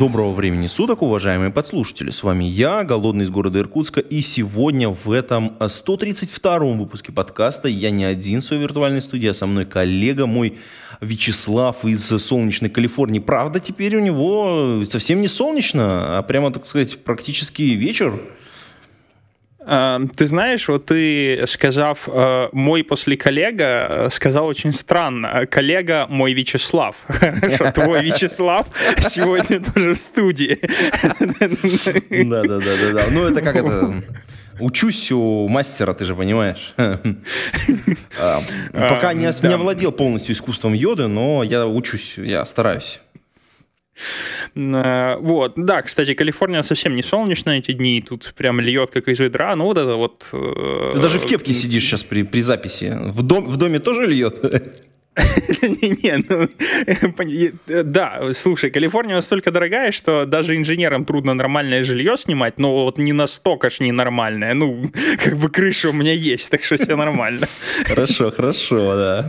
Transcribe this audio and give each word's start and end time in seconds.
Доброго 0.00 0.32
времени 0.32 0.66
суток, 0.66 1.02
уважаемые 1.02 1.50
подслушатели. 1.50 2.08
С 2.08 2.22
вами 2.22 2.44
я, 2.44 2.84
Голодный 2.84 3.26
из 3.26 3.28
города 3.28 3.58
Иркутска, 3.58 4.00
и 4.00 4.22
сегодня 4.22 4.88
в 4.88 5.12
этом 5.12 5.58
132-м 5.58 6.78
выпуске 6.78 7.12
подкаста 7.12 7.68
я 7.68 7.90
не 7.90 8.06
один 8.06 8.40
в 8.40 8.44
своей 8.44 8.62
виртуальной 8.62 9.02
студии, 9.02 9.28
а 9.28 9.34
со 9.34 9.44
мной 9.44 9.66
коллега 9.66 10.24
мой 10.24 10.56
Вячеслав 11.02 11.84
из 11.84 12.02
солнечной 12.06 12.70
Калифорнии. 12.70 13.18
Правда, 13.18 13.60
теперь 13.60 13.94
у 13.94 14.00
него 14.00 14.82
совсем 14.88 15.20
не 15.20 15.28
солнечно, 15.28 16.16
а 16.16 16.22
прямо, 16.22 16.50
так 16.50 16.66
сказать, 16.66 17.04
практически 17.04 17.60
вечер. 17.60 18.18
Э, 19.70 20.00
Ты 20.16 20.26
знаешь, 20.26 20.68
вот 20.68 20.86
ты, 20.86 21.44
сказав 21.46 22.08
э, 22.08 22.48
«мой 22.52 22.82
после 22.82 23.16
коллега», 23.16 23.86
э, 23.88 24.08
сказал 24.10 24.46
очень 24.46 24.72
странно. 24.72 25.46
Коллега 25.46 26.06
мой 26.08 26.32
Вячеслав. 26.34 26.96
Хорошо, 27.06 27.70
твой 27.70 28.02
Вячеслав 28.04 28.66
сегодня 28.98 29.60
тоже 29.60 29.94
в 29.94 29.98
студии. 29.98 30.58
Да-да-да-да. 32.10 33.04
Ну, 33.12 33.28
это 33.28 33.40
как 33.42 33.56
это... 33.56 33.94
Учусь 34.58 35.10
у 35.10 35.48
мастера, 35.48 35.94
ты 35.94 36.04
же 36.04 36.14
понимаешь. 36.14 36.74
А, 38.22 38.40
Пока 38.72 39.14
не 39.14 39.30
да. 39.30 39.54
овладел 39.54 39.92
полностью 39.92 40.34
искусством 40.34 40.74
йоды, 40.74 41.06
но 41.06 41.42
я 41.42 41.66
учусь, 41.66 42.18
я 42.18 42.44
стараюсь. 42.44 43.00
Э, 44.54 45.16
Вот, 45.20 45.52
да, 45.56 45.82
кстати, 45.82 46.14
Калифорния 46.14 46.62
совсем 46.62 46.94
не 46.94 47.02
солнечная 47.02 47.58
эти 47.58 47.72
дни, 47.72 48.02
тут 48.06 48.32
прям 48.36 48.60
льет 48.60 48.90
как 48.90 49.08
из 49.08 49.20
ведра, 49.20 49.56
ну 49.56 49.64
вот 49.64 49.78
это 49.78 49.96
вот... 49.96 50.28
э, 50.32 50.92
Ты 50.94 51.00
даже 51.00 51.18
в 51.18 51.26
кепке 51.26 51.54
сидишь 51.54 51.84
сейчас 51.84 52.02
при, 52.04 52.22
при 52.22 52.42
записи. 52.42 52.96
В, 53.00 53.22
дом, 53.22 53.46
в 53.46 53.56
доме 53.56 53.78
тоже 53.78 54.06
льет? 54.06 54.40
Не, 55.62 56.24
ну, 56.28 56.48
э, 57.68 57.82
да, 57.82 58.32
слушай, 58.32 58.70
Калифорния 58.70 59.16
настолько 59.16 59.50
дорогая, 59.50 59.92
что 59.92 60.24
даже 60.24 60.56
инженерам 60.56 61.04
трудно 61.04 61.34
нормальное 61.34 61.84
жилье 61.84 62.16
снимать, 62.16 62.58
но 62.58 62.84
вот 62.84 62.98
не 62.98 63.12
настолько 63.12 63.70
ж 63.70 63.80
ненормальное. 63.80 64.54
Ну, 64.54 64.82
как 65.24 65.36
бы 65.36 65.48
крыша 65.48 65.90
у 65.90 65.92
меня 65.92 66.12
есть, 66.12 66.50
так 66.50 66.64
что 66.64 66.76
все 66.76 66.96
нормально. 66.96 67.46
Хорошо, 67.86 68.30
хорошо, 68.30 68.94
да. 68.96 69.26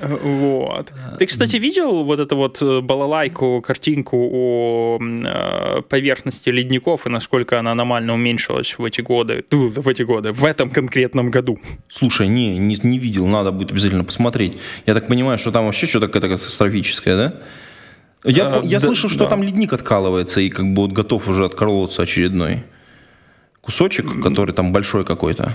Вот. 0.00 0.92
Ты, 1.18 1.26
кстати, 1.26 1.56
видел 1.56 2.04
вот 2.04 2.18
эту 2.18 2.36
вот 2.36 2.62
э, 2.62 2.80
балалайку, 2.80 3.60
картинку 3.60 4.16
о 4.32 4.98
э, 5.00 5.82
поверхности 5.82 6.48
ледников 6.48 7.06
и 7.06 7.10
насколько 7.10 7.58
она 7.58 7.72
аномально 7.72 8.14
уменьшилась 8.14 8.78
в 8.78 8.84
эти 8.84 9.02
годы, 9.02 9.44
в 9.50 9.88
эти 9.88 10.02
годы, 10.02 10.32
в 10.32 10.44
этом 10.44 10.70
конкретном 10.70 11.30
году? 11.30 11.58
Слушай, 11.90 12.28
не, 12.28 12.58
не, 12.58 12.78
не 12.82 12.98
видел, 12.98 13.26
надо 13.26 13.52
будет 13.52 13.72
обязательно 13.72 14.04
посмотреть. 14.04 14.58
Я 14.86 14.94
так 14.94 15.06
понимаю, 15.06 15.38
что 15.38 15.50
там 15.52 15.66
вообще 15.66 15.86
что-то 15.86 16.08
катастрофическое, 16.08 17.16
да? 17.16 17.34
Я, 18.24 18.46
А, 18.46 18.62
я 18.64 18.80
да- 18.80 18.86
слышал, 18.86 19.10
что 19.10 19.24
да. 19.24 19.26
там 19.28 19.42
ледник 19.42 19.74
откалывается 19.74 20.40
и 20.40 20.48
как 20.48 20.72
бы 20.72 20.82
вот 20.82 20.92
готов 20.92 21.28
уже 21.28 21.44
отколоться 21.44 22.02
очередной 22.02 22.64
кусочек, 23.60 24.22
который 24.22 24.54
там 24.54 24.72
большой 24.72 25.04
какой-то. 25.04 25.52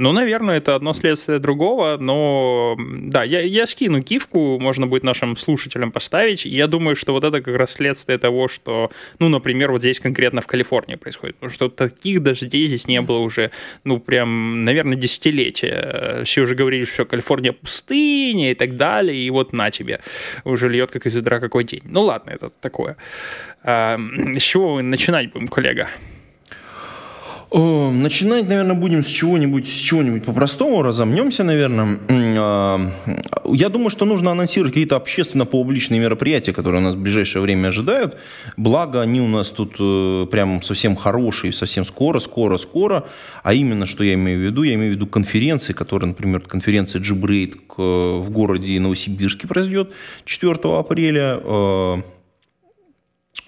Ну, 0.00 0.12
наверное, 0.12 0.56
это 0.56 0.74
одно 0.76 0.94
следствие 0.94 1.38
другого, 1.40 1.98
но 2.00 2.74
да, 2.78 3.22
я, 3.22 3.42
я 3.42 3.66
скину 3.66 4.02
кивку, 4.02 4.58
можно 4.58 4.86
будет 4.86 5.02
нашим 5.02 5.36
слушателям 5.36 5.92
поставить. 5.92 6.46
Я 6.46 6.68
думаю, 6.68 6.96
что 6.96 7.12
вот 7.12 7.22
это 7.22 7.42
как 7.42 7.54
раз 7.56 7.72
следствие 7.72 8.16
того, 8.16 8.48
что, 8.48 8.90
ну, 9.18 9.28
например, 9.28 9.70
вот 9.70 9.82
здесь 9.82 10.00
конкретно 10.00 10.40
в 10.40 10.46
Калифорнии 10.46 10.94
происходит. 10.94 11.36
Потому 11.36 11.52
что 11.52 11.68
таких 11.68 12.22
дождей 12.22 12.66
здесь 12.66 12.88
не 12.88 13.02
было 13.02 13.18
уже, 13.18 13.50
ну, 13.84 14.00
прям, 14.00 14.64
наверное, 14.64 14.96
десятилетия. 14.96 16.22
Все 16.24 16.40
уже 16.40 16.54
говорили, 16.54 16.86
что 16.86 17.04
Калифорния 17.04 17.52
пустыня 17.52 18.52
и 18.52 18.54
так 18.54 18.78
далее, 18.78 19.18
и 19.18 19.28
вот 19.28 19.52
на 19.52 19.70
тебе, 19.70 20.00
уже 20.44 20.70
льет 20.70 20.90
как 20.90 21.04
из 21.04 21.14
ведра 21.14 21.40
какой 21.40 21.64
день. 21.64 21.82
Ну, 21.84 22.00
ладно, 22.00 22.30
это 22.30 22.48
такое. 22.62 22.96
А, 23.62 23.98
с 23.98 24.40
чего 24.40 24.76
мы 24.76 24.82
начинать 24.82 25.30
будем, 25.30 25.48
коллега? 25.48 25.90
О, 27.50 27.90
начинать, 27.90 28.48
наверное, 28.48 28.76
будем 28.76 29.02
с 29.02 29.08
чего-нибудь, 29.08 29.66
с 29.66 29.76
чего-нибудь 29.80 30.24
по-простому, 30.24 30.82
разомнемся, 30.82 31.42
наверное. 31.42 31.98
А, 32.08 32.90
Я 33.44 33.68
думаю, 33.68 33.90
что 33.90 34.04
нужно 34.04 34.30
анонсировать 34.30 34.72
какие-то 34.72 34.94
общественно-публичные 34.94 35.98
мероприятия, 35.98 36.52
которые 36.52 36.80
нас 36.80 36.94
в 36.94 36.98
ближайшее 36.98 37.42
время 37.42 37.68
ожидают. 37.68 38.18
Благо, 38.56 39.00
они 39.00 39.20
у 39.20 39.26
нас 39.26 39.48
тут 39.48 39.74
э, 39.80 40.26
прям 40.30 40.62
совсем 40.62 40.94
хорошие, 40.94 41.52
совсем 41.52 41.84
скоро, 41.84 42.20
скоро, 42.20 42.56
скоро. 42.56 43.08
А 43.42 43.52
именно, 43.52 43.84
что 43.84 44.04
я 44.04 44.14
имею 44.14 44.38
в 44.38 44.42
виду? 44.42 44.62
Я 44.62 44.74
имею 44.74 44.92
в 44.92 44.94
виду 44.94 45.08
конференции, 45.08 45.72
которые, 45.72 46.10
например, 46.10 46.42
конференция 46.42 47.02
Джибрейт 47.02 47.54
в 47.76 48.30
городе 48.30 48.78
Новосибирске 48.78 49.48
произойдет 49.48 49.90
4 50.24 50.54
апреля. 50.78 52.04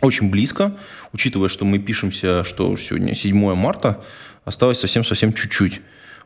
Очень 0.00 0.30
близко, 0.30 0.76
учитывая, 1.12 1.48
что 1.48 1.64
мы 1.64 1.78
пишемся, 1.78 2.44
что 2.44 2.76
сегодня 2.76 3.14
7 3.14 3.54
марта, 3.54 4.02
осталось 4.44 4.80
совсем-совсем 4.80 5.32
чуть-чуть. 5.32 5.80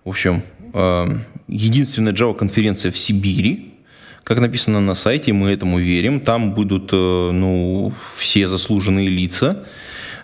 В 0.04 0.10
общем, 0.10 0.42
э, 0.72 1.18
единственная 1.48 2.12
Java-конференция 2.12 2.92
в 2.92 2.98
Сибири, 2.98 3.76
как 4.26 4.40
написано 4.40 4.80
на 4.80 4.94
сайте, 4.94 5.32
мы 5.32 5.52
этому 5.52 5.78
верим. 5.78 6.18
Там 6.18 6.52
будут 6.52 6.90
э, 6.92 6.96
ну, 6.96 7.92
все 8.16 8.48
заслуженные 8.48 9.08
лица. 9.08 9.64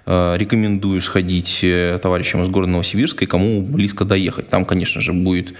Э, 0.07 0.35
Рекомендую 0.37 1.01
сходить 1.01 1.61
э, 1.63 2.01
товарищам 2.03 2.43
из 2.43 2.49
города 2.49 2.73
Новосибирска 2.73 3.25
и 3.25 3.29
кому 3.29 3.63
близко 3.63 4.05
доехать. 4.05 4.49
Там, 4.49 4.65
конечно 4.65 5.01
же, 5.01 5.13
будет 5.13 5.55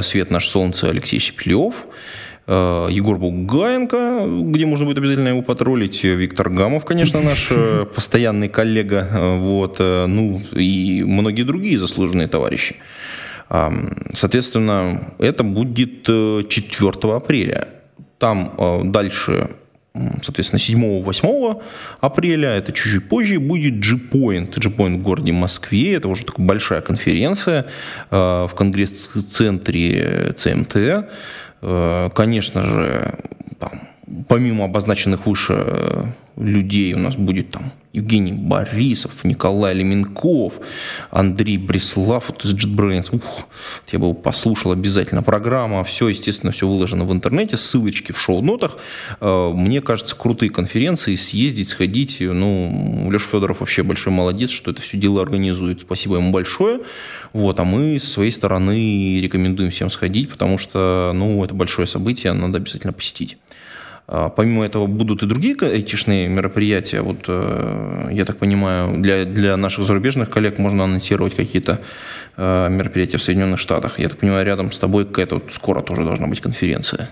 Свет 0.00 0.30
наш 0.30 0.48
солнце 0.48 0.88
Алексей 0.88 1.18
Щеплев, 1.18 1.86
Егор 2.46 3.16
Бугаенко, 3.16 4.26
где 4.50 4.66
можно 4.66 4.84
будет 4.84 4.98
обязательно 4.98 5.28
его 5.28 5.40
потроллить, 5.40 6.04
э, 6.04 6.14
Виктор 6.14 6.50
Гамов, 6.50 6.84
конечно, 6.84 7.22
наш 7.22 7.48
э, 7.50 7.86
постоянный 7.94 8.48
коллега, 8.48 9.08
э, 9.10 9.38
вот, 9.38 9.76
э, 9.78 10.06
ну 10.06 10.42
и 10.52 11.02
многие 11.04 11.44
другие 11.44 11.78
заслуженные 11.78 12.28
товарищи. 12.28 12.76
Соответственно, 14.14 15.12
это 15.18 15.44
будет 15.44 16.08
э, 16.08 16.44
4 16.48 17.14
апреля. 17.14 17.68
Там 18.18 18.54
э, 18.56 18.80
дальше, 18.84 19.50
соответственно, 20.22 20.58
7-8 20.58 21.62
апреля, 22.00 22.50
это 22.50 22.72
чуть-чуть 22.72 23.08
позже, 23.08 23.38
будет 23.38 23.74
G-Point. 23.74 24.58
G-Point 24.58 24.98
в 24.98 25.02
городе 25.02 25.32
Москве. 25.32 25.94
Это 25.94 26.08
уже 26.08 26.24
такая 26.24 26.46
большая 26.46 26.80
конференция 26.80 27.66
э, 28.10 28.46
в 28.50 28.54
конгресс-центре 28.54 30.34
ЦМТ. 30.36 30.76
Э, 31.66 32.10
Конечно 32.14 32.62
же, 32.62 33.14
там, 33.58 33.70
помимо 34.28 34.64
обозначенных 34.64 35.26
выше 35.26 35.54
э, 35.56 36.04
людей 36.36 36.94
у 36.94 36.98
нас 36.98 37.16
будет 37.16 37.50
там 37.50 37.72
Евгений 37.92 38.32
Борисов, 38.32 39.12
Николай 39.22 39.72
Леменков, 39.72 40.54
Андрей 41.10 41.58
Бреслав 41.58 42.24
вот 42.28 42.44
из 42.44 42.52
JetBrains. 42.52 43.14
Ух, 43.14 43.46
я 43.92 44.00
бы 44.00 44.12
послушал 44.14 44.72
обязательно. 44.72 45.22
Программа, 45.22 45.84
все, 45.84 46.08
естественно, 46.08 46.50
все 46.50 46.66
выложено 46.66 47.04
в 47.04 47.12
интернете, 47.12 47.56
ссылочки 47.56 48.10
в 48.10 48.18
шоу-нотах. 48.18 48.78
Э, 49.20 49.52
Мне 49.54 49.80
кажется, 49.80 50.16
крутые 50.16 50.50
конференции, 50.50 51.14
съездить, 51.14 51.68
сходить. 51.68 52.16
Ну, 52.20 53.08
Леша 53.12 53.28
Федоров 53.28 53.60
вообще 53.60 53.84
большой 53.84 54.12
молодец, 54.12 54.50
что 54.50 54.72
это 54.72 54.82
все 54.82 54.98
дело 54.98 55.22
организует. 55.22 55.82
Спасибо 55.82 56.16
ему 56.16 56.32
большое. 56.32 56.80
Вот, 57.32 57.60
а 57.60 57.64
мы 57.64 57.98
с 58.00 58.12
своей 58.12 58.32
стороны 58.32 59.20
рекомендуем 59.20 59.70
всем 59.70 59.90
сходить, 59.90 60.28
потому 60.28 60.58
что, 60.58 61.12
ну, 61.14 61.44
это 61.44 61.54
большое 61.54 61.86
событие, 61.86 62.32
надо 62.32 62.58
обязательно 62.58 62.92
посетить. 62.92 63.38
А, 64.06 64.28
Помимо 64.28 64.64
этого 64.64 64.86
будут 64.86 65.22
и 65.22 65.26
другие 65.26 65.56
айтишные 65.60 66.28
мероприятия. 66.28 67.00
Вот, 67.00 67.24
э, 67.28 68.08
я 68.12 68.24
так 68.24 68.38
понимаю, 68.38 69.00
для, 69.00 69.24
для 69.24 69.56
наших 69.56 69.84
зарубежных 69.86 70.28
коллег 70.30 70.58
можно 70.58 70.84
анонсировать 70.84 71.34
какие-то 71.34 71.80
э, 72.36 72.68
мероприятия 72.70 73.16
в 73.18 73.22
Соединенных 73.22 73.58
Штатах. 73.58 73.98
Я 73.98 74.08
так 74.08 74.18
понимаю, 74.18 74.44
рядом 74.44 74.72
с 74.72 74.78
тобой 74.78 75.04
какая-то 75.06 75.36
вот 75.36 75.52
скоро 75.52 75.80
тоже 75.82 76.04
должна 76.04 76.26
быть 76.26 76.40
конференция. 76.40 77.08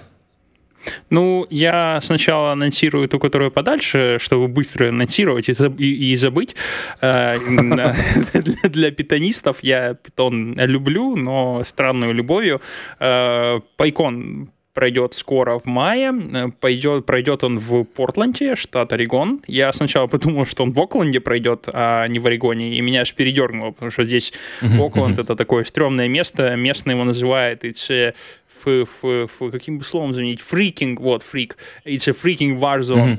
Ну, 1.11 1.47
я 1.49 2.01
сначала 2.01 2.51
анонсирую 2.53 3.09
ту, 3.09 3.21
которую 3.21 3.53
подальше, 3.53 4.19
чтобы 4.21 4.49
быстро 4.49 4.89
анонсировать 4.89 5.49
и, 5.49 5.53
заб- 5.53 5.77
и- 5.79 6.13
и 6.13 6.17
забыть. 6.17 6.57
Э, 7.01 7.39
Для 8.69 8.91
питонистов 8.91 9.59
я 9.63 9.95
питон 9.95 10.55
люблю, 10.59 11.17
но 11.17 11.63
странную 11.65 12.13
любовью. 12.13 12.61
PyCon 13.01 14.49
пройдет 14.75 15.15
скоро 15.15 15.59
в 15.59 15.67
мае. 15.67 16.13
Э, 16.33 16.49
пойдет, 16.61 17.07
пройдет 17.07 17.45
он 17.45 17.59
в 17.59 17.85
Портленде, 17.85 18.57
штат 18.57 18.93
Орегон. 18.93 19.41
Я 19.47 19.73
сначала 19.73 20.07
подумал, 20.07 20.47
что 20.47 20.63
он 20.63 20.73
в 20.73 20.81
Окленде 20.81 21.21
пройдет, 21.21 21.69
а 21.73 22.07
не 22.09 22.19
в 22.19 22.27
Орегоне, 22.27 22.75
и 22.75 22.81
меня 22.81 23.03
аж 23.03 23.15
передернуло, 23.15 23.73
потому 23.73 23.91
что 23.91 24.05
здесь 24.05 24.33
Окленд— 24.61 25.19
это 25.19 25.37
такое 25.37 25.65
стрёмное 25.65 26.09
место, 26.09 26.57
местные 26.57 26.95
его 26.95 27.05
называют, 27.05 27.65
it's 27.65 28.15
ф, 28.67 29.05
ф, 29.05 29.43
ф, 29.43 29.51
каким 29.51 29.79
бы 29.79 29.85
словом 29.85 30.15
заменить? 30.15 30.41
Фрикинг, 30.41 31.01
вот, 31.01 31.23
фрик. 31.23 31.57
It's 31.85 32.09
a 32.09 32.13
freaking 32.13 32.59
war 32.59 32.81
zone. 32.81 33.19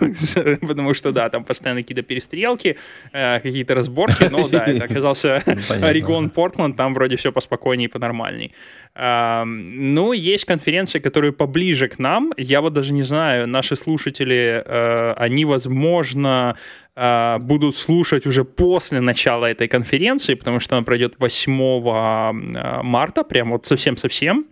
Mm-hmm. 0.00 0.66
Потому 0.66 0.94
что, 0.94 1.12
да, 1.12 1.28
там 1.28 1.44
постоянно 1.44 1.82
какие-то 1.82 2.02
перестрелки, 2.02 2.76
э, 3.12 3.40
какие-то 3.40 3.74
разборки, 3.74 4.24
но 4.30 4.48
да, 4.48 4.66
это 4.66 4.84
оказался 4.84 5.42
ну, 5.46 5.86
Орегон, 5.86 6.30
Портленд, 6.30 6.76
там 6.76 6.94
вроде 6.94 7.16
все 7.16 7.32
поспокойнее 7.32 7.88
и 7.88 7.90
понормальней. 7.90 8.52
Э, 8.94 9.44
ну, 9.44 10.12
есть 10.12 10.44
конференции, 10.44 10.98
которые 10.98 11.32
поближе 11.32 11.88
к 11.88 11.98
нам, 11.98 12.32
я 12.36 12.60
вот 12.60 12.72
даже 12.72 12.92
не 12.92 13.02
знаю, 13.02 13.48
наши 13.48 13.76
слушатели, 13.76 14.62
э, 14.64 15.14
они, 15.16 15.44
возможно, 15.44 16.56
э, 16.96 17.38
будут 17.40 17.76
слушать 17.76 18.26
уже 18.26 18.44
после 18.44 19.00
начала 19.00 19.46
этой 19.46 19.68
конференции, 19.68 20.34
потому 20.34 20.60
что 20.60 20.76
она 20.76 20.84
пройдет 20.84 21.14
8 21.18 21.52
э, 21.52 22.82
марта, 22.82 23.24
прям 23.24 23.50
вот 23.50 23.66
совсем-совсем. 23.66 24.46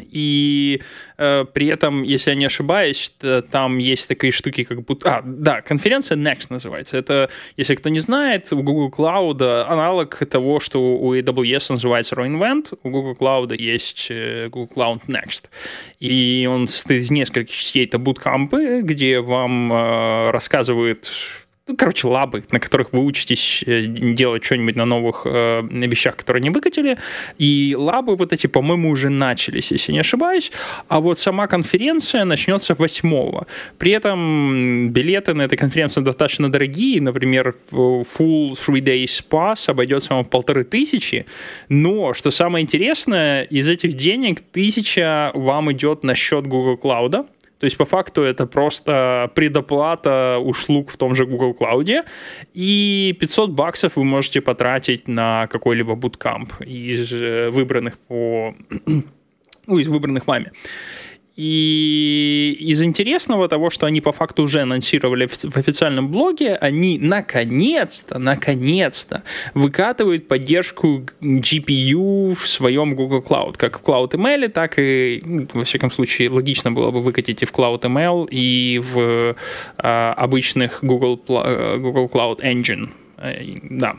И 0.00 0.80
э, 1.18 1.44
при 1.52 1.66
этом, 1.66 2.02
если 2.02 2.30
я 2.30 2.36
не 2.36 2.46
ошибаюсь, 2.46 3.14
там 3.50 3.76
есть 3.76 4.08
такие 4.08 4.32
штуки, 4.32 4.64
как 4.64 4.82
будто... 4.84 5.16
А, 5.16 5.22
да, 5.22 5.60
конференция 5.60 6.16
Next 6.16 6.46
называется. 6.48 6.96
Это, 6.96 7.28
если 7.58 7.74
кто 7.74 7.90
не 7.90 8.00
знает, 8.00 8.50
у 8.52 8.62
Google 8.62 8.90
Cloud 8.90 9.42
аналог 9.64 10.16
того, 10.26 10.60
что 10.60 10.96
у 10.96 11.14
AWS 11.14 11.72
называется 11.72 12.14
reinvent, 12.14 12.78
у 12.82 12.90
Google 12.90 13.12
Cloud 13.12 13.54
есть 13.54 14.06
э, 14.10 14.48
Google 14.48 14.70
Cloud 14.74 15.02
Next. 15.08 15.50
И 16.00 16.48
он 16.50 16.68
состоит 16.68 17.02
из 17.02 17.10
нескольких 17.10 17.54
частей. 17.54 17.84
Это 17.84 17.98
буткампы, 17.98 18.80
где 18.82 19.20
вам 19.20 19.70
э, 19.72 20.30
рассказывают 20.30 21.10
ну, 21.68 21.76
короче, 21.76 22.08
лабы, 22.08 22.42
на 22.50 22.58
которых 22.58 22.92
вы 22.92 23.04
учитесь 23.04 23.62
э, 23.66 23.86
делать 23.86 24.44
что-нибудь 24.44 24.74
на 24.74 24.84
новых 24.84 25.22
э, 25.26 25.62
вещах, 25.70 26.16
которые 26.16 26.42
не 26.42 26.50
выкатили. 26.50 26.98
И 27.38 27.76
лабы 27.78 28.16
вот 28.16 28.32
эти, 28.32 28.48
по-моему, 28.48 28.90
уже 28.90 29.10
начались, 29.10 29.70
если 29.70 29.92
не 29.92 30.00
ошибаюсь. 30.00 30.50
А 30.88 31.00
вот 31.00 31.20
сама 31.20 31.46
конференция 31.46 32.24
начнется 32.24 32.74
8 32.74 33.44
При 33.78 33.92
этом 33.92 34.90
билеты 34.90 35.34
на 35.34 35.42
эту 35.42 35.56
конференцию 35.56 36.02
достаточно 36.02 36.50
дорогие. 36.50 37.00
Например, 37.00 37.54
full 37.70 38.54
three 38.54 38.80
days 38.80 39.24
pass 39.30 39.70
обойдется 39.70 40.14
вам 40.14 40.24
в 40.24 40.30
полторы 40.30 40.64
тысячи. 40.64 41.26
Но, 41.68 42.12
что 42.12 42.32
самое 42.32 42.64
интересное, 42.64 43.44
из 43.44 43.68
этих 43.68 43.92
денег 43.92 44.40
тысяча 44.40 45.30
вам 45.34 45.70
идет 45.70 46.02
на 46.02 46.16
счет 46.16 46.48
Google 46.48 46.74
Cloud, 46.82 47.24
то 47.62 47.66
есть, 47.66 47.76
по 47.76 47.84
факту, 47.84 48.22
это 48.22 48.46
просто 48.48 49.30
предоплата 49.36 50.38
услуг 50.38 50.90
в 50.90 50.96
том 50.96 51.14
же 51.14 51.26
Google 51.26 51.56
Cloud, 51.56 52.04
и 52.54 53.16
500 53.20 53.50
баксов 53.50 53.94
вы 53.94 54.02
можете 54.02 54.40
потратить 54.40 55.06
на 55.06 55.46
какой-либо 55.46 55.94
bootcamp 55.94 56.64
из 56.64 57.12
э, 57.12 57.50
выбранных 57.50 57.98
по... 57.98 58.56
ну, 59.68 59.78
из 59.78 59.86
выбранных 59.86 60.26
вами. 60.26 60.50
И 61.34 62.56
из 62.60 62.82
интересного 62.82 63.48
того, 63.48 63.70
что 63.70 63.86
они 63.86 64.02
по 64.02 64.12
факту 64.12 64.42
уже 64.42 64.60
анонсировали 64.60 65.26
в 65.26 65.56
официальном 65.56 66.08
блоге, 66.08 66.56
они 66.56 66.98
наконец-то, 66.98 68.18
наконец-то 68.18 69.22
выкатывают 69.54 70.28
поддержку 70.28 71.06
GPU 71.22 72.34
в 72.34 72.46
своем 72.46 72.94
Google 72.94 73.24
Cloud, 73.26 73.56
как 73.56 73.80
в 73.80 73.82
Cloud 73.82 74.10
ML, 74.10 74.48
так 74.48 74.78
и, 74.78 75.22
ну, 75.24 75.48
во 75.54 75.64
всяком 75.64 75.90
случае, 75.90 76.28
логично 76.28 76.70
было 76.70 76.90
бы 76.90 77.00
выкатить 77.00 77.42
и 77.42 77.46
в 77.46 77.52
Cloud 77.52 77.80
ML, 77.80 78.28
и 78.30 78.78
в 78.78 79.34
э, 79.78 80.12
обычных 80.16 80.80
Google, 80.82 81.16
Google 81.16 82.10
Cloud 82.12 82.40
Engine. 82.40 82.90
Э, 83.16 83.42
да. 83.62 83.96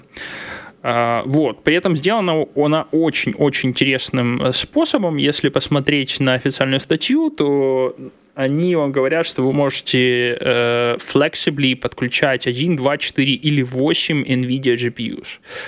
А, 0.84 1.24
вот. 1.26 1.64
При 1.64 1.76
этом 1.76 1.96
сделана 1.96 2.46
она 2.56 2.88
очень-очень 2.92 3.70
интересным 3.70 4.42
э, 4.44 4.52
способом. 4.52 5.16
Если 5.16 5.48
посмотреть 5.48 6.20
на 6.20 6.34
официальную 6.34 6.82
статью, 6.82 7.30
то 7.30 7.96
они 8.36 8.76
вам 8.76 8.92
говорят, 8.92 9.26
что 9.26 9.44
вы 9.44 9.54
можете 9.54 10.38
э, 10.40 10.98
flexibly 10.98 11.76
подключать 11.76 12.48
1, 12.48 12.76
2, 12.76 12.98
4 12.98 13.34
или 13.34 13.62
8 13.62 14.24
NVIDIA 14.24 14.76
GPUs. 14.76 15.28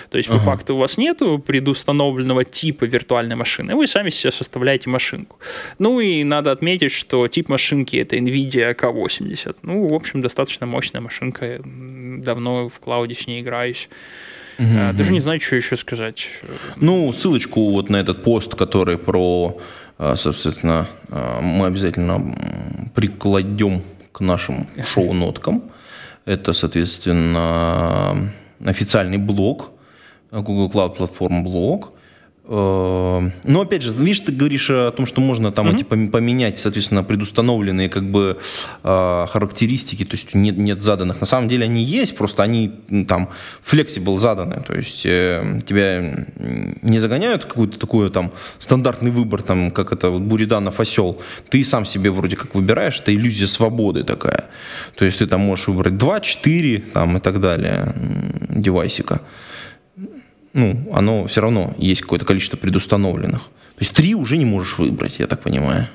То 0.10 0.18
есть, 0.18 0.30
ага. 0.30 0.40
по 0.40 0.44
факту, 0.44 0.76
у 0.76 0.80
вас 0.80 0.98
нет 0.98 1.22
предустановленного 1.46 2.44
типа 2.44 2.84
виртуальной 2.84 3.36
машины, 3.36 3.76
вы 3.76 3.88
сами 3.88 4.10
себе 4.10 4.32
составляете 4.32 4.90
машинку. 4.90 5.40
Ну 5.80 6.02
и 6.02 6.24
надо 6.24 6.52
отметить, 6.52 6.92
что 6.92 7.28
тип 7.28 7.50
машинки 7.50 7.96
это 7.96 8.18
NVIDIA 8.18 8.76
K80. 8.76 9.58
Ну, 9.62 9.88
в 9.88 9.94
общем, 9.94 10.22
достаточно 10.22 10.66
мощная 10.66 11.02
машинка. 11.02 11.62
Давно 11.64 12.68
в 12.68 12.80
клауде 12.80 13.14
с 13.14 13.28
ней 13.28 13.42
играюсь. 13.42 13.88
Угу, 14.58 14.98
Даже 14.98 15.12
не 15.12 15.20
знаю, 15.20 15.40
что 15.40 15.56
еще 15.56 15.76
сказать. 15.76 16.30
Ну, 16.76 17.12
ссылочку 17.14 17.72
вот 17.72 17.90
на 17.90 17.98
этот 17.98 18.24
пост, 18.24 18.56
который 18.56 18.98
про, 18.98 19.58
а, 19.98 20.16
соответственно, 20.16 20.88
а, 21.10 21.42
мы 21.42 21.68
обязательно 21.68 22.36
прикладем 22.94 23.82
к 24.12 24.22
нашим 24.22 24.68
шоу-ноткам. 24.94 25.64
Это, 26.26 26.54
соответственно, 26.54 28.32
официальный 28.64 29.18
блог, 29.18 29.72
Google 30.32 30.72
Cloud 30.72 30.98
Platform 30.98 31.44
блог, 31.44 31.92
Э, 31.92 32.05
но 32.48 33.62
опять 33.62 33.82
же, 33.82 33.92
видишь, 33.92 34.20
ты 34.20 34.32
говоришь 34.32 34.70
о 34.70 34.92
том, 34.92 35.08
что 35.08 35.20
можно 35.20 35.52
там 35.52 35.68
mm-hmm. 35.68 35.76
эти 35.76 36.10
поменять, 36.10 36.60
соответственно, 36.60 37.04
предустановленные 37.04 37.90
как 37.90 38.12
бы 38.12 38.38
э, 38.84 39.28
характеристики, 39.30 40.06
то 40.06 40.16
есть 40.16 40.36
нет, 40.36 40.56
нет 40.56 40.84
заданных. 40.84 41.20
На 41.22 41.26
самом 41.26 41.48
деле 41.48 41.66
они 41.66 41.84
есть, 41.84 42.16
просто 42.16 42.44
они 42.44 42.72
там 43.08 43.30
flexible 43.64 44.18
заданы, 44.18 44.62
то 44.62 44.74
есть 44.74 45.06
э, 45.08 45.60
тебя 45.66 46.28
не 46.84 47.00
загоняют 47.00 47.46
какой-то 47.46 47.80
такой 47.80 48.12
там 48.12 48.32
стандартный 48.60 49.12
выбор, 49.12 49.42
там 49.42 49.72
как 49.72 49.92
это 49.92 50.12
вот 50.12 50.22
Буриданов 50.22 50.80
осел. 50.80 51.20
Ты 51.50 51.64
сам 51.64 51.86
себе 51.86 52.12
вроде 52.12 52.36
как 52.36 52.54
выбираешь, 52.54 53.00
это 53.00 53.12
иллюзия 53.12 53.48
свободы 53.48 54.04
такая. 54.04 54.46
То 54.96 55.06
есть 55.06 55.18
ты 55.18 55.26
там 55.26 55.42
можешь 55.42 55.68
выбрать 55.68 55.98
2, 55.98 56.20
4 56.20 56.80
там 56.94 57.18
и 57.18 57.20
так 57.20 57.42
далее 57.42 57.94
девайсика 58.50 59.22
ну, 60.56 60.90
оно 60.94 61.28
все 61.28 61.42
равно 61.42 61.74
есть 61.78 62.02
какое-то 62.02 62.26
количество 62.26 62.56
предустановленных. 62.58 63.44
То 63.44 63.82
есть 63.82 63.94
три 63.94 64.16
уже 64.16 64.38
не 64.38 64.46
можешь 64.46 64.80
выбрать, 64.80 65.20
я 65.20 65.28
так 65.28 65.42
понимаю. 65.42 65.90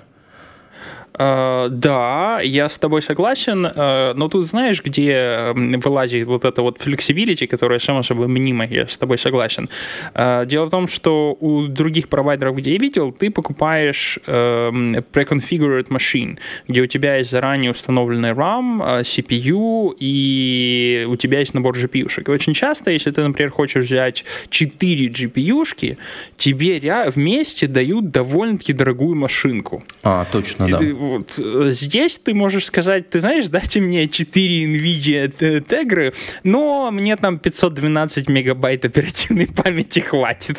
Uh, 1.20 1.68
да, 1.68 2.40
я 2.40 2.70
с 2.70 2.78
тобой 2.78 3.02
согласен, 3.02 3.66
uh, 3.66 4.14
но 4.14 4.28
тут 4.28 4.46
знаешь, 4.46 4.82
где 4.82 5.52
вылазит 5.54 6.26
вот 6.26 6.46
это 6.46 6.62
вот 6.62 6.78
flexibility, 6.78 7.46
которая 7.46 7.78
само 7.78 8.02
собой 8.02 8.26
мнимая, 8.26 8.68
я 8.70 8.86
с 8.86 8.96
тобой 8.96 9.18
согласен. 9.18 9.68
Uh, 10.14 10.46
дело 10.46 10.64
в 10.66 10.70
том, 10.70 10.88
что 10.88 11.36
у 11.40 11.66
других 11.66 12.08
провайдеров, 12.08 12.56
где 12.56 12.72
я 12.72 12.78
видел, 12.78 13.12
ты 13.12 13.30
покупаешь 13.30 14.18
preconfigured 14.26 15.88
machine, 15.88 16.38
где 16.68 16.80
у 16.80 16.86
тебя 16.86 17.16
есть 17.16 17.30
заранее 17.30 17.72
установленный 17.72 18.30
RAM, 18.30 19.02
CPU, 19.02 19.94
и 20.00 21.06
у 21.06 21.16
тебя 21.16 21.40
есть 21.40 21.52
набор 21.52 21.76
GPU-шек. 21.76 22.28
И 22.28 22.32
очень 22.32 22.54
часто, 22.54 22.90
если 22.90 23.10
ты, 23.10 23.22
например, 23.22 23.50
хочешь 23.50 23.84
взять 23.84 24.24
4 24.48 25.08
GPU-шки, 25.08 25.98
тебе 26.38 26.80
вместе 27.10 27.66
дают 27.66 28.10
довольно-таки 28.10 28.72
дорогую 28.72 29.16
машинку. 29.16 29.84
А, 30.02 30.24
точно, 30.32 30.64
и 30.64 30.70
да. 30.70 30.78
Вот 31.10 31.40
э, 31.40 31.72
здесь 31.72 32.20
ты 32.20 32.34
можешь 32.34 32.66
сказать, 32.66 33.10
ты 33.10 33.18
знаешь, 33.18 33.48
дайте 33.48 33.80
мне 33.80 34.06
4 34.06 34.64
NVIDIA 34.66 35.28
Tegra, 35.66 36.14
но 36.44 36.90
мне 36.92 37.16
там 37.16 37.40
512 37.40 38.28
мегабайт 38.28 38.84
оперативной 38.84 39.46
памяти 39.64 39.98
хватит. 39.98 40.58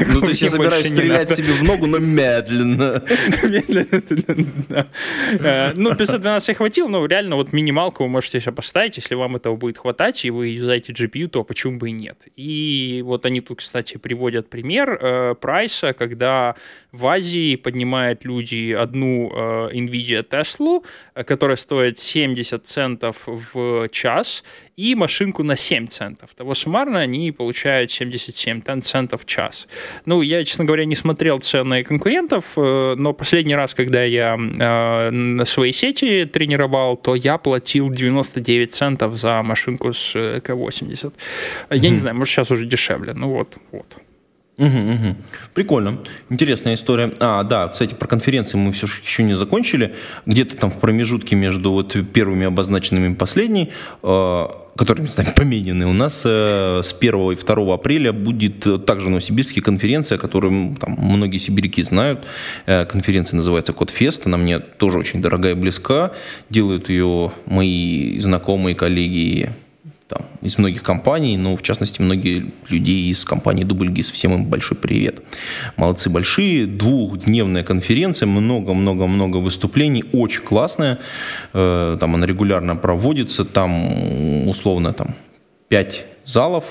Ну, 0.00 0.20
то 0.20 0.26
есть 0.26 0.42
я 0.42 0.50
собираюсь 0.50 0.88
стрелять 0.88 1.30
себе 1.30 1.52
в 1.52 1.62
ногу, 1.62 1.86
но 1.86 1.98
медленно. 1.98 3.00
Медленно, 3.44 4.86
э, 5.40 5.72
Ну, 5.76 5.94
512 5.94 6.56
хватило, 6.56 6.88
но 6.88 7.06
реально 7.06 7.36
вот 7.36 7.52
минималку 7.52 8.02
вы 8.02 8.08
можете 8.08 8.40
себе 8.40 8.52
поставить, 8.52 8.96
если 8.96 9.14
вам 9.14 9.36
этого 9.36 9.54
будет 9.54 9.78
хватать, 9.78 10.24
и 10.24 10.30
вы 10.30 10.48
юзаете 10.48 10.92
GPU, 10.92 11.28
то 11.28 11.44
почему 11.44 11.78
бы 11.78 11.90
и 11.90 11.92
нет. 11.92 12.26
И 12.34 13.02
вот 13.04 13.24
они 13.24 13.40
тут, 13.40 13.60
кстати, 13.60 13.98
приводят 13.98 14.50
пример 14.50 14.98
э, 15.00 15.34
прайса, 15.40 15.92
когда 15.92 16.56
в 16.90 17.06
Азии 17.06 17.54
поднимают 17.54 18.24
люди 18.24 18.72
одну 18.72 19.30
NVIDIA 19.32 19.91
Tesla, 19.98 20.82
которая 21.24 21.56
стоит 21.56 21.98
70 21.98 22.64
центов 22.66 23.22
в 23.26 23.88
час, 23.88 24.42
и 24.76 24.94
машинку 24.94 25.42
на 25.42 25.56
7 25.56 25.86
центов. 25.86 26.34
Того 26.34 26.54
суммарно 26.54 27.00
они 27.00 27.30
получают 27.32 27.90
77 27.90 28.80
центов 28.82 29.22
в 29.22 29.26
час. 29.26 29.68
Ну, 30.06 30.22
я, 30.22 30.44
честно 30.44 30.64
говоря, 30.64 30.84
не 30.84 30.96
смотрел 30.96 31.40
цены 31.40 31.84
конкурентов, 31.84 32.52
э, 32.56 32.94
но 32.96 33.12
последний 33.12 33.54
раз, 33.54 33.74
когда 33.74 34.02
я 34.02 34.36
э, 34.36 35.10
на 35.10 35.44
своей 35.44 35.72
сети 35.72 36.24
тренировал, 36.24 36.96
то 36.96 37.14
я 37.14 37.38
платил 37.38 37.90
99 37.90 38.72
центов 38.72 39.16
за 39.16 39.42
машинку 39.42 39.92
с 39.92 40.16
К80. 40.16 41.12
Я 41.70 41.76
mm-hmm. 41.76 41.90
не 41.90 41.98
знаю, 41.98 42.16
может, 42.16 42.32
сейчас 42.32 42.50
уже 42.50 42.66
дешевле. 42.66 43.12
Ну 43.14 43.28
вот, 43.28 43.58
вот. 43.72 43.98
Угу, 44.58 44.66
угу. 44.66 45.16
Прикольно. 45.54 45.98
Интересная 46.28 46.74
история. 46.74 47.12
А, 47.20 47.42
да, 47.42 47.68
кстати, 47.68 47.94
про 47.94 48.06
конференции 48.06 48.58
мы 48.58 48.72
все 48.72 48.86
еще 48.86 49.22
не 49.22 49.34
закончили. 49.34 49.94
Где-то 50.26 50.56
там 50.58 50.70
в 50.70 50.78
промежутке 50.78 51.36
между 51.36 51.72
вот 51.72 51.96
первыми 52.12 52.46
обозначенными 52.46 53.12
и 53.12 53.16
последней, 53.16 53.72
э, 54.02 54.46
которыми 54.76 55.06
стали 55.06 55.28
поменены, 55.36 55.86
у 55.86 55.94
нас 55.94 56.22
э, 56.26 56.82
с 56.82 56.92
1 56.92 57.32
и 57.32 57.34
2 57.34 57.74
апреля 57.74 58.12
будет 58.12 58.84
также 58.84 59.08
новосибирская 59.08 59.64
конференция, 59.64 60.18
которую 60.18 60.76
там, 60.76 60.98
многие 60.98 61.38
сибиряки 61.38 61.82
знают. 61.82 62.26
Э, 62.66 62.84
конференция 62.84 63.38
называется 63.38 63.72
Кодфест. 63.72 64.26
Она 64.26 64.36
мне 64.36 64.58
тоже 64.58 64.98
очень 64.98 65.22
дорогая 65.22 65.52
и 65.52 65.56
близка. 65.56 66.12
Делают 66.50 66.90
ее 66.90 67.32
мои 67.46 68.18
знакомые 68.20 68.76
коллеги 68.76 69.50
там, 70.12 70.26
из 70.42 70.58
многих 70.58 70.82
компаний, 70.82 71.36
но 71.36 71.56
в 71.56 71.62
частности 71.62 72.02
многие 72.02 72.52
людей 72.68 73.10
из 73.10 73.24
компании 73.24 73.64
Дубльгиз. 73.64 74.10
Всем 74.10 74.34
им 74.34 74.44
большой 74.44 74.76
привет. 74.76 75.22
Молодцы 75.76 76.10
большие. 76.10 76.66
Двухдневная 76.66 77.62
конференция, 77.62 78.26
много-много-много 78.26 79.38
выступлений, 79.38 80.04
очень 80.12 80.42
классная. 80.42 80.98
Э, 81.54 81.96
там 81.98 82.14
она 82.14 82.26
регулярно 82.26 82.76
проводится, 82.76 83.44
там 83.44 84.48
условно 84.48 84.92
там 84.92 85.14
5 85.68 86.04
залов, 86.26 86.64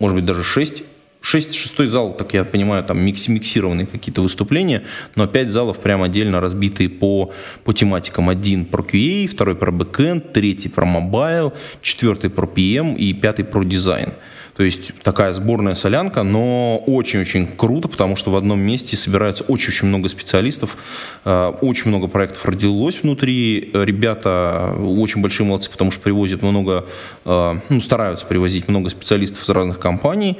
может 0.00 0.16
быть 0.16 0.24
даже 0.24 0.42
6 0.42 0.82
6, 1.26 1.54
шестой 1.54 1.88
зал, 1.88 2.16
так 2.16 2.34
я 2.34 2.44
понимаю, 2.44 2.84
там 2.84 3.00
микс, 3.00 3.26
миксированные 3.26 3.86
какие-то 3.86 4.22
выступления, 4.22 4.84
но 5.16 5.26
пять 5.26 5.50
залов 5.50 5.80
прям 5.80 6.04
отдельно 6.04 6.40
разбитые 6.40 6.88
по, 6.88 7.32
по 7.64 7.72
тематикам. 7.72 8.28
Один 8.28 8.64
про 8.64 8.82
QA, 8.82 9.26
второй 9.26 9.56
про 9.56 9.72
backend, 9.72 10.32
третий 10.32 10.68
про 10.68 10.86
mobile, 10.86 11.52
четвертый 11.82 12.30
про 12.30 12.46
PM 12.46 12.96
и 12.96 13.12
пятый 13.12 13.44
про 13.44 13.64
дизайн. 13.64 14.12
То 14.56 14.62
есть 14.62 14.92
такая 15.02 15.34
сборная 15.34 15.74
солянка, 15.74 16.22
но 16.22 16.78
очень-очень 16.86 17.48
круто, 17.56 17.88
потому 17.88 18.14
что 18.14 18.30
в 18.30 18.36
одном 18.36 18.60
месте 18.60 18.96
собирается 18.96 19.42
очень-очень 19.42 19.88
много 19.88 20.08
специалистов, 20.08 20.76
э, 21.24 21.52
очень 21.60 21.88
много 21.88 22.06
проектов 22.06 22.44
родилось 22.44 23.02
внутри. 23.02 23.72
Ребята 23.74 24.76
очень 24.78 25.22
большие 25.22 25.44
молодцы, 25.44 25.72
потому 25.72 25.90
что 25.90 26.02
привозят 26.02 26.42
много, 26.42 26.86
э, 27.24 27.60
ну, 27.68 27.80
стараются 27.80 28.26
привозить 28.26 28.68
много 28.68 28.90
специалистов 28.90 29.42
из 29.42 29.48
разных 29.48 29.80
компаний. 29.80 30.38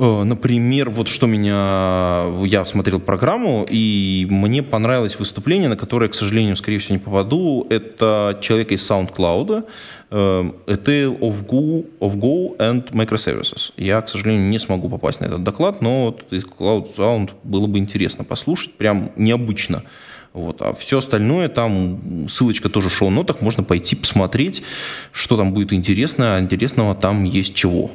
Э, 0.00 0.24
например, 0.24 0.88
вот 0.88 1.08
что 1.08 1.26
меня... 1.26 2.24
Я 2.46 2.64
смотрел 2.64 3.00
программу, 3.00 3.66
и 3.68 4.26
мне 4.30 4.62
понравилось 4.62 5.18
выступление, 5.18 5.68
на 5.68 5.76
которое, 5.76 6.08
к 6.08 6.14
сожалению, 6.14 6.56
скорее 6.56 6.78
всего, 6.78 6.94
не 6.94 7.00
попаду. 7.00 7.66
Это 7.68 8.38
человек 8.40 8.72
из 8.72 8.90
SoundCloud, 8.90 9.66
э, 10.10 10.50
A 10.66 10.74
Tale 10.74 11.18
of 11.18 11.46
Go, 11.46 11.86
of 12.00 12.16
Go 12.16 12.56
and 12.56 12.90
Microservices. 12.92 13.72
Я, 13.76 14.00
к 14.00 14.08
сожалению, 14.08 14.48
не 14.48 14.58
смогу 14.58 14.88
попасть 14.88 15.20
на 15.20 15.26
этот 15.26 15.44
доклад, 15.44 15.82
но 15.82 16.16
из 16.30 16.44
Cloud 16.44 16.96
Sound 16.96 17.32
было 17.44 17.66
бы 17.66 17.78
интересно 17.78 18.24
послушать, 18.24 18.72
прям 18.74 19.12
необычно. 19.16 19.82
Вот. 20.32 20.62
А 20.62 20.72
все 20.72 20.98
остальное, 20.98 21.50
там 21.50 22.26
ссылочка 22.30 22.70
тоже 22.70 22.88
в 22.88 22.94
шоу-нотах, 22.94 23.42
можно 23.42 23.64
пойти 23.64 23.96
посмотреть, 23.96 24.62
что 25.12 25.36
там 25.36 25.52
будет 25.52 25.74
интересно, 25.74 26.36
а 26.36 26.40
интересного 26.40 26.94
там 26.94 27.24
есть 27.24 27.54
чего 27.54 27.90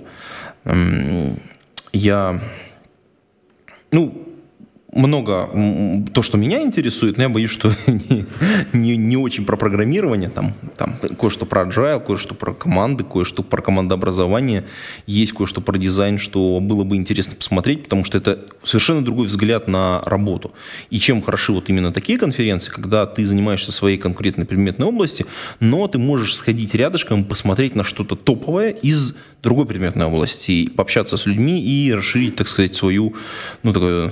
я, 1.96 2.40
ну, 3.92 4.25
много 4.96 5.50
то, 6.14 6.22
что 6.22 6.38
меня 6.38 6.62
интересует, 6.62 7.18
но 7.18 7.24
я 7.24 7.30
боюсь, 7.30 7.50
что 7.50 7.72
не, 7.88 8.26
не, 8.74 8.98
не 8.98 9.18
очень 9.18 9.46
про 9.46 9.58
программирование, 9.58 10.30
там, 10.30 10.54
там 10.78 10.96
кое-что 11.20 11.46
про 11.46 11.64
agile, 11.64 12.04
кое-что 12.04 12.34
про 12.34 12.54
команды, 12.54 13.04
кое-что 13.04 13.44
про 13.44 13.62
командообразование, 13.62 14.66
есть 15.06 15.34
кое-что 15.34 15.62
про 15.62 15.78
дизайн, 15.78 16.18
что 16.18 16.60
было 16.62 16.84
бы 16.84 16.96
интересно 16.96 17.36
посмотреть, 17.36 17.84
потому 17.84 18.06
что 18.06 18.18
это 18.18 18.46
совершенно 18.64 19.04
другой 19.04 19.28
взгляд 19.28 19.68
на 19.68 20.02
работу. 20.06 20.54
И 20.90 21.00
чем 21.00 21.22
хороши 21.22 21.52
вот 21.52 21.70
именно 21.70 21.92
такие 21.92 22.18
конференции, 22.18 22.72
когда 22.72 23.06
ты 23.06 23.26
занимаешься 23.26 23.74
своей 23.74 23.98
конкретной 23.98 24.46
предметной 24.46 24.88
области, 24.88 25.26
но 25.60 25.88
ты 25.90 25.98
можешь 25.98 26.36
сходить 26.36 26.74
рядышком, 26.74 27.26
посмотреть 27.26 27.76
на 27.76 27.84
что-то 27.84 28.16
топовое 28.16 28.70
из 28.70 29.14
другой 29.46 29.68
предметной 29.68 30.08
области, 30.08 30.68
пообщаться 30.70 31.18
с 31.18 31.28
людьми 31.28 31.62
и 31.62 31.94
расширить, 31.94 32.36
так 32.36 32.48
сказать, 32.48 32.76
свою 32.76 33.14
ну, 33.62 33.74
такую 33.74 34.12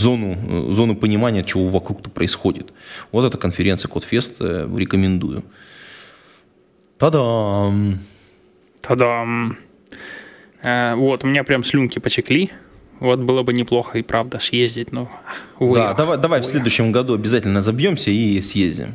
зону, 0.00 0.72
зону 0.74 0.96
понимания, 0.96 1.44
чего 1.44 1.68
вокруг-то 1.68 2.10
происходит. 2.10 2.72
Вот 3.12 3.24
эта 3.24 3.38
конференция 3.38 3.88
Кодфест 3.88 4.36
э, 4.40 4.68
рекомендую. 4.76 5.44
Та-дам! 6.98 7.98
Та-дам! 8.80 9.56
Э, 10.62 10.94
вот, 10.94 11.24
у 11.24 11.26
меня 11.26 11.44
прям 11.44 11.64
слюнки 11.64 11.98
потекли. 11.98 12.50
Вот 13.00 13.20
было 13.20 13.42
бы 13.42 13.52
неплохо 13.54 13.98
и 13.98 14.02
правда 14.02 14.38
съездить, 14.38 14.92
но 14.92 15.10
увы. 15.58 15.76
Да, 15.76 15.94
давай, 15.94 16.18
давай 16.18 16.40
в 16.40 16.44
следующем 16.44 16.92
году 16.92 17.14
обязательно 17.14 17.62
забьемся 17.62 18.10
и 18.10 18.42
съездим. 18.42 18.94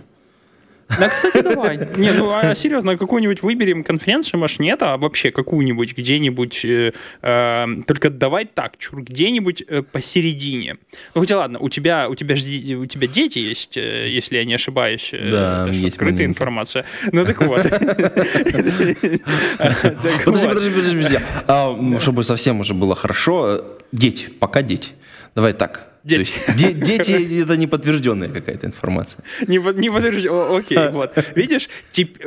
Да, 0.87 1.09
кстати, 1.09 1.41
давай. 1.41 1.77
Не, 1.97 2.11
ну 2.11 2.31
а 2.31 2.53
серьезно, 2.55 2.97
какую-нибудь 2.97 3.41
выберем 3.41 3.83
конференцию, 3.83 4.39
может, 4.39 4.59
нет, 4.59 4.81
а 4.83 4.97
вообще 4.97 5.31
какую-нибудь 5.31 5.97
где-нибудь, 5.97 6.63
э, 6.63 6.93
э, 7.21 7.65
только 7.87 8.09
давай 8.09 8.45
так, 8.45 8.77
чур, 8.77 9.01
где-нибудь 9.03 9.63
э, 9.67 9.81
посередине. 9.81 10.77
Ну, 11.13 11.21
хотя 11.21 11.37
ладно, 11.37 11.59
у 11.59 11.69
тебя, 11.69 12.07
у 12.09 12.15
тебя, 12.15 12.35
жди, 12.35 12.75
у 12.75 12.85
тебя 12.85 13.07
дети 13.07 13.39
есть, 13.39 13.77
э, 13.77 14.09
если 14.09 14.37
я 14.37 14.45
не 14.45 14.53
ошибаюсь. 14.53 15.09
Э, 15.11 15.31
да, 15.31 15.61
это 15.63 15.71
есть 15.71 15.95
открытая 15.95 16.27
информация. 16.27 16.85
Ну, 17.11 17.25
так 17.25 17.41
вот. 17.45 17.63
Подожди, 20.25 20.69
подожди, 20.69 20.95
подожди. 20.95 21.19
А, 21.47 21.75
чтобы 21.99 22.23
совсем 22.23 22.59
уже 22.59 22.73
было 22.73 22.95
хорошо, 22.95 23.77
дети, 23.91 24.27
пока 24.39 24.61
дети. 24.61 24.91
Давай 25.35 25.53
так, 25.53 25.94
Дети. 26.05 26.33
Де- 26.55 26.73
дети 26.73 27.41
это 27.41 27.57
не 27.57 27.65
подтвержденная 27.67 28.29
какая-то 28.29 28.67
информация. 28.67 29.23
Не, 29.47 29.57
не 29.57 29.89
подтвержденная. 29.89 30.57
Окей, 30.57 30.89
вот. 30.91 31.11
Видишь, 31.35 31.67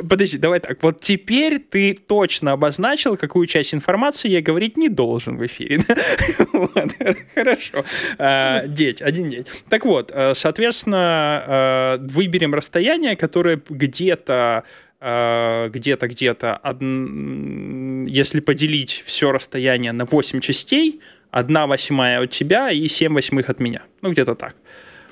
подожди, 0.09 0.37
давай 0.37 0.59
так. 0.59 0.83
Вот 0.83 0.99
теперь 0.99 1.59
ты 1.59 1.93
точно 1.93 2.51
обозначил, 2.51 3.15
какую 3.15 3.47
часть 3.47 3.73
информации 3.73 4.29
я 4.29 4.41
говорить 4.41 4.77
не 4.77 4.89
должен 4.89 5.37
в 5.37 5.45
эфире. 5.45 5.79
вот, 6.53 6.91
хорошо. 7.33 7.85
А, 8.17 8.67
деть, 8.67 9.01
один 9.01 9.29
деть. 9.29 9.47
Так 9.69 9.85
вот, 9.85 10.11
э, 10.13 10.35
соответственно, 10.35 11.97
э, 12.01 12.07
выберем 12.11 12.53
расстояние, 12.53 13.15
которое 13.15 13.61
где-то 13.69 14.63
э, 14.99 15.69
где-то, 15.71 16.07
где-то, 16.09 16.59
если 18.07 18.41
поделить 18.41 19.03
все 19.05 19.31
расстояние 19.31 19.93
на 19.93 20.03
8 20.03 20.41
частей, 20.41 20.99
одна 21.31 21.67
восьмая 21.67 22.21
от 22.21 22.29
тебя 22.29 22.71
и 22.71 22.87
семь 22.87 23.13
восьмых 23.13 23.49
от 23.49 23.59
меня. 23.59 23.81
Ну, 24.01 24.11
где-то 24.11 24.35
так. 24.35 24.55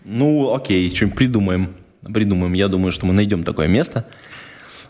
Ну, 0.04 0.54
окей, 0.54 0.94
что-нибудь 0.94 1.18
придумаем. 1.18 1.70
Придумаем. 2.14 2.54
Я 2.54 2.68
думаю, 2.68 2.92
что 2.92 3.06
мы 3.06 3.14
найдем 3.14 3.44
такое 3.44 3.68
место. 3.68 4.08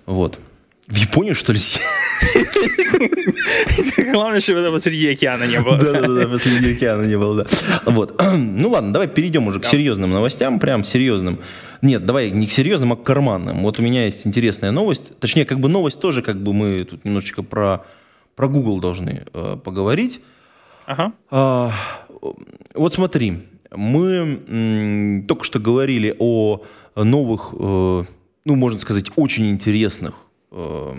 Вот. 0.05 0.39
В 0.87 0.95
Японию, 0.95 1.35
что 1.35 1.51
ли? 1.51 1.59
Главное, 4.11 4.39
чтобы 4.39 4.59
это 4.59 4.71
посреди 4.71 5.09
океана 5.09 5.43
не 5.43 5.59
было. 5.59 5.77
Да-да-да, 5.77 6.29
посреди 6.29 6.75
океана 6.75 7.03
не 7.03 7.17
было, 7.17 7.43
да. 7.43 7.81
Вот. 7.85 8.21
Ну 8.37 8.69
ладно, 8.69 8.93
давай 8.93 9.07
перейдем 9.07 9.47
уже 9.47 9.59
к 9.59 9.65
серьезным 9.65 10.11
новостям, 10.11 10.59
прям 10.59 10.83
серьезным. 10.83 11.39
Нет, 11.81 12.05
давай 12.05 12.31
не 12.31 12.47
к 12.47 12.51
серьезным, 12.51 12.93
а 12.93 12.95
к 12.95 13.03
карманным. 13.03 13.63
Вот 13.63 13.79
у 13.79 13.81
меня 13.81 14.05
есть 14.05 14.25
интересная 14.25 14.71
новость. 14.71 15.17
Точнее, 15.19 15.45
как 15.45 15.59
бы 15.59 15.67
новость 15.67 15.99
тоже, 15.99 16.21
как 16.21 16.41
бы 16.41 16.53
мы 16.53 16.85
тут 16.85 17.03
немножечко 17.03 17.43
про, 17.43 17.85
про 18.35 18.47
Google 18.47 18.79
должны 18.79 19.25
э, 19.33 19.57
поговорить. 19.63 20.21
Ага. 20.87 21.13
А, 21.29 21.71
вот 22.73 22.93
смотри, 22.93 23.43
мы 23.75 24.41
м, 24.47 25.27
только 25.27 25.43
что 25.43 25.59
говорили 25.59 26.15
о 26.17 26.63
новых, 26.95 27.53
э, 27.53 28.03
ну, 28.45 28.55
можно 28.55 28.79
сказать, 28.79 29.11
очень 29.17 29.51
интересных 29.51 30.15
э, 30.51 30.95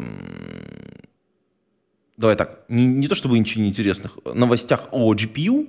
давай 2.19 2.37
так, 2.37 2.65
не, 2.69 2.85
не 2.85 3.09
то 3.09 3.15
чтобы 3.15 3.39
ничего 3.39 3.63
неинтересных, 3.63 4.19
новостях 4.35 4.89
о 4.91 5.15
GPU, 5.15 5.69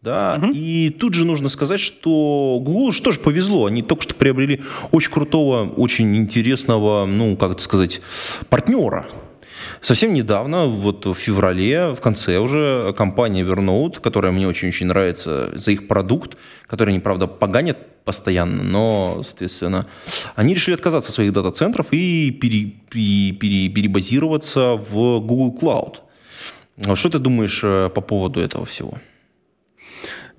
да, 0.00 0.38
угу. 0.40 0.52
и 0.54 0.90
тут 0.90 1.14
же 1.14 1.26
нужно 1.26 1.48
сказать, 1.48 1.80
что 1.80 2.58
Google 2.62 2.92
же 2.92 3.02
тоже 3.02 3.20
повезло, 3.20 3.66
они 3.66 3.82
только 3.82 4.04
что 4.04 4.14
приобрели 4.14 4.62
очень 4.92 5.10
крутого, 5.10 5.68
очень 5.68 6.16
интересного, 6.16 7.04
ну, 7.04 7.36
как 7.36 7.52
это 7.52 7.62
сказать, 7.62 8.00
партнера, 8.48 9.06
Совсем 9.80 10.12
недавно, 10.12 10.66
вот 10.66 11.06
в 11.06 11.14
феврале, 11.14 11.94
в 11.94 12.00
конце 12.00 12.38
уже, 12.38 12.92
компания 12.96 13.42
Evernote, 13.42 14.00
которая 14.00 14.32
мне 14.32 14.48
очень-очень 14.48 14.86
нравится 14.86 15.50
за 15.54 15.70
их 15.70 15.86
продукт, 15.86 16.36
который 16.66 16.90
они, 16.90 17.00
правда, 17.00 17.26
поганят 17.26 17.78
постоянно, 18.04 18.62
но, 18.62 19.20
соответственно, 19.22 19.86
они 20.34 20.54
решили 20.54 20.74
отказаться 20.74 21.10
от 21.10 21.14
своих 21.14 21.32
дата-центров 21.32 21.86
и 21.90 22.30
пере, 22.30 22.72
пере, 22.90 23.32
пере, 23.32 23.68
перебазироваться 23.68 24.74
в 24.74 25.20
Google 25.20 25.56
Cloud. 25.60 26.96
Что 26.96 27.10
ты 27.10 27.18
думаешь 27.18 27.60
э, 27.62 27.90
по 27.94 28.00
поводу 28.00 28.40
этого 28.40 28.64
всего? 28.64 28.94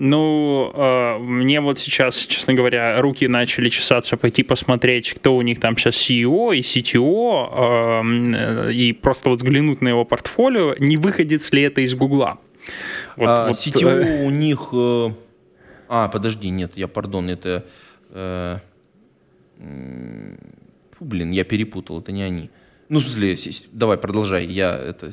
Ну, 0.02 0.72
э, 0.74 1.18
мне 1.18 1.60
вот 1.60 1.78
сейчас, 1.78 2.16
честно 2.16 2.54
говоря, 2.54 3.02
руки 3.02 3.28
начали 3.28 3.68
чесаться 3.68 4.16
пойти 4.16 4.44
посмотреть, 4.44 5.12
кто 5.12 5.36
у 5.36 5.42
них 5.42 5.60
там 5.60 5.76
сейчас 5.76 5.96
CEO 5.96 6.56
и 6.56 6.62
CTO, 6.62 8.70
э, 8.70 8.72
и 8.72 8.94
просто 8.94 9.30
вот 9.30 9.40
взглянуть 9.40 9.82
на 9.82 9.90
его 9.90 10.06
портфолио, 10.06 10.74
не 10.80 10.96
выходит 10.96 11.52
ли 11.52 11.64
это 11.64 11.82
из 11.82 11.96
Гугла. 11.96 12.40
Вот, 13.18 13.28
а, 13.28 13.48
вот, 13.48 13.58
CTO 13.58 13.90
э, 13.90 14.26
у 14.26 14.30
них... 14.30 14.70
э, 14.72 15.10
А, 15.90 16.08
подожди, 16.08 16.50
нет, 16.50 16.72
я, 16.76 16.88
пардон, 16.88 17.30
это... 17.30 17.66
э, 18.12 18.60
фу, 20.98 21.04
блин, 21.04 21.32
я 21.32 21.44
перепутал, 21.44 22.00
это 22.00 22.14
не 22.14 22.24
они. 22.24 22.50
Ну, 22.88 23.00
в 23.00 23.04
смысле, 23.04 23.36
давай, 23.74 23.98
продолжай, 23.98 24.46
я 24.46 24.78
это... 24.78 25.12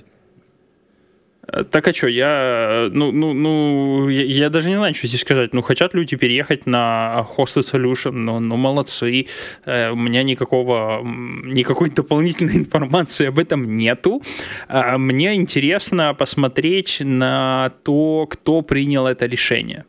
Э, 1.46 1.64
Так 1.64 1.88
а 1.88 1.94
что, 1.94 2.08
я, 2.08 2.88
ну, 2.92 3.12
ну, 3.12 3.32
ну, 3.32 4.08
я, 4.08 4.22
я 4.24 4.50
даже 4.50 4.68
не 4.68 4.76
знаю, 4.76 4.94
что 4.94 5.06
здесь 5.06 5.20
сказать. 5.20 5.54
Ну, 5.54 5.62
хотят 5.62 5.94
люди 5.94 6.16
переехать 6.16 6.66
на 6.66 7.26
Hosted 7.36 7.62
Solution, 7.62 8.12
ну, 8.12 8.40
ну 8.40 8.56
молодцы. 8.56 9.26
Э, 9.64 9.90
У 9.90 9.96
меня 9.96 10.22
никакого, 10.22 11.02
никакой 11.44 11.90
дополнительной 11.90 12.56
информации 12.64 13.28
об 13.28 13.38
этом 13.38 13.72
нету. 13.76 14.22
А 14.68 14.98
Мне 14.98 15.34
интересно 15.34 16.14
посмотреть 16.14 17.00
на 17.00 17.70
то, 17.84 18.26
кто 18.30 18.62
принял 18.62 19.06
это 19.06 19.26
решение. 19.26 19.84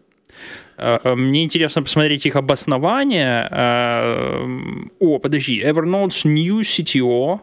Э, 0.78 1.16
Мне 1.16 1.44
интересно 1.44 1.82
посмотреть 1.82 2.26
их 2.26 2.36
обоснование. 2.36 3.48
Э, 3.52 4.46
О, 5.00 5.20
подожди, 5.20 5.62
Evernote's 5.62 6.26
new 6.26 6.62
CTO 6.62 7.40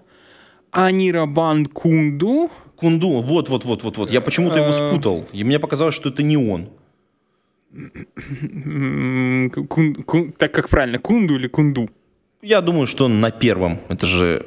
Анирабан 0.71 1.66
Кунду 1.66 2.50
Кунду, 2.84 3.08
вот, 3.22 3.48
вот, 3.48 3.64
вот, 3.64 3.82
вот, 3.82 3.96
вот. 3.96 4.10
Я 4.10 4.20
почему-то 4.20 4.58
его 4.58 4.68
Э. 4.68 4.72
спутал. 4.90 5.24
И 5.32 5.42
мне 5.44 5.58
показалось, 5.58 5.94
что 5.94 6.10
это 6.10 6.22
не 6.22 6.36
он. 6.36 6.68
Кун- 9.68 9.94
кун- 10.04 10.32
так 10.32 10.52
как 10.52 10.68
правильно, 10.68 10.98
кунду 10.98 11.34
или 11.36 11.46
кунду? 11.48 11.88
Я 12.42 12.60
думаю, 12.60 12.86
что 12.86 13.06
он 13.06 13.20
на 13.20 13.30
первом. 13.30 13.78
Это 13.88 14.06
же... 14.06 14.46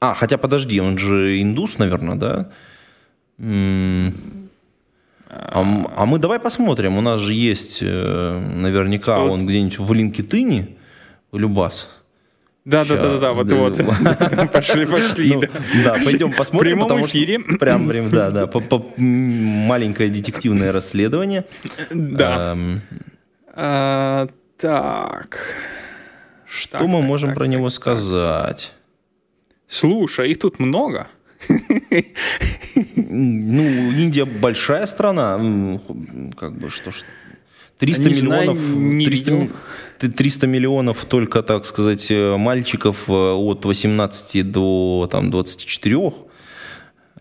А, 0.00 0.12
хотя 0.14 0.36
подожди, 0.36 0.80
он 0.80 0.98
же 0.98 1.40
индус, 1.40 1.78
наверное, 1.78 2.16
да? 2.16 2.50
М, 3.38 4.12
А, 5.34 5.62
а 5.96 6.04
мы 6.06 6.18
давай 6.18 6.38
посмотрим. 6.38 6.98
У 6.98 7.00
нас 7.00 7.20
же 7.22 7.32
есть 7.32 7.78
э, 7.82 8.38
наверняка 8.56 9.24
он 9.24 9.46
где-нибудь 9.46 9.78
в 9.78 9.90
LinkedIn, 9.92 10.76
Любас. 11.32 11.88
Да, 12.64 12.84
да, 12.84 12.96
да, 12.96 13.08
да, 13.14 13.18
да, 13.18 13.32
вот 13.32 13.50
вот. 13.52 13.76
Пошли, 14.52 14.86
пошли. 14.86 15.34
Ну, 15.34 15.42
да. 15.84 15.94
пойдем 16.04 16.32
посмотрим, 16.32 16.80
потому 16.80 17.08
что 17.08 17.18
эфире. 17.18 17.40
прям, 17.40 17.88
прям, 17.88 18.08
да, 18.08 18.30
да, 18.30 18.46
маленькое 18.96 20.10
детективное 20.10 20.70
расследование. 20.70 21.44
Да. 21.90 22.52
Эм, 22.52 22.80
А, 23.54 24.28
Так. 24.58 25.56
Что 26.46 26.86
мы 26.86 27.02
можем 27.02 27.34
про 27.34 27.46
него 27.46 27.68
сказать? 27.70 28.72
Слушай, 29.66 30.30
их 30.30 30.38
тут 30.38 30.58
много. 30.58 31.08
Ну, 32.96 33.90
Индия 33.92 34.24
большая 34.24 34.86
страна, 34.86 35.38
как 36.36 36.58
бы 36.58 36.70
что 36.70 36.92
ж. 36.92 37.02
300 37.82 38.08
Не 38.08 38.14
знаю, 38.14 38.42
миллионов, 38.52 38.76
не 38.76 39.04
300, 39.06 39.30
видел. 39.32 39.42
ми- 39.44 39.50
т- 39.98 40.08
300 40.08 40.46
миллионов 40.46 41.04
только, 41.04 41.42
так 41.42 41.64
сказать, 41.64 42.10
э, 42.12 42.36
мальчиков 42.36 42.96
э, 43.08 43.12
от 43.12 43.64
18 43.64 44.42
до 44.42 45.08
там, 45.10 45.30
24. 45.30 46.12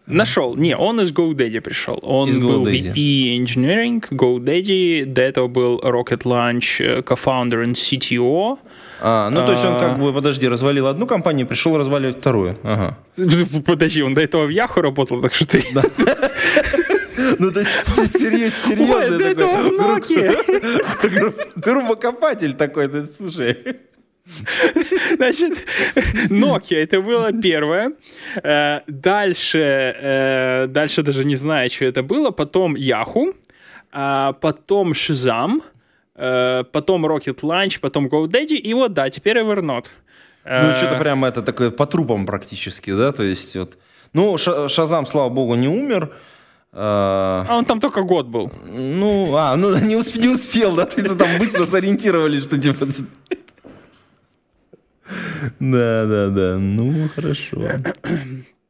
Нашел. 0.08 0.56
Не, 0.58 0.76
он 0.76 1.00
из 1.00 1.12
GoDaddy 1.12 1.62
пришел. 1.62 1.98
Он 2.02 2.30
Из 2.30 2.38
был 2.40 2.66
GoDaddy. 2.66 2.94
VP 2.94 3.38
Engineering, 3.38 4.04
GoDaddy. 4.12 5.06
До 5.06 5.22
этого 5.22 5.48
был 5.48 5.80
Rocket 5.80 6.24
Launch 6.26 6.80
э, 6.80 7.02
co-founder 7.02 7.64
and 7.66 7.74
CTO. 7.76 8.58
А, 9.02 9.30
ну, 9.30 9.46
то 9.46 9.52
есть 9.54 9.64
он 9.66 9.76
А. 9.76 9.80
как 9.80 10.00
бы, 10.00 10.14
подожди, 10.14 10.48
развалил 10.48 10.88
одну 10.88 11.08
компанию, 11.08 11.48
пришел 11.48 11.78
разваливать 11.78 12.18
вторую. 12.18 12.56
Ага. 12.64 12.98
Подожди, 13.66 14.04
он 14.04 14.14
до 14.14 14.22
этого 14.22 14.46
в 14.46 14.50
Яху 14.50 14.82
работал, 14.82 15.22
так 15.22 15.34
что 15.34 15.46
ты... 15.46 15.64
Ну, 17.40 17.52
то 17.52 17.60
есть 17.60 17.72
серьезно, 18.12 18.96
Ой, 18.96 19.18
до 19.18 19.24
этого 19.26 19.58
в 19.70 19.72
Nokia. 19.74 21.52
Грубокопатель 21.56 22.54
такой, 22.54 22.88
ты 22.88 23.06
слушай. 23.06 23.58
Значит, 25.16 25.66
Nokia 26.30 26.78
это 26.78 27.02
было 27.02 27.32
первое. 27.34 27.94
Э, 28.44 28.82
Дальше, 28.88 29.60
э, 30.02 30.68
дальше 30.68 31.02
даже 31.02 31.26
не 31.26 31.36
знаю, 31.36 31.70
что 31.70 31.86
это 31.86 32.04
было. 32.04 32.32
Потом 32.32 32.76
Yahoo, 32.76 33.34
а 33.92 34.34
потом 34.34 34.94
Shazam, 34.94 35.62
э, 36.16 36.64
потом 36.72 37.06
Rocket 37.06 37.42
Launch, 37.42 37.80
потом 37.82 38.08
GoDaddy, 38.08 38.56
и 38.56 38.74
вот 38.74 38.94
да, 38.94 39.10
теперь 39.10 39.38
Evernote. 39.38 39.88
Ну, 40.46 40.76
что-то 40.76 40.98
прямо 40.98 41.28
это 41.28 41.42
такое 41.42 41.70
по 41.72 41.86
трупам 41.86 42.26
практически, 42.26 42.92
да, 42.96 43.12
то 43.12 43.24
есть 43.24 43.56
вот. 43.56 43.78
Ну, 44.14 44.38
Ша- 44.38 44.68
Шазам, 44.70 45.06
слава 45.06 45.30
богу, 45.30 45.56
не 45.56 45.68
умер. 45.68 46.14
А, 46.74 47.46
А 47.50 47.58
он 47.58 47.66
там 47.66 47.80
только 47.80 48.02
год 48.04 48.28
был. 48.28 48.52
Ну, 48.66 49.36
а, 49.36 49.56
ну 49.58 49.78
не, 49.82 49.96
усп- 49.96 50.20
не 50.20 50.30
успел, 50.30 50.76
да, 50.76 50.86
то 50.86 51.02
есть 51.02 51.18
там 51.18 51.28
быстро 51.40 51.66
сориентировались, 51.66 52.44
что 52.44 52.58
типа... 52.58 52.88
Да, 55.60 56.06
да, 56.06 56.30
да, 56.30 56.58
ну 56.58 57.10
хорошо. 57.14 57.62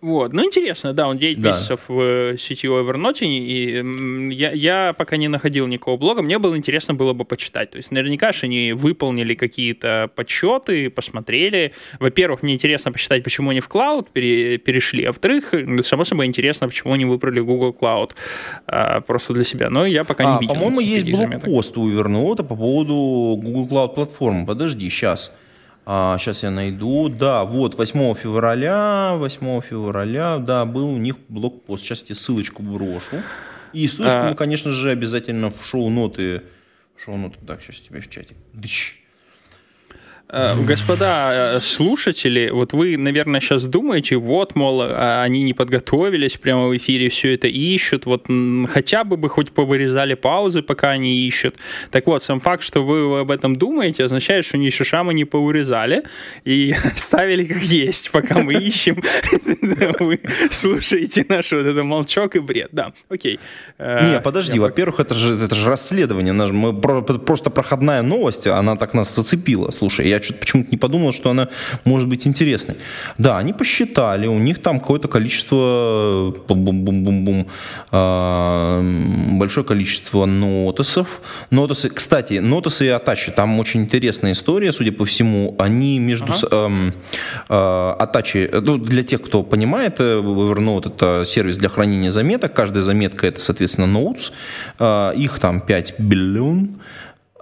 Вот, 0.00 0.32
ну 0.32 0.44
интересно, 0.44 0.92
да, 0.92 1.08
он 1.08 1.18
9 1.18 1.40
Да. 1.40 1.48
месяцев 1.48 1.80
в 1.88 2.00
э, 2.00 2.34
CTO 2.34 2.84
Evernote, 2.84 3.24
и 3.26 4.32
я, 4.34 4.52
я 4.52 4.92
пока 4.92 5.16
не 5.16 5.26
находил 5.28 5.66
никакого 5.66 5.96
блога, 5.96 6.22
мне 6.22 6.38
было 6.38 6.56
интересно 6.56 6.94
было 6.94 7.12
бы 7.12 7.24
почитать. 7.24 7.70
То 7.72 7.78
есть 7.78 7.90
наверняка 7.90 8.32
же 8.32 8.46
они 8.46 8.72
выполнили 8.72 9.34
какие-то 9.34 10.08
подсчеты, 10.14 10.88
посмотрели. 10.90 11.72
Во-первых, 11.98 12.42
мне 12.42 12.54
интересно 12.54 12.92
посчитать, 12.92 13.24
почему 13.24 13.50
они 13.50 13.60
в 13.60 13.68
Cloud 13.68 14.08
пере- 14.12 14.58
перешли, 14.58 15.04
а 15.04 15.08
во-вторых, 15.08 15.52
само 15.82 16.04
собой 16.04 16.26
интересно, 16.26 16.68
почему 16.68 16.92
они 16.92 17.04
выбрали 17.04 17.40
Google 17.40 17.76
Cloud 17.78 18.12
а, 18.66 19.00
просто 19.00 19.34
для 19.34 19.44
себя. 19.44 19.68
Но 19.68 19.84
я 19.84 20.04
пока 20.04 20.24
не 20.24 20.30
А, 20.36 20.40
видел. 20.40 20.54
по-моему, 20.54 20.80
есть 20.80 21.06
никаких 21.06 21.16
заметок. 21.16 21.44
блокпост 21.44 21.76
у 21.76 21.90
Evernote 21.90 22.44
по 22.44 22.54
поводу 22.54 22.94
Google 23.42 23.66
Cloud 23.66 23.94
платформы. 23.94 24.46
Подожди, 24.46 24.88
сейчас. 24.90 25.32
Сейчас 25.88 26.42
я 26.42 26.50
найду. 26.50 27.08
Да, 27.08 27.44
вот, 27.44 27.74
8 27.76 28.14
февраля, 28.14 29.14
8 29.16 29.62
февраля, 29.62 30.36
да, 30.38 30.66
был 30.66 30.90
у 30.90 30.98
них 30.98 31.16
блокпост. 31.28 31.82
Сейчас 31.82 32.00
я 32.00 32.06
тебе 32.06 32.14
ссылочку 32.16 32.62
брошу. 32.62 33.22
И 33.72 33.88
ссылочку 33.88 34.18
А. 34.18 34.28
мы, 34.28 34.34
конечно 34.34 34.72
же, 34.72 34.90
обязательно 34.90 35.50
в 35.50 35.64
шоу-ноты. 35.64 36.42
Шоу-ноты, 36.96 37.38
так, 37.46 37.62
сейчас 37.62 37.76
тебе 37.76 38.00
в 38.02 38.10
чате. 38.10 38.34
Дыщ. 38.52 38.96
Э, 40.30 40.54
Господа 40.66 41.54
э, 41.56 41.60
слушатели, 41.62 42.50
вот 42.50 42.74
вы, 42.74 42.98
наверное, 42.98 43.40
сейчас 43.40 43.64
думаете, 43.64 44.16
вот, 44.16 44.54
мол, 44.56 44.82
а 44.82 45.22
они 45.22 45.42
не 45.42 45.54
подготовились, 45.54 46.36
прямо 46.36 46.68
в 46.68 46.76
эфире 46.76 47.08
все 47.08 47.34
это 47.34 47.46
ищут, 47.48 48.04
вот 48.04 48.26
хотя 48.68 49.04
бы 49.04 49.16
бы 49.16 49.30
хоть 49.30 49.52
повырезали 49.52 50.14
паузы, 50.14 50.60
пока 50.62 50.90
они 50.90 51.26
ищут. 51.26 51.56
Так 51.90 52.06
вот, 52.06 52.22
сам 52.22 52.40
факт, 52.40 52.62
что 52.62 52.82
вы 52.84 53.20
об 53.20 53.30
этом 53.30 53.56
думаете, 53.56 54.04
означает, 54.04 54.44
что 54.44 54.58
ни 54.58 54.68
шиша 54.68 55.02
мы 55.02 55.14
не 55.14 55.24
повырезали 55.24 56.02
и 56.44 56.74
ставили 56.96 57.46
как 57.46 57.62
есть, 57.62 58.10
пока 58.10 58.38
мы 58.38 58.52
ищем. 58.54 59.02
Вы 60.00 60.20
слушаете 60.50 61.24
наш 61.28 61.52
вот 61.52 61.64
этот 61.64 61.84
молчок 61.84 62.36
и 62.36 62.40
бред, 62.40 62.68
да, 62.72 62.92
окей. 63.08 63.38
Э, 63.78 64.12
Не, 64.12 64.20
подожди, 64.20 64.58
во-первых, 64.58 65.00
это 65.00 65.14
же, 65.14 65.36
это 65.36 65.54
же 65.54 65.68
расследование. 65.68 66.32
Мы 66.32 66.78
про- 66.78 67.02
просто 67.02 67.50
проходная 67.50 68.02
новость, 68.02 68.46
она 68.46 68.76
так 68.76 68.94
нас 68.94 69.14
зацепила. 69.14 69.70
Слушай, 69.70 70.08
я 70.08 70.17
что-то 70.22 70.40
почему-то 70.40 70.70
не 70.70 70.76
подумал, 70.76 71.12
что 71.12 71.30
она 71.30 71.48
может 71.84 72.08
быть 72.08 72.26
интересной. 72.26 72.76
Да, 73.18 73.38
они 73.38 73.52
посчитали, 73.52 74.26
у 74.26 74.38
них 74.38 74.60
там 74.62 74.80
какое-то 74.80 75.08
количество, 75.08 76.34
бум-бум-бум-бум, 76.48 77.46
а, 77.90 78.82
большое 79.38 79.64
количество 79.66 80.24
нотесов. 80.26 81.20
Нотесы, 81.50 81.88
кстати, 81.88 82.34
нотесы 82.38 82.86
и 82.86 82.88
атачи, 82.88 83.32
там 83.32 83.58
очень 83.60 83.80
интересная 83.82 84.32
история, 84.32 84.72
судя 84.72 84.92
по 84.92 85.04
всему, 85.04 85.54
они 85.58 85.98
между... 85.98 86.32
с- 86.32 86.46
эм, 86.50 86.92
э, 87.48 87.94
атачи, 87.98 88.48
ну, 88.52 88.78
для 88.78 89.02
тех, 89.02 89.22
кто 89.22 89.42
понимает, 89.42 90.00
э, 90.00 90.18
Evernote 90.18 90.88
это 90.94 91.24
сервис 91.26 91.56
для 91.56 91.68
хранения 91.68 92.10
заметок, 92.10 92.52
каждая 92.52 92.82
заметка 92.82 93.26
это, 93.26 93.40
соответственно, 93.40 93.86
notes, 93.86 94.32
Э, 94.78 95.12
их 95.16 95.38
там 95.38 95.60
5 95.60 95.94
биллион, 95.98 96.78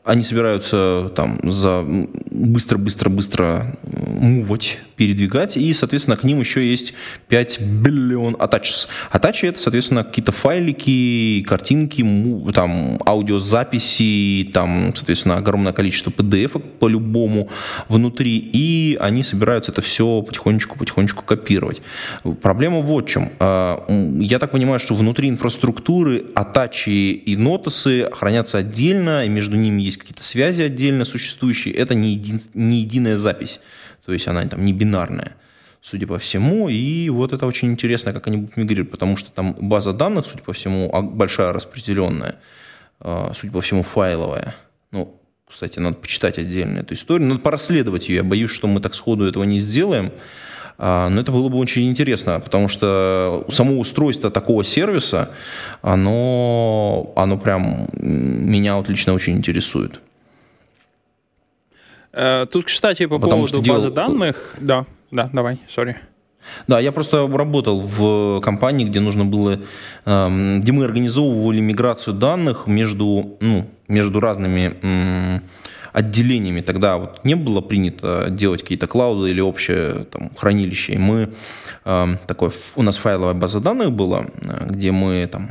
они 0.07 0.23
собираются 0.23 1.13
там 1.17 1.39
за 1.43 1.85
быстро-быстро-быстро 2.31 3.77
мувать, 3.83 4.79
передвигать, 4.95 5.57
и, 5.57 5.73
соответственно, 5.73 6.17
к 6.17 6.23
ним 6.23 6.41
еще 6.41 6.69
есть 6.69 6.95
5 7.29 7.61
биллион 7.61 8.35
attachs. 8.37 8.87
Attachs 9.13 9.49
это, 9.49 9.59
соответственно, 9.59 10.05
какие-то 10.05 10.33
файлики, 10.33 11.45
картинки, 11.47 12.05
там, 12.53 13.01
аудиозаписи, 13.05 14.49
там, 14.55 14.93
соответственно, 14.95 15.39
огромное 15.39 15.73
количество 15.73 16.11
PDF 16.11 16.61
по-любому 16.61 17.51
внутри, 17.89 18.39
и 18.39 18.97
они 19.01 19.25
собираются 19.25 19.73
это 19.73 19.83
все 19.83 20.23
потихонечку-потихонечку 20.23 21.25
копировать. 21.25 21.83
Проблема 22.43 22.81
вот 22.81 23.07
в 23.07 23.13
чем. 23.13 23.31
А, 23.41 23.85
Я 24.21 24.39
так 24.39 24.53
понимаю, 24.53 24.79
что 24.79 24.95
внутри 24.95 25.29
инфраструктуры 25.29 26.27
атачи 26.35 27.11
и 27.13 27.37
нотосы 27.37 28.09
хранятся 28.13 28.59
отдельно, 28.59 29.27
и 29.27 29.29
между 29.29 29.57
ними 29.57 29.83
есть 29.83 29.96
какие-то 29.99 30.23
связи 30.23 30.63
отдельно 30.63 31.05
существующие. 31.05 31.75
Это 31.75 31.95
не, 31.95 32.13
един- 32.15 32.41
не 32.55 32.81
единая 32.81 33.17
запись. 33.17 33.61
То 34.05 34.13
есть 34.13 34.29
она 34.29 34.45
там 34.47 34.65
не 34.65 34.73
бинарная. 34.73 35.37
судя 35.83 36.07
по 36.09 36.19
всему. 36.19 36.69
И 36.69 37.09
вот 37.11 37.33
это 37.33 37.47
очень 37.47 37.71
интересно, 37.71 38.13
как 38.13 38.27
они 38.27 38.39
будут 38.39 38.57
мигрировать, 38.57 38.91
потому 38.91 39.17
что 39.17 39.31
там 39.31 39.55
база 39.59 39.93
данных, 39.93 40.27
судя 40.27 40.43
по 40.43 40.53
всему, 40.53 40.91
а, 40.93 41.01
большая 41.01 41.53
распределенная, 41.53 42.35
а, 42.99 43.33
судя 43.37 43.53
по 43.53 43.61
всему, 43.61 43.85
файловая. 43.85 44.55
Ну, 44.91 45.21
кстати, 45.49 45.79
надо 45.79 45.95
почитать 45.97 46.39
отдельно 46.39 46.81
эту 46.81 46.95
историю. 46.95 47.29
Надо 47.29 47.41
порасследовать 47.41 48.09
ее. 48.09 48.17
Я 48.17 48.25
боюсь, 48.25 48.51
что 48.51 48.67
мы 48.67 48.81
так 48.81 48.97
сходу 48.97 49.27
этого 49.27 49.45
не 49.45 49.59
сделаем. 49.61 50.11
А, 50.79 51.09
но 51.09 51.21
это 51.21 51.33
было 51.33 51.49
бы 51.49 51.59
очень 51.59 51.89
интересно, 51.89 52.41
потому 52.41 52.69
что 52.69 53.45
само 53.49 53.79
устройство 53.81 54.31
такого 54.31 54.65
сервиса, 54.65 55.31
оно, 55.83 57.13
оно 57.17 57.39
прям 57.39 57.89
меня 57.95 58.77
вот 58.77 58.89
лично 58.89 59.15
очень 59.15 59.35
интересует. 59.35 60.01
Э, 62.13 62.47
тут, 62.51 62.65
кстати, 62.65 63.07
по 63.07 63.19
Потому 63.19 63.47
поводу 63.47 63.59
базы 63.59 63.91
делал... 63.91 63.95
данных... 63.95 64.57
Да, 64.61 64.87
да, 65.11 65.31
давай, 65.33 65.59
сори. 65.69 65.97
Да, 66.67 66.79
я 66.79 66.93
просто 66.93 67.27
работал 67.27 67.81
в 67.81 68.41
компании, 68.41 68.85
где 68.85 69.01
нужно 69.01 69.25
было, 69.25 69.61
эм, 70.05 70.61
где 70.61 70.73
мы 70.73 70.85
организовывали 70.85 71.61
миграцию 71.61 72.15
данных 72.15 72.67
между, 72.67 73.37
ну, 73.41 73.67
между 73.89 74.21
разными 74.21 75.41
отделениями. 75.97 76.61
Тогда 76.61 76.99
вот 76.99 77.25
не 77.25 77.35
было 77.37 77.63
принято 77.63 78.27
делать 78.29 78.61
какие-то 78.61 78.87
клауды 78.87 79.31
или 79.31 79.41
общее 79.41 80.05
там, 80.05 80.31
хранилище. 80.37 80.93
И 80.93 80.99
мы, 80.99 81.33
эм, 81.87 82.19
такой, 82.27 82.51
у 82.75 82.83
нас 82.83 82.99
файловая 82.99 83.33
база 83.33 83.61
данных 83.61 83.93
была, 83.93 84.27
э, 84.27 84.67
где 84.69 84.93
мы 84.93 85.27
там, 85.27 85.49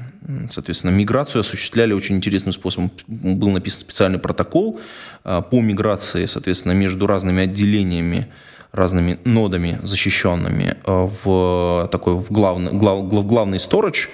соответственно, 0.51 0.91
миграцию 0.91 1.39
осуществляли 1.39 1.93
очень 1.93 2.17
интересным 2.17 2.53
способом. 2.53 2.91
Был 3.07 3.49
написан 3.49 3.79
специальный 3.79 4.19
протокол 4.19 4.79
э, 5.23 5.41
по 5.49 5.61
миграции, 5.61 6.27
соответственно, 6.27 6.73
между 6.73 7.07
разными 7.07 7.41
отделениями 7.43 8.27
разными 8.71 9.17
нодами 9.23 9.79
защищенными 9.83 10.75
э, 10.85 11.09
в 11.23 11.89
такой 11.91 12.13
в 12.13 12.31
главный, 12.31 12.71
глав, 12.71 13.07
главный 13.07 13.57
storage. 13.57 14.09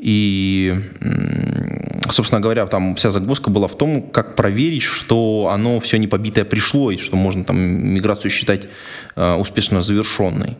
И, 0.00 0.74
собственно 2.12 2.40
говоря, 2.40 2.66
там 2.66 2.94
вся 2.94 3.10
загвоздка 3.10 3.50
была 3.50 3.68
в 3.68 3.76
том, 3.76 4.02
как 4.02 4.36
проверить, 4.36 4.82
что 4.82 5.50
оно 5.52 5.80
все 5.80 5.98
не 5.98 6.08
побитое 6.08 6.44
пришло, 6.44 6.90
и 6.90 6.96
что 6.96 7.16
можно 7.16 7.44
там 7.44 7.58
миграцию 7.58 8.30
считать 8.30 8.68
э, 9.16 9.34
успешно 9.34 9.82
завершенной. 9.82 10.56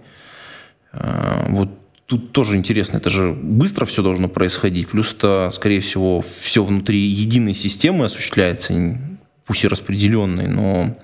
Э, 0.93 1.47
вот 1.49 1.71
тут 2.07 2.33
тоже 2.33 2.57
интересно, 2.57 2.97
это 2.97 3.11
же 3.11 3.33
быстро 3.33 3.87
все 3.87 4.03
должно 4.03 4.29
происходить, 4.29 4.89
плюс 4.89 5.15
это, 5.15 5.51
скорее 5.53 5.81
всего, 5.81 6.25
все 6.41 6.65
внутри 6.65 6.99
единой 6.99 7.55
системы 7.55 8.07
осуществляется, 8.07 8.99
пусть 9.47 9.65
и 9.65 9.69
распределенной, 9.69 10.49
но 10.49 10.97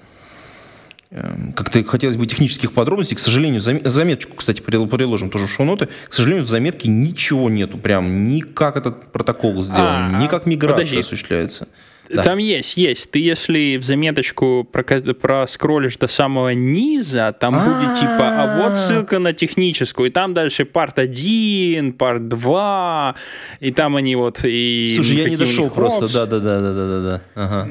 как-то 1.11 1.85
хотелось 1.85 2.17
бы 2.17 2.27
технических 2.27 2.73
подробностей. 2.73 3.17
К 3.17 3.21
сожалению, 3.21 3.61
заметочку, 3.61 4.37
кстати, 4.37 4.61
приложим 4.61 5.31
тоже 5.31 5.47
в 5.47 5.51
шоу-ноты. 5.51 5.89
К 6.09 6.13
сожалению, 6.13 6.45
в 6.45 6.49
заметке 6.49 6.89
ничего 6.89 7.49
нету. 7.49 7.79
Прям 7.79 8.29
ни 8.29 8.41
как 8.41 8.77
этот 8.77 9.13
протокол 9.13 9.63
сделан, 9.63 10.17
а, 10.17 10.23
ни 10.23 10.27
как 10.27 10.47
миграция 10.47 10.77
подожди. 10.79 11.01
осуществляется. 11.01 11.69
Да. 12.09 12.23
Там 12.23 12.39
есть, 12.39 12.77
есть. 12.77 13.11
Ты 13.11 13.19
если 13.19 13.77
в 13.79 13.85
заметочку 13.85 14.65
проскроллишь 14.65 15.97
до 15.97 16.07
самого 16.07 16.51
низа, 16.51 17.35
там 17.39 17.57
А-а-а. 17.57 17.65
будет 17.65 17.99
типа, 17.99 18.19
а 18.21 18.63
вот 18.63 18.77
ссылка 18.77 19.19
на 19.19 19.33
техническую, 19.33 20.09
и 20.09 20.13
там 20.13 20.33
дальше 20.35 20.65
парт 20.65 20.99
1, 20.99 21.93
парт 21.95 22.29
2, 22.29 23.15
и 23.61 23.73
там 23.73 23.97
они 23.97 24.15
вот 24.15 24.45
и... 24.45 24.93
Слушай, 24.95 25.17
я 25.17 25.29
не 25.31 25.37
дошел 25.37 25.69
просто, 25.71 26.13
да-да-да-да-да-да. 26.13 27.23
Ага. 27.35 27.69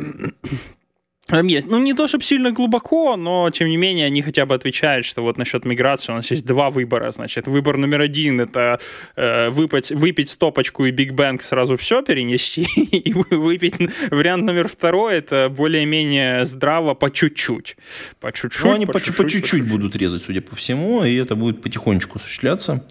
Там 1.28 1.48
есть. 1.48 1.68
Ну, 1.68 1.80
не 1.80 1.94
то, 1.94 2.08
чтобы 2.08 2.24
сильно 2.24 2.52
глубоко, 2.52 3.18
но, 3.18 3.50
тем 3.50 3.68
не 3.68 3.78
менее, 3.78 4.06
они 4.06 4.22
хотя 4.22 4.46
бы 4.46 4.54
отвечают, 4.54 5.08
что 5.08 5.24
вот 5.24 5.38
насчет 5.38 5.66
миграции 5.66 6.12
у 6.12 6.16
нас 6.16 6.30
есть 6.30 6.46
два 6.46 6.70
выбора. 6.70 7.10
Значит, 7.10 7.48
выбор 7.48 7.78
номер 7.78 8.02
один— 8.02 8.40
это 8.42 8.80
э, 9.16 9.50
выпить, 9.50 9.92
выпить 9.92 10.30
стопочку 10.30 10.86
и 10.86 10.92
Биг 10.92 11.14
Бэнг 11.14 11.42
сразу 11.42 11.78
все 11.78 12.04
перенести, 12.04 12.62
и 12.92 13.14
выпить. 13.14 13.74
Вариант 14.12 14.44
номер 14.44 14.68
второй— 14.68 15.16
это 15.16 15.50
более-менее 15.50 16.46
здраво 16.46 16.94
по 16.94 17.10
чуть-чуть. 17.10 17.76
По 18.20 18.32
чуть-чуть, 18.32 18.64
Ну, 18.64 18.74
они 18.74 18.86
по 18.86 19.00
чуть-чуть 19.00 19.68
будут 19.68 19.96
резать, 19.96 20.24
судя 20.24 20.42
по 20.42 20.56
всему, 20.56 21.04
и 21.04 21.16
это 21.16 21.36
будет 21.36 21.64
потихонечку 21.64 22.20
осуществляться. 22.20 22.86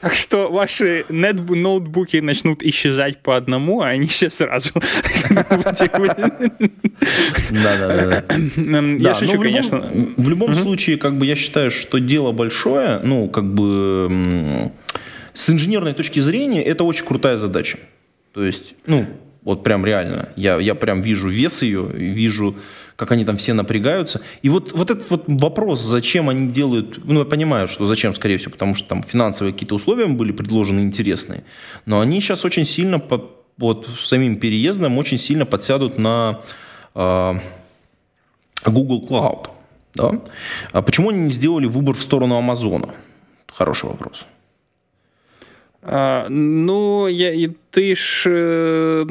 Так 0.00 0.14
что 0.14 0.48
ваши 0.50 1.04
нет 1.08 1.48
ноутбуки 1.48 2.18
начнут 2.18 2.62
исчезать 2.62 3.18
по 3.18 3.36
одному, 3.36 3.80
а 3.80 3.88
они 3.88 4.06
все 4.06 4.30
сразу. 4.30 4.70
Да-да-да. 7.50 8.24
Я 8.98 9.14
шучу, 9.14 9.40
конечно. 9.40 9.82
В 10.16 10.28
любом 10.28 10.54
случае, 10.54 10.98
как 10.98 11.18
бы 11.18 11.26
я 11.26 11.34
считаю, 11.34 11.70
что 11.70 11.98
дело 11.98 12.32
большое, 12.32 13.00
ну, 13.02 13.28
как 13.28 13.52
бы 13.54 14.70
с 15.32 15.50
инженерной 15.50 15.94
точки 15.94 16.20
зрения 16.20 16.62
это 16.62 16.84
очень 16.84 17.04
крутая 17.04 17.36
задача. 17.36 17.78
То 18.32 18.44
есть, 18.44 18.74
ну, 18.86 19.04
вот 19.42 19.64
прям 19.64 19.84
реально. 19.84 20.28
Я, 20.36 20.58
я 20.58 20.74
прям 20.74 21.00
вижу 21.00 21.28
вес 21.28 21.62
ее, 21.62 21.88
вижу 21.92 22.54
как 22.98 23.12
они 23.12 23.24
там 23.24 23.36
все 23.36 23.52
напрягаются. 23.52 24.20
И 24.42 24.48
вот, 24.48 24.72
вот 24.72 24.90
этот 24.90 25.08
вот 25.08 25.22
вопрос, 25.28 25.80
зачем 25.80 26.28
они 26.28 26.50
делают, 26.50 26.98
ну, 27.04 27.20
я 27.20 27.24
понимаю, 27.24 27.68
что 27.68 27.86
зачем, 27.86 28.12
скорее 28.12 28.38
всего, 28.38 28.50
потому 28.50 28.74
что 28.74 28.88
там 28.88 29.04
финансовые 29.04 29.52
какие-то 29.52 29.76
условия 29.76 30.06
были 30.06 30.32
предложены 30.32 30.80
интересные, 30.80 31.44
но 31.86 32.00
они 32.00 32.20
сейчас 32.20 32.44
очень 32.44 32.64
сильно, 32.64 32.98
под, 32.98 33.30
вот 33.56 33.86
самим 33.86 34.40
переездом, 34.40 34.98
очень 34.98 35.16
сильно 35.16 35.46
подсядут 35.46 35.96
на 35.96 36.40
э, 36.96 37.34
Google 38.66 39.06
Cloud. 39.08 39.50
Да? 39.94 40.20
А 40.72 40.82
почему 40.82 41.10
они 41.10 41.20
не 41.20 41.30
сделали 41.30 41.66
выбор 41.66 41.94
в 41.94 42.02
сторону 42.02 42.36
Амазона? 42.36 42.96
Хороший 43.46 43.90
вопрос. 43.90 44.26
А, 45.82 46.26
ну, 46.28 47.06
я, 47.06 47.32
ты 47.78 47.94
ж... 47.94 48.24
Э, 48.26 49.04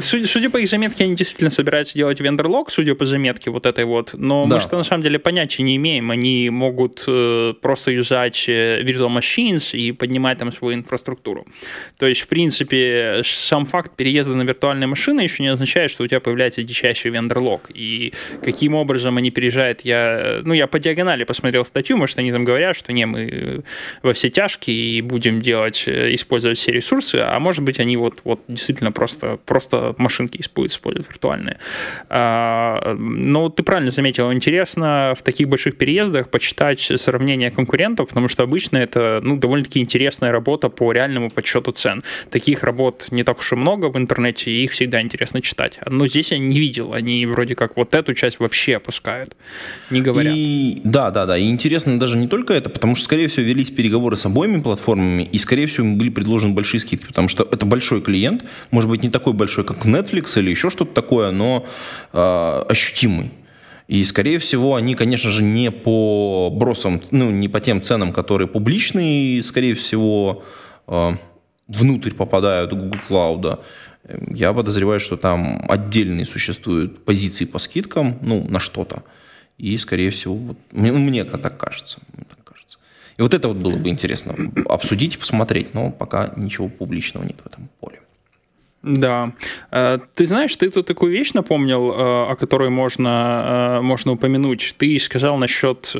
судя, 0.00 0.26
судя 0.26 0.50
по 0.50 0.56
их 0.56 0.68
заметке, 0.68 1.04
они 1.04 1.14
действительно 1.14 1.50
собираются 1.50 1.94
делать 1.94 2.18
вендерлог, 2.18 2.68
судя 2.68 2.96
по 2.96 3.06
заметке 3.06 3.50
вот 3.50 3.64
этой 3.64 3.84
вот. 3.84 4.14
Но 4.14 4.44
да. 4.46 4.56
мы 4.56 4.60
что 4.60 4.76
на 4.76 4.82
самом 4.82 5.04
деле 5.04 5.20
понятия 5.20 5.62
не 5.62 5.76
имеем. 5.76 6.10
Они 6.10 6.50
могут 6.50 7.04
э, 7.06 7.54
просто 7.60 7.92
юзать 7.92 8.48
э, 8.48 8.82
Virtual 8.82 9.16
Machines 9.16 9.70
и 9.78 9.92
поднимать 9.92 10.38
там 10.38 10.50
свою 10.50 10.74
инфраструктуру. 10.74 11.46
То 11.96 12.06
есть, 12.06 12.22
в 12.22 12.26
принципе, 12.26 13.20
сам 13.22 13.66
факт 13.66 13.94
переезда 13.94 14.34
на 14.34 14.42
виртуальные 14.42 14.88
машины 14.88 15.20
еще 15.20 15.44
не 15.44 15.50
означает, 15.50 15.92
что 15.92 16.02
у 16.02 16.06
тебя 16.08 16.18
появляется 16.18 16.64
дичайший 16.64 17.12
вендерлог. 17.12 17.70
И 17.72 18.12
каким 18.42 18.74
образом 18.74 19.16
они 19.16 19.30
переезжают, 19.30 19.82
я... 19.82 20.40
Ну, 20.44 20.54
я 20.54 20.66
по 20.66 20.80
диагонали 20.80 21.22
посмотрел 21.22 21.64
статью, 21.64 21.96
может, 21.96 22.18
они 22.18 22.32
там 22.32 22.42
говорят, 22.42 22.74
что 22.74 22.92
не, 22.92 23.06
мы 23.06 23.62
во 24.02 24.12
все 24.12 24.28
тяжкие 24.28 24.76
и 24.76 25.02
будем 25.02 25.40
делать, 25.40 25.88
использовать 25.88 26.58
все 26.58 26.72
ресурсы, 26.72 27.16
а 27.24 27.38
может 27.38 27.62
быть, 27.62 27.78
они 27.78 27.96
вот, 28.08 28.20
вот 28.24 28.40
действительно 28.48 28.92
просто, 28.92 29.38
просто 29.44 29.94
машинки 29.98 30.40
используют, 30.40 30.72
используют 30.72 31.08
виртуальные. 31.08 31.58
А, 32.08 32.94
но 32.98 33.48
ты 33.48 33.62
правильно 33.62 33.90
заметил, 33.90 34.32
интересно 34.32 35.14
в 35.16 35.22
таких 35.22 35.48
больших 35.48 35.76
переездах 35.76 36.30
почитать 36.30 36.80
сравнение 36.80 37.50
конкурентов, 37.50 38.08
потому 38.08 38.28
что 38.28 38.42
обычно 38.42 38.78
это 38.78 39.20
ну, 39.22 39.36
довольно-таки 39.36 39.80
интересная 39.80 40.32
работа 40.32 40.68
по 40.68 40.92
реальному 40.92 41.30
подсчету 41.30 41.72
цен. 41.72 42.02
Таких 42.30 42.62
работ 42.62 43.08
не 43.10 43.24
так 43.24 43.38
уж 43.38 43.52
и 43.52 43.56
много 43.56 43.86
в 43.86 43.96
интернете, 43.96 44.50
и 44.50 44.64
их 44.64 44.72
всегда 44.72 45.00
интересно 45.00 45.40
читать. 45.40 45.78
Но 45.86 46.06
здесь 46.06 46.32
я 46.32 46.38
не 46.38 46.58
видел, 46.58 46.92
они 46.92 47.26
вроде 47.26 47.54
как 47.54 47.76
вот 47.76 47.94
эту 47.94 48.14
часть 48.14 48.40
вообще 48.40 48.76
опускают, 48.76 49.36
не 49.90 50.00
говорят. 50.00 50.34
И, 50.36 50.80
да, 50.84 51.10
да, 51.10 51.26
да, 51.26 51.38
и 51.38 51.48
интересно 51.48 51.98
даже 51.98 52.16
не 52.16 52.28
только 52.28 52.54
это, 52.54 52.70
потому 52.70 52.96
что, 52.96 53.04
скорее 53.04 53.28
всего, 53.28 53.46
велись 53.46 53.70
переговоры 53.70 54.16
с 54.16 54.26
обоими 54.26 54.60
платформами, 54.60 55.22
и, 55.22 55.38
скорее 55.38 55.66
всего, 55.66 55.86
им 55.86 55.98
были 55.98 56.10
предложены 56.10 56.54
большие 56.54 56.80
скидки, 56.80 57.06
потому 57.06 57.28
что 57.28 57.46
это 57.50 57.66
большой 57.66 57.97
большой 57.98 58.00
клиент, 58.00 58.44
может 58.70 58.90
быть, 58.90 59.02
не 59.02 59.10
такой 59.10 59.32
большой, 59.32 59.64
как 59.64 59.86
Netflix 59.86 60.38
или 60.38 60.50
еще 60.50 60.70
что-то 60.70 60.92
такое, 60.94 61.30
но 61.30 61.64
э, 62.12 62.64
ощутимый. 62.68 63.30
И, 63.88 64.04
скорее 64.04 64.38
всего, 64.38 64.74
они, 64.74 64.94
конечно 64.94 65.30
же, 65.30 65.42
не 65.42 65.70
по 65.70 66.50
бросам, 66.50 67.00
ну, 67.10 67.30
не 67.30 67.48
по 67.48 67.60
тем 67.60 67.80
ценам, 67.80 68.12
которые 68.12 68.46
публичные, 68.46 69.42
скорее 69.42 69.74
всего, 69.74 70.42
э, 70.86 71.16
внутрь 71.68 72.10
попадают 72.10 72.72
Google 72.72 72.98
Cloud. 73.08 73.58
Я 74.34 74.52
подозреваю, 74.52 75.00
что 75.00 75.16
там 75.16 75.64
отдельные 75.68 76.26
существуют 76.26 77.04
позиции 77.04 77.46
по 77.46 77.58
скидкам, 77.58 78.18
ну, 78.22 78.46
на 78.48 78.60
что-то. 78.60 79.02
И, 79.58 79.78
скорее 79.78 80.10
всего, 80.10 80.34
вот, 80.34 80.56
мне, 80.72 80.92
мне 80.92 81.24
так 81.24 81.56
кажется. 81.56 81.98
И 83.18 83.22
вот 83.22 83.34
это 83.34 83.48
вот 83.48 83.56
было 83.56 83.76
бы 83.76 83.88
интересно 83.88 84.34
обсудить 84.68 85.16
и 85.16 85.18
посмотреть, 85.18 85.74
но 85.74 85.90
пока 85.90 86.32
ничего 86.36 86.68
публичного 86.68 87.24
нет 87.24 87.36
в 87.42 87.46
этом 87.46 87.68
поле. 87.80 88.00
Да. 88.82 89.32
Э, 89.72 89.98
ты 90.14 90.24
знаешь, 90.26 90.54
ты 90.56 90.70
тут 90.70 90.86
такую 90.86 91.12
вещь 91.12 91.32
напомнил, 91.34 91.90
э, 91.90 92.30
о 92.30 92.36
которой 92.36 92.70
можно, 92.70 93.78
э, 93.78 93.80
можно 93.82 94.12
упомянуть. 94.12 94.74
Ты 94.78 94.98
сказал 95.00 95.36
насчет 95.36 95.92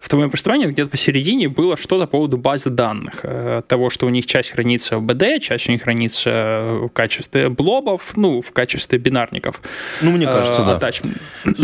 в 0.00 0.08
твоем 0.08 0.30
представлении 0.30 0.66
где-то 0.66 0.90
посередине 0.90 1.48
было 1.48 1.76
что-то 1.76 2.06
по 2.06 2.12
поводу 2.12 2.38
базы 2.38 2.70
данных. 2.70 3.20
Э, 3.22 3.62
того, 3.66 3.90
что 3.90 4.06
у 4.06 4.08
них 4.08 4.26
часть 4.26 4.50
хранится 4.50 4.98
в 4.98 5.04
BD, 5.04 5.40
часть 5.40 5.68
у 5.68 5.72
них 5.72 5.82
хранится 5.82 6.78
в 6.82 6.88
качестве 6.88 7.50
блобов, 7.50 8.16
ну, 8.16 8.40
в 8.40 8.50
качестве 8.52 8.98
бинарников. 8.98 9.60
Ну, 10.00 10.10
мне 10.12 10.26
кажется, 10.26 10.64
да. 10.64 10.78
Attachment. 10.78 11.20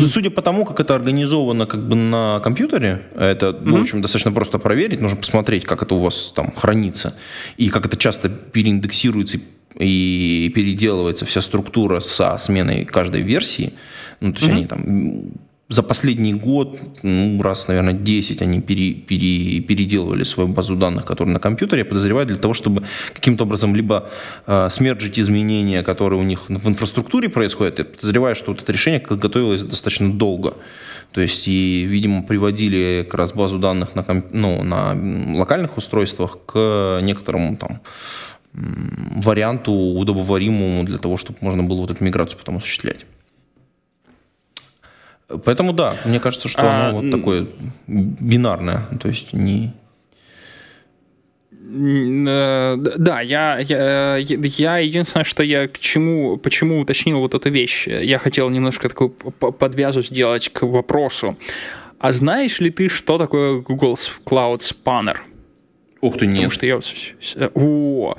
Судя 0.08 0.30
по 0.30 0.42
тому, 0.42 0.66
как 0.66 0.80
это 0.80 0.94
организовано 0.94 1.66
как 1.66 1.88
бы 1.88 1.96
на 1.96 2.40
компьютере, 2.40 3.02
это, 3.14 3.46
mm-hmm. 3.46 3.70
в 3.70 3.80
общем, 3.80 4.02
достаточно 4.02 4.32
просто 4.32 4.58
проверить, 4.58 5.00
нужно 5.00 5.16
посмотреть, 5.16 5.64
как 5.64 5.82
это 5.82 5.94
у 5.94 5.98
вас 5.98 6.32
там 6.36 6.52
хранится, 6.52 7.14
и 7.56 7.70
как 7.70 7.86
это 7.86 7.96
часто 7.96 8.28
переиндексируется 8.28 9.38
и 9.78 10.50
переделывается 10.54 11.24
вся 11.24 11.40
структура 11.40 12.00
со 12.00 12.36
сменой 12.38 12.84
каждой 12.84 13.22
версии. 13.22 13.72
Ну, 14.20 14.32
то 14.32 14.40
есть 14.40 14.50
mm-hmm. 14.50 14.56
они 14.56 14.66
там 14.66 15.32
за 15.68 15.82
последний 15.82 16.32
год, 16.32 16.78
ну, 17.02 17.42
раз, 17.42 17.68
наверное, 17.68 17.92
10 17.92 18.42
они 18.42 18.60
пере, 18.60 18.94
пере, 18.94 19.60
переделывали 19.60 20.22
свою 20.24 20.48
базу 20.48 20.76
данных, 20.76 21.04
которая 21.04 21.32
на 21.32 21.40
компьютере, 21.40 21.80
я 21.80 21.84
подозреваю, 21.84 22.26
для 22.26 22.36
того, 22.36 22.54
чтобы 22.54 22.84
каким-то 23.12 23.44
образом 23.44 23.74
либо 23.74 24.08
э, 24.46 24.68
смерджить 24.70 25.18
изменения, 25.18 25.82
которые 25.82 26.20
у 26.20 26.22
них 26.22 26.48
в 26.48 26.68
инфраструктуре 26.68 27.28
происходят, 27.28 27.80
я 27.80 27.84
подозреваю, 27.84 28.36
что 28.36 28.52
вот 28.52 28.62
это 28.62 28.72
решение 28.72 29.00
готовилось 29.00 29.62
достаточно 29.62 30.12
долго. 30.12 30.54
То 31.10 31.20
есть, 31.20 31.48
и, 31.48 31.84
видимо, 31.84 32.22
приводили 32.22 33.02
как 33.02 33.14
раз 33.14 33.32
базу 33.32 33.58
данных 33.58 33.96
на, 33.96 34.04
ну, 34.30 34.62
на 34.62 34.94
локальных 35.36 35.76
устройствах 35.78 36.38
к 36.46 37.00
некоторому 37.02 37.56
там 37.56 37.80
варианту 38.52 39.72
удобоваримому 39.72 40.84
для 40.84 40.98
того, 40.98 41.16
чтобы 41.16 41.38
можно 41.40 41.64
было 41.64 41.80
вот 41.80 41.90
эту 41.90 42.04
миграцию 42.04 42.38
потом 42.38 42.58
осуществлять. 42.58 43.04
Поэтому 45.28 45.72
да, 45.72 45.94
мне 46.04 46.20
кажется, 46.20 46.48
что 46.48 46.62
а, 46.62 46.88
оно 46.88 47.00
вот 47.00 47.10
такое 47.10 47.46
бинарное, 47.86 48.86
то 49.00 49.08
есть 49.08 49.32
не... 49.32 49.72
Э, 51.50 52.76
да, 52.76 53.20
я, 53.20 53.58
я, 53.58 54.16
я 54.18 54.78
единственное, 54.78 55.24
что 55.24 55.42
я 55.42 55.66
к 55.66 55.78
чему, 55.80 56.36
почему 56.36 56.80
уточнил 56.80 57.18
вот 57.18 57.34
эту 57.34 57.50
вещь, 57.50 57.88
я 57.88 58.18
хотел 58.18 58.50
немножко 58.50 58.88
такую 58.88 59.10
подвязу 59.10 60.02
сделать 60.02 60.48
к 60.52 60.62
вопросу. 60.62 61.36
А 61.98 62.12
знаешь 62.12 62.60
ли 62.60 62.70
ты, 62.70 62.88
что 62.88 63.18
такое 63.18 63.60
Google 63.60 63.98
Cloud 64.24 64.60
Spanner? 64.60 65.16
Ух 66.02 66.18
ты, 66.18 66.26
нет. 66.26 66.36
Потому 66.36 66.50
что 66.50 66.66
я... 66.66 67.50
О, 67.54 68.14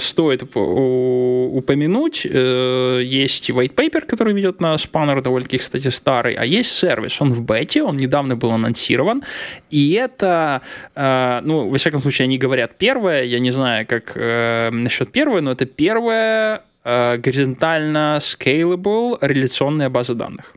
стоит 0.00 0.42
упомянуть, 0.42 2.26
э, 2.26 3.00
есть 3.04 3.50
white 3.50 3.74
paper, 3.74 4.06
который 4.06 4.32
ведет 4.32 4.60
на 4.60 4.76
Spanner, 4.76 5.20
довольно-таки, 5.20 5.58
кстати, 5.58 5.88
старый, 5.88 6.34
а 6.34 6.44
есть 6.44 6.72
сервис, 6.72 7.20
он 7.20 7.34
в 7.34 7.42
бете, 7.42 7.82
он 7.82 7.96
недавно 7.96 8.34
был 8.34 8.52
анонсирован, 8.52 9.22
и 9.70 9.92
это, 9.92 10.62
э, 10.94 11.40
ну, 11.44 11.68
во 11.68 11.76
всяком 11.76 12.00
случае, 12.00 12.24
они 12.24 12.38
говорят 12.38 12.78
первое, 12.78 13.24
я 13.24 13.40
не 13.40 13.50
знаю, 13.50 13.86
как 13.86 14.12
э, 14.16 14.70
насчет 14.72 15.12
первое, 15.12 15.42
но 15.42 15.52
это 15.52 15.66
первая 15.66 16.62
горизонтально 16.82 18.20
scalable 18.22 19.18
реляционная 19.20 19.90
база 19.90 20.14
данных. 20.14 20.54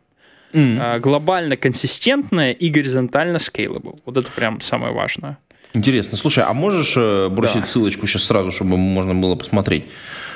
Mm. 0.53 0.99
Глобально 1.01 1.57
консистентная 1.57 2.53
и 2.53 2.69
горизонтально 2.69 3.37
scalable. 3.37 3.99
Вот 4.05 4.15
это 4.15 4.31
прям 4.31 4.61
самое 4.61 4.93
важное. 4.93 5.37
Интересно. 5.73 6.17
Слушай, 6.17 6.43
а 6.43 6.53
можешь 6.53 6.93
э, 6.95 7.29
бросить 7.29 7.61
да. 7.61 7.65
ссылочку 7.65 8.05
сейчас 8.05 8.23
сразу, 8.23 8.51
чтобы 8.51 8.77
можно 8.77 9.15
было 9.15 9.35
посмотреть? 9.35 9.85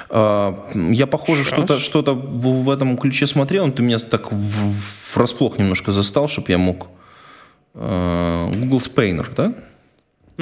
А, 0.10 0.67
я, 0.73 1.06
похоже, 1.06 1.43
что-то 1.43 1.80
что 1.80 2.02
в 2.02 2.69
этом 2.69 2.97
ключе 2.97 3.28
смотрел, 3.28 3.65
но 3.67 3.71
ты 3.71 3.84
меня 3.84 4.00
так 4.00 4.30
врасплох 5.13 5.58
немножко 5.58 5.91
застал, 5.91 6.28
чтобы 6.28 6.52
я 6.52 6.58
мог... 6.58 6.88
Э, 7.76 8.52
Google 8.56 8.80
Spainer, 8.80 9.28
да? 9.36 9.54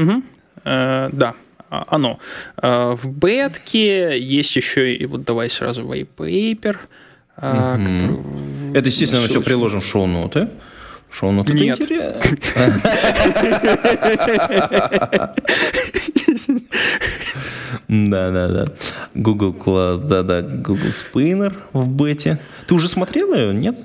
Угу. 0.01 0.23
Э, 0.63 1.09
да, 1.11 1.33
а, 1.69 1.85
оно. 1.89 2.19
Э, 2.61 2.95
в 2.95 3.07
бетке 3.07 4.17
есть 4.19 4.55
еще 4.55 4.95
и 4.95 5.05
вот 5.05 5.23
давай 5.23 5.49
сразу 5.49 5.83
white 5.83 6.07
paper. 6.17 6.77
Угу. 7.37 7.41
Который... 7.41 8.77
Это, 8.77 8.87
естественно, 8.87 9.21
мы 9.21 9.27
все 9.27 9.41
приложим 9.41 9.81
в 9.81 9.85
шоу-ноты. 9.85 10.49
Шоу-ноты 11.17 11.53
Нет. 11.53 11.79
Да, 17.87 18.31
да, 18.31 18.47
да. 18.49 18.65
Google 19.13 19.53
Cloud, 19.53 20.07
да, 20.07 20.23
да, 20.23 20.41
Google 20.41 20.91
Spinner 20.91 21.53
в 21.71 21.87
бете. 21.87 22.37
Ты 22.67 22.75
уже 22.75 22.89
смотрел 22.89 23.33
ее, 23.33 23.53
нет? 23.53 23.79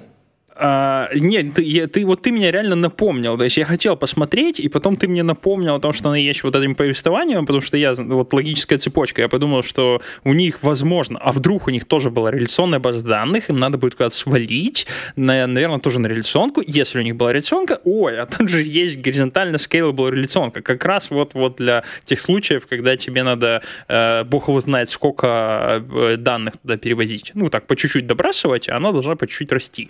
А, 0.63 1.09
нет, 1.15 1.55
ты, 1.55 1.63
я, 1.63 1.87
ты, 1.87 2.05
вот 2.05 2.21
ты 2.21 2.31
меня 2.31 2.51
реально 2.51 2.77
напомнил. 2.77 3.39
То 3.39 3.45
есть 3.45 3.57
я 3.57 3.65
хотел 3.65 3.97
посмотреть, 3.97 4.61
и 4.61 4.69
потом 4.69 4.97
ты 4.97 5.09
мне 5.09 5.23
напомнил 5.23 5.75
о 5.75 5.81
том, 5.81 5.95
что 5.95 6.09
она 6.09 6.19
есть 6.19 6.43
вот 6.43 6.55
этим 6.55 6.75
повествованием, 6.75 7.47
потому 7.47 7.63
что 7.63 7.79
я, 7.79 7.95
вот 7.95 8.33
логическая 8.35 8.79
цепочка, 8.79 9.23
я 9.23 9.29
подумал, 9.29 9.63
что 9.63 10.03
у 10.23 10.35
них 10.35 10.63
возможно, 10.63 11.19
а 11.19 11.33
вдруг 11.33 11.67
у 11.67 11.71
них 11.71 11.87
тоже 11.87 12.11
была 12.11 12.31
реляционная 12.31 12.79
база 12.79 13.03
данных, 13.03 13.49
им 13.49 13.59
надо 13.59 13.79
будет 13.79 13.95
куда-то 13.95 14.15
свалить, 14.15 14.87
на, 15.17 15.47
наверное, 15.47 15.79
тоже 15.79 15.99
на 15.99 16.09
реляционку. 16.09 16.63
Если 16.67 16.99
у 16.99 17.03
них 17.03 17.17
была 17.17 17.33
реляционка, 17.33 17.81
ой, 17.85 18.21
а 18.21 18.27
тут 18.27 18.51
же 18.51 18.63
есть 18.63 18.99
горизонтально 18.99 19.57
scalable 19.57 20.11
реляционка. 20.11 20.61
Как 20.61 20.85
раз 20.85 21.11
вот, 21.11 21.33
вот 21.33 21.57
для 21.57 21.85
тех 22.05 22.21
случаев, 22.21 22.67
когда 22.67 22.99
тебе 22.99 23.23
надо, 23.23 23.63
э, 23.89 24.25
бог 24.25 24.49
его 24.49 24.61
знает, 24.61 24.91
сколько 24.91 25.83
э, 25.91 26.17
данных 26.19 26.55
туда 26.63 26.77
перевозить. 26.77 27.33
Ну, 27.35 27.49
так, 27.49 27.67
по 27.67 27.77
чуть-чуть 27.77 28.07
добрасывать, 28.07 28.69
а 28.69 28.77
она 28.77 28.93
должна 28.93 29.17
по 29.17 29.27
чуть-чуть 29.27 29.53
расти. 29.53 29.89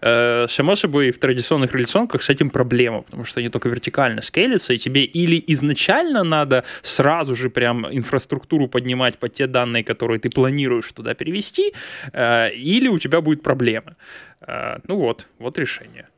Э, 0.00 0.11
само 0.48 0.76
собой, 0.76 1.10
в 1.10 1.18
традиционных 1.18 1.74
реляционках 1.74 2.22
с 2.22 2.28
этим 2.28 2.50
проблема, 2.50 3.02
потому 3.02 3.24
что 3.24 3.40
они 3.40 3.48
только 3.48 3.68
вертикально 3.68 4.22
скейлятся, 4.22 4.72
и 4.72 4.78
тебе 4.78 5.04
или 5.04 5.42
изначально 5.48 6.24
надо 6.24 6.64
сразу 6.82 7.36
же 7.36 7.50
прям 7.50 7.86
инфраструктуру 7.86 8.68
поднимать 8.68 9.18
под 9.18 9.32
те 9.32 9.46
данные, 9.46 9.84
которые 9.84 10.18
ты 10.18 10.30
планируешь 10.30 10.92
туда 10.92 11.14
перевести, 11.14 11.72
э, 12.12 12.50
или 12.54 12.88
у 12.88 12.98
тебя 12.98 13.20
будет 13.20 13.42
проблема. 13.42 13.96
Э, 14.40 14.78
ну 14.86 14.96
вот, 14.96 15.26
вот 15.38 15.58
решение. 15.58 16.08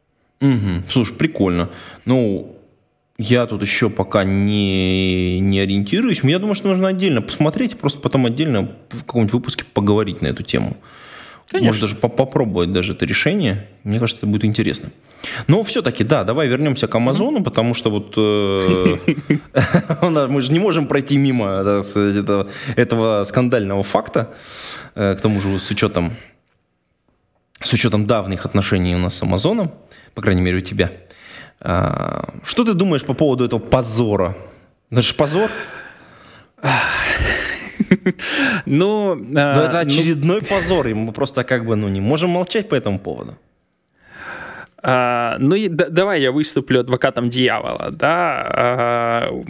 Угу. 0.40 0.82
Слушай, 0.90 1.14
прикольно. 1.14 1.70
Ну, 2.04 2.58
я 3.18 3.46
тут 3.46 3.62
еще 3.62 3.90
пока 3.90 4.24
не, 4.24 5.38
не 5.40 5.60
ориентируюсь. 5.60 6.20
Я 6.22 6.38
думаю, 6.38 6.54
что 6.54 6.68
нужно 6.68 6.88
отдельно 6.88 7.22
посмотреть, 7.22 7.78
просто 7.78 8.00
потом 8.00 8.26
отдельно 8.26 8.76
в 8.90 9.00
каком-нибудь 9.04 9.32
выпуске 9.32 9.64
поговорить 9.72 10.20
на 10.20 10.28
эту 10.28 10.42
тему. 10.42 10.76
Конечно. 11.50 11.66
Может 11.66 11.80
даже 11.82 11.96
попробовать 11.96 12.72
даже 12.72 12.92
это 12.92 13.04
решение. 13.04 13.68
Мне 13.84 13.98
кажется, 13.98 14.20
это 14.20 14.26
будет 14.26 14.44
интересно. 14.44 14.90
Но 15.46 15.62
все-таки, 15.62 16.04
да, 16.04 16.24
давай 16.24 16.48
вернемся 16.48 16.86
к 16.86 16.94
Амазону, 16.94 17.42
потому 17.42 17.74
что 17.74 17.90
вот 17.90 18.14
э, 18.16 18.96
мы 20.28 20.42
же 20.42 20.52
не 20.52 20.58
можем 20.58 20.86
пройти 20.86 21.16
мимо 21.16 21.46
этого, 21.46 22.48
этого 22.76 23.24
скандального 23.24 23.82
факта, 23.82 24.34
э, 24.94 25.14
к 25.16 25.20
тому 25.20 25.40
же 25.40 25.58
с 25.58 25.70
учетом, 25.70 26.12
с 27.62 27.72
учетом 27.72 28.06
давних 28.06 28.46
отношений 28.46 28.94
у 28.94 28.98
нас 28.98 29.16
с 29.16 29.22
Амазоном, 29.22 29.72
по 30.14 30.22
крайней 30.22 30.42
мере 30.42 30.58
у 30.58 30.60
тебя. 30.60 30.90
А, 31.60 32.28
что 32.42 32.64
ты 32.64 32.74
думаешь 32.74 33.04
по 33.04 33.14
поводу 33.14 33.44
этого 33.44 33.60
позора? 33.60 34.36
Это 34.90 35.02
же 35.02 35.14
позор. 35.14 35.50
Ну, 38.66 39.14
Но 39.14 39.40
это 39.40 39.74
ну 39.74 39.78
очередной 39.78 40.42
позор, 40.42 40.88
и 40.88 40.94
мы 40.94 41.12
просто 41.12 41.44
как 41.44 41.66
бы 41.66 41.76
ну, 41.76 41.88
не 41.88 42.00
можем 42.00 42.30
молчать 42.30 42.68
по 42.68 42.74
этому 42.74 42.98
поводу. 42.98 43.36
А, 44.86 45.38
ну, 45.38 45.54
и, 45.54 45.68
да, 45.68 45.88
давай 45.88 46.20
я 46.20 46.30
выступлю 46.30 46.80
адвокатом 46.80 47.30
дьявола, 47.30 47.90
да, 47.90 48.46
а, 48.46 49.44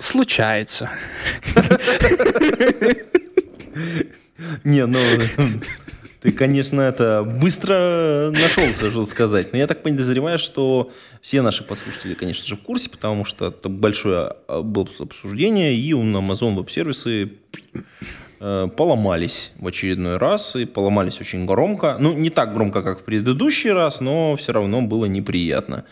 случается. 0.00 0.90
Не, 4.64 4.86
ну, 4.86 4.98
ты, 6.22 6.32
конечно, 6.32 6.80
это 6.80 7.22
быстро 7.22 8.32
нашелся, 8.32 8.90
что 8.90 9.04
сказать. 9.04 9.52
Но 9.52 9.58
я 9.58 9.66
так 9.66 9.82
подозреваю, 9.82 10.38
что 10.38 10.90
все 11.20 11.42
наши 11.42 11.62
подслушатели, 11.62 12.14
конечно 12.14 12.46
же, 12.46 12.56
в 12.56 12.62
курсе, 12.62 12.88
потому 12.88 13.26
что 13.26 13.48
это 13.48 13.68
большое 13.68 14.32
а, 14.48 14.62
было 14.62 14.88
обсуждение, 14.98 15.74
и 15.74 15.92
у 15.92 16.02
Amazon 16.02 16.56
Web 16.56 16.70
сервисы 16.70 17.24
э, 17.24 17.28
поломались 18.38 19.52
в 19.58 19.66
очередной 19.66 20.18
раз, 20.18 20.56
и 20.56 20.66
поломались 20.66 21.20
очень 21.20 21.46
громко. 21.46 21.96
Ну, 21.98 22.12
не 22.12 22.30
так 22.30 22.52
громко, 22.52 22.82
как 22.82 23.00
в 23.00 23.04
предыдущий 23.04 23.70
раз, 23.70 24.00
но 24.00 24.36
все 24.36 24.52
равно 24.52 24.82
было 24.82 25.06
неприятно. 25.06 25.84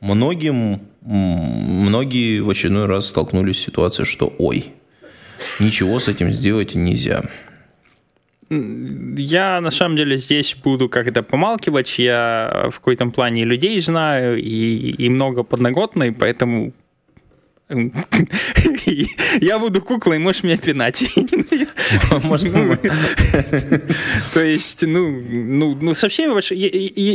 Многим, 0.00 0.80
многие 1.00 2.40
в 2.40 2.50
очередной 2.50 2.86
раз 2.86 3.06
столкнулись 3.06 3.58
с 3.58 3.60
ситуацией, 3.60 4.04
что 4.04 4.34
ой, 4.38 4.72
ничего 5.60 6.00
с 6.00 6.08
этим 6.08 6.32
сделать 6.32 6.74
нельзя. 6.74 7.22
Я 8.50 9.60
на 9.60 9.70
самом 9.70 9.96
деле 9.96 10.18
здесь 10.18 10.56
буду 10.62 10.88
как-то 10.88 11.22
помалкивать. 11.22 11.98
Я 11.98 12.68
в 12.70 12.80
какой-то 12.80 13.06
плане 13.06 13.44
людей 13.44 13.80
знаю 13.80 14.38
и, 14.42 14.90
и 14.90 15.08
много 15.08 15.42
подноготной, 15.44 16.12
поэтому 16.12 16.72
Я 19.40 19.58
буду 19.58 19.80
куклой, 19.80 20.18
можешь 20.18 20.42
меня 20.42 20.56
пинать. 20.56 21.02
То 24.34 24.44
есть, 24.44 24.86
ну, 24.86 25.10
ну, 25.10 25.78
ну 25.80 25.94
со 25.94 26.08
всеми 26.08 26.32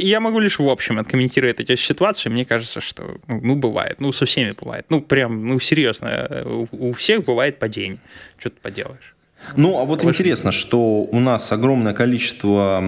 я 0.10 0.20
могу 0.20 0.40
лишь 0.40 0.60
в 0.60 0.68
общем 0.68 1.00
откомментировать 1.00 1.60
эти 1.60 1.76
ситуации. 1.76 2.30
Мне 2.30 2.46
кажется, 2.46 2.82
что, 2.82 3.16
ну, 3.28 3.56
бывает. 3.56 4.00
Ну, 4.00 4.12
со 4.12 4.26
всеми 4.26 4.54
бывает. 4.60 4.86
Ну, 4.90 5.02
прям, 5.02 5.48
ну, 5.48 5.60
серьезно, 5.60 6.68
у 6.72 6.94
всех 6.94 7.26
бывает 7.26 7.60
падение. 7.60 8.00
Что 8.38 8.50
ты 8.50 8.56
поделаешь? 8.62 9.16
Ну, 9.56 9.80
а 9.80 9.86
вот 9.86 10.04
интересно, 10.04 10.52
что 10.52 10.80
у 10.80 11.20
нас 11.20 11.52
огромное 11.52 11.94
количество 11.94 12.84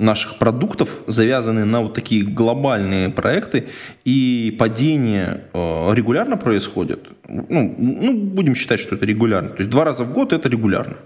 наших 0.00 0.38
продуктов 0.38 0.88
завязаны 1.06 1.64
на 1.64 1.80
вот 1.80 1.94
такие 1.94 2.24
глобальные 2.24 3.10
проекты, 3.10 3.68
и 4.04 4.56
падение 4.58 5.42
э, 5.52 5.94
регулярно 5.94 6.36
происходит. 6.36 7.08
Ну, 7.28 7.74
ну, 7.78 8.14
будем 8.14 8.54
считать, 8.54 8.80
что 8.80 8.96
это 8.96 9.06
регулярно. 9.06 9.50
То 9.50 9.58
есть 9.58 9.70
два 9.70 9.84
раза 9.84 10.04
в 10.04 10.12
год 10.12 10.32
это 10.32 10.48
регулярно. 10.48 10.96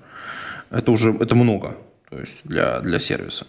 Это 0.70 0.92
уже 0.92 1.10
это 1.10 1.34
много 1.34 1.76
то 2.14 2.20
есть 2.20 2.42
для, 2.44 2.80
для 2.80 2.98
сервиса. 2.98 3.46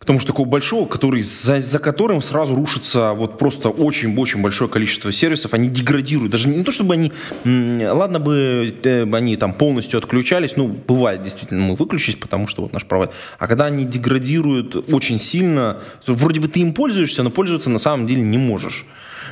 Потому 0.00 0.18
что 0.18 0.28
такого 0.28 0.48
большого, 0.48 0.88
который, 0.88 1.20
за, 1.20 1.60
за 1.60 1.78
которым 1.78 2.22
сразу 2.22 2.54
рушится 2.54 3.12
вот 3.12 3.38
просто 3.38 3.68
очень-очень 3.68 4.40
большое 4.40 4.70
количество 4.70 5.12
сервисов, 5.12 5.52
они 5.52 5.68
деградируют. 5.68 6.32
Даже 6.32 6.48
не 6.48 6.64
то, 6.64 6.72
чтобы 6.72 6.94
они, 6.94 7.12
ладно 7.44 8.18
бы 8.18 8.74
э, 8.82 9.02
они 9.12 9.36
там 9.36 9.52
полностью 9.52 9.98
отключались, 9.98 10.56
ну, 10.56 10.68
бывает 10.68 11.20
действительно, 11.20 11.60
мы 11.60 11.76
выключились, 11.76 12.16
потому 12.16 12.46
что 12.46 12.62
вот 12.62 12.72
наш 12.72 12.86
провайдер. 12.86 13.14
А 13.38 13.46
когда 13.46 13.66
они 13.66 13.84
деградируют 13.84 14.90
очень 14.90 15.18
сильно, 15.18 15.80
вроде 16.06 16.40
бы 16.40 16.48
ты 16.48 16.60
им 16.60 16.72
пользуешься, 16.72 17.22
но 17.22 17.28
пользоваться 17.28 17.68
на 17.68 17.78
самом 17.78 18.06
деле 18.06 18.22
не 18.22 18.38
можешь. 18.38 18.86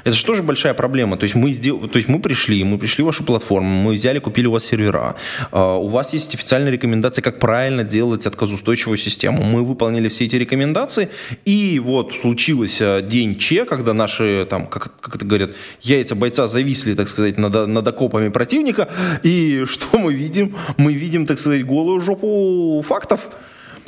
Это 0.04 0.12
же 0.14 0.24
тоже 0.24 0.42
большая 0.42 0.74
проблема. 0.74 1.16
То 1.16 1.24
есть 1.24 1.34
мы, 1.34 1.50
сдел... 1.52 1.88
то 1.88 1.98
есть 1.98 2.08
мы 2.08 2.20
пришли, 2.20 2.64
мы 2.64 2.78
пришли 2.78 3.02
в 3.02 3.06
вашу 3.06 3.24
платформу, 3.24 3.68
мы 3.82 3.92
взяли, 3.92 4.18
купили 4.18 4.46
у 4.46 4.52
вас 4.52 4.64
сервера. 4.64 5.16
А, 5.50 5.76
у 5.76 5.88
вас 5.88 6.12
есть 6.12 6.34
официальная 6.34 6.72
рекомендация, 6.72 7.22
как 7.22 7.38
правильно 7.38 7.84
делать 7.84 8.26
отказоустойчивую 8.26 8.98
систему. 8.98 9.42
Мы 9.42 9.64
выполнили 9.64 10.08
все 10.08 10.24
эти 10.24 10.36
рекомендации, 10.36 11.08
и 11.44 11.80
вот 11.84 12.14
случился 12.14 13.00
день 13.02 13.36
Че, 13.36 13.64
когда 13.64 13.94
наши, 13.94 14.46
там, 14.48 14.66
как, 14.66 15.00
как 15.00 15.16
это 15.16 15.24
говорят, 15.24 15.50
яйца 15.82 16.14
бойца 16.14 16.46
зависли, 16.46 16.94
так 16.94 17.08
сказать, 17.08 17.38
над, 17.38 17.68
над 17.68 17.86
окопами 17.86 18.28
противника, 18.28 18.88
и 19.22 19.64
что 19.66 19.98
мы 19.98 20.14
видим? 20.14 20.56
Мы 20.76 20.92
видим, 20.92 21.26
так 21.26 21.38
сказать, 21.38 21.64
голую 21.64 22.00
жопу 22.00 22.82
фактов. 22.86 23.28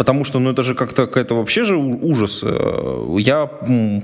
Потому 0.00 0.24
что, 0.24 0.38
ну, 0.38 0.50
это 0.50 0.62
же 0.62 0.74
как-то 0.74 1.06
какая-то 1.06 1.34
вообще 1.34 1.64
же 1.64 1.76
ужас. 1.76 2.40
Э, 2.42 3.16
я 3.18 3.46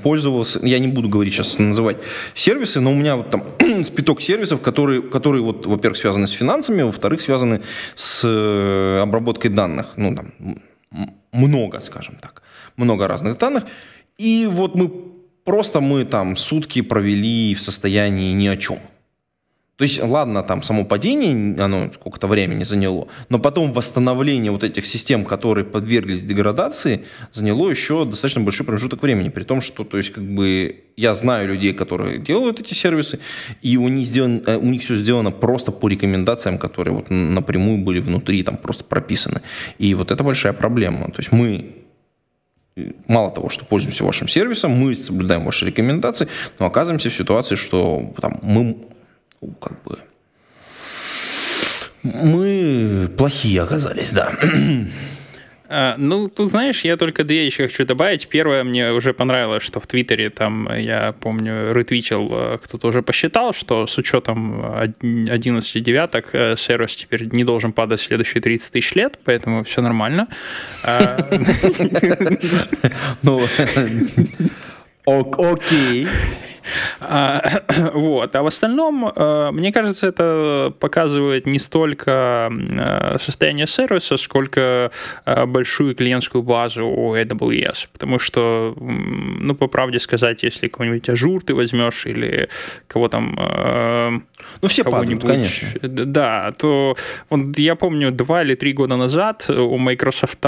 пользовался, 0.02 0.60
я 0.62 0.78
не 0.78 0.88
буду 0.88 1.08
говорить 1.08 1.32
сейчас 1.32 1.58
называть 1.58 1.96
сервисы, 2.34 2.80
но 2.80 2.92
у 2.92 2.94
меня 2.94 3.16
вот 3.16 3.30
там 3.30 3.42
спиток 3.84 4.20
сервисов, 4.20 4.60
которые, 4.60 5.00
которые 5.00 5.42
вот, 5.42 5.64
во-первых, 5.64 5.96
связаны 5.96 6.26
с 6.26 6.32
финансами, 6.32 6.82
во-вторых, 6.82 7.22
связаны 7.22 7.62
с 7.94 8.20
э, 8.28 9.00
обработкой 9.02 9.50
данных. 9.50 9.94
Ну, 9.96 10.14
там, 10.14 10.32
много, 11.32 11.80
скажем 11.80 12.16
так. 12.20 12.42
Много 12.76 13.08
разных 13.08 13.38
данных. 13.38 13.64
И 14.18 14.46
вот 14.52 14.74
мы 14.74 14.90
просто 15.44 15.80
мы 15.80 16.04
там 16.04 16.36
сутки 16.36 16.82
провели 16.82 17.54
в 17.54 17.62
состоянии 17.62 18.34
ни 18.34 18.48
о 18.48 18.56
чем. 18.58 18.80
То 19.76 19.84
есть, 19.84 20.02
ладно, 20.02 20.42
там 20.42 20.62
само 20.62 20.84
падение, 20.84 21.62
оно 21.62 21.92
сколько-то 21.92 22.26
времени 22.26 22.64
заняло, 22.64 23.08
но 23.28 23.38
потом 23.38 23.74
восстановление 23.74 24.50
вот 24.50 24.64
этих 24.64 24.86
систем, 24.86 25.26
которые 25.26 25.66
подверглись 25.66 26.22
деградации, 26.22 27.04
заняло 27.32 27.68
еще 27.68 28.06
достаточно 28.06 28.40
большой 28.40 28.64
промежуток 28.64 29.02
времени. 29.02 29.28
При 29.28 29.44
том, 29.44 29.60
что, 29.60 29.84
то 29.84 29.98
есть, 29.98 30.12
как 30.12 30.24
бы, 30.24 30.84
я 30.96 31.14
знаю 31.14 31.48
людей, 31.48 31.74
которые 31.74 32.18
делают 32.18 32.58
эти 32.58 32.72
сервисы, 32.72 33.18
и 33.60 33.76
у 33.76 33.88
них, 33.88 34.06
сделан, 34.06 34.42
э, 34.46 34.56
у 34.56 34.64
них 34.64 34.82
все 34.82 34.96
сделано 34.96 35.30
просто 35.30 35.72
по 35.72 35.88
рекомендациям, 35.88 36.56
которые 36.56 36.94
вот 36.94 37.10
напрямую 37.10 37.84
были 37.84 38.00
внутри, 38.00 38.42
там 38.42 38.56
просто 38.56 38.82
прописаны. 38.82 39.42
И 39.76 39.92
вот 39.94 40.10
это 40.10 40.24
большая 40.24 40.54
проблема. 40.54 41.10
То 41.10 41.18
есть 41.18 41.32
мы 41.32 41.84
мало 43.08 43.30
того, 43.30 43.50
что 43.50 43.66
пользуемся 43.66 44.04
вашим 44.04 44.26
сервисом, 44.26 44.72
мы 44.72 44.94
соблюдаем 44.94 45.44
ваши 45.44 45.66
рекомендации, 45.66 46.28
но 46.58 46.66
оказываемся 46.66 47.10
в 47.10 47.14
ситуации, 47.14 47.56
что 47.56 48.14
там, 48.20 48.38
мы 48.42 48.76
как 49.60 49.82
бы 49.84 49.98
мы 52.02 53.08
плохие 53.16 53.62
оказались, 53.62 54.12
да. 54.12 54.32
А, 55.68 55.96
ну, 55.98 56.28
тут, 56.28 56.50
знаешь, 56.50 56.82
я 56.82 56.96
только 56.96 57.24
две 57.24 57.44
еще 57.44 57.64
хочу 57.64 57.84
добавить. 57.84 58.28
Первое, 58.28 58.62
мне 58.62 58.92
уже 58.92 59.12
понравилось, 59.12 59.64
что 59.64 59.80
в 59.80 59.86
Твиттере, 59.88 60.30
там, 60.30 60.72
я 60.72 61.12
помню, 61.18 61.72
ретвичил, 61.72 62.28
э, 62.30 62.58
кто-то 62.62 62.86
уже 62.86 63.02
посчитал, 63.02 63.52
что 63.52 63.88
с 63.88 63.98
учетом 63.98 64.64
11 65.02 65.82
девяток 65.82 66.28
э, 66.34 66.54
сервис 66.56 66.94
теперь 66.94 67.24
не 67.34 67.42
должен 67.42 67.72
падать 67.72 67.98
следующие 67.98 68.40
30 68.40 68.72
тысяч 68.72 68.94
лет, 68.94 69.18
поэтому 69.24 69.64
все 69.64 69.82
нормально. 69.82 70.28
А, 70.84 71.18
ну, 73.22 73.42
окей. 75.04 76.06
А, 77.00 77.42
вот. 77.94 78.34
А 78.36 78.42
в 78.42 78.46
остальном, 78.46 79.10
э, 79.14 79.50
мне 79.52 79.72
кажется, 79.72 80.06
это 80.06 80.72
показывает 80.78 81.46
не 81.46 81.58
столько 81.58 82.50
э, 82.50 83.18
состояние 83.20 83.66
сервиса, 83.66 84.16
сколько 84.16 84.90
э, 85.24 85.46
большую 85.46 85.94
клиентскую 85.94 86.42
базу 86.42 86.86
у 86.86 87.14
AWS. 87.14 87.88
Потому 87.92 88.18
что, 88.18 88.74
ну, 88.76 89.54
по 89.54 89.66
правде 89.66 90.00
сказать, 90.00 90.42
если 90.42 90.68
какой-нибудь 90.68 91.08
Azure 91.08 91.42
ты 91.42 91.54
возьмешь 91.54 92.06
или 92.06 92.48
кого 92.86 93.08
там... 93.08 93.36
Ну, 94.62 94.68
все 94.68 94.84
падают, 94.84 95.22
конечно. 95.22 95.68
Да, 95.82 96.52
то 96.58 96.96
вот 97.30 97.58
я 97.58 97.74
помню, 97.74 98.10
два 98.10 98.42
или 98.42 98.54
три 98.54 98.72
года 98.72 98.96
назад 98.96 99.48
у 99.50 99.78
Microsoft 99.78 100.44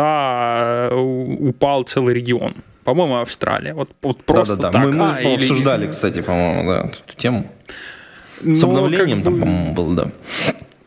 упал 1.49 1.83
целый 1.85 2.15
регион 2.15 2.55
по-моему, 2.89 3.21
Австралия. 3.21 3.75
Вот, 3.75 3.91
вот 4.01 4.25
просто 4.25 4.57
да, 4.57 4.71
да, 4.71 4.79
да. 4.79 4.79
так. 4.79 4.87
Мы, 4.87 4.93
мы 4.95 5.05
а, 5.05 5.35
обсуждали, 5.35 5.85
или... 5.85 5.91
кстати, 5.91 6.23
по-моему, 6.23 6.71
да, 6.71 6.91
эту 7.05 7.17
тему. 7.19 7.53
С 8.41 8.63
Но 8.63 8.69
обновлением 8.69 9.23
как 9.23 9.35
бы... 9.35 9.41
там, 9.41 9.41
по-моему, 9.41 9.75
было, 9.75 9.95
да. 9.95 10.05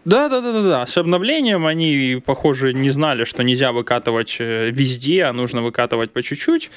Да, 0.03 0.27
да, 0.27 0.41
да, 0.41 0.51
да, 0.51 0.61
да. 0.63 0.87
С 0.87 0.97
обновлением 0.97 1.67
они, 1.67 2.19
похоже, 2.25 2.73
не 2.73 2.89
знали, 2.89 3.23
что 3.23 3.43
нельзя 3.43 3.71
выкатывать 3.71 4.37
э, 4.39 4.71
везде, 4.71 5.25
а 5.25 5.33
нужно 5.33 5.61
выкатывать 5.61 6.09
по 6.11 6.23
чуть-чуть 6.23 6.71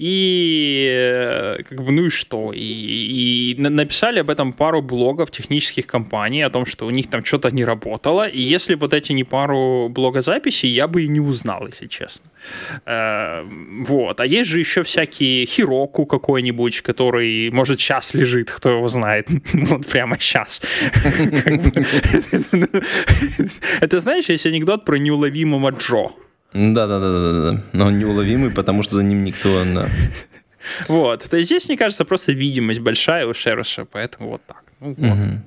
и 0.00 0.88
э, 0.90 1.62
как 1.62 1.84
бы 1.84 1.92
ну 1.92 2.06
и 2.06 2.08
что? 2.08 2.54
И, 2.54 2.58
и 2.58 3.54
написали 3.58 4.20
об 4.20 4.30
этом 4.30 4.54
пару 4.54 4.80
блогов 4.80 5.30
технических 5.30 5.86
компаний 5.86 6.40
о 6.40 6.48
том 6.48 6.64
что 6.64 6.86
у 6.86 6.90
них 6.90 7.10
там 7.10 7.22
что-то 7.22 7.50
не 7.50 7.66
работало. 7.66 8.26
И 8.26 8.40
если 8.40 8.76
вот 8.76 8.94
эти 8.94 9.12
не 9.12 9.24
пару 9.24 9.90
блогозаписей 9.90 10.70
я 10.70 10.88
бы 10.88 11.02
и 11.02 11.08
не 11.08 11.20
узнал 11.20 11.66
если 11.66 11.86
честно. 11.86 12.30
Э, 12.86 13.42
вот. 13.88 14.20
А 14.20 14.24
есть 14.24 14.48
же 14.48 14.58
еще 14.58 14.84
всякие 14.84 15.44
хироку 15.44 16.06
какой-нибудь 16.06 16.80
который 16.80 17.50
может 17.50 17.78
сейчас 17.78 18.14
лежит 18.14 18.50
кто 18.50 18.70
его 18.70 18.88
знает. 18.88 19.28
Вот 19.52 19.86
прямо 19.86 20.18
сейчас 20.18 20.62
это 23.80 24.00
знаешь 24.00 24.30
есть 24.30 24.46
анекдот 24.46 24.86
про 24.86 24.96
неуловимого 24.96 25.72
Джо 25.72 26.12
да, 26.52 26.86
да, 26.86 26.98
да, 27.00 27.10
да, 27.10 27.52
да. 27.52 27.60
Но 27.72 27.86
он 27.86 27.98
неуловимый, 27.98 28.50
потому 28.50 28.82
что 28.82 28.96
за 28.96 29.02
ним 29.02 29.24
никто, 29.24 29.64
да. 29.74 29.88
Вот. 30.88 31.28
То 31.28 31.36
есть 31.36 31.48
здесь, 31.48 31.68
мне 31.68 31.76
кажется, 31.76 32.04
просто 32.04 32.32
видимость 32.32 32.80
большая 32.80 33.26
у 33.26 33.34
Шеруша, 33.34 33.86
поэтому 33.90 34.30
вот 34.30 34.42
так. 34.46 34.64
Ну, 34.80 34.94
вот. 34.96 34.98
Угу. 34.98 35.42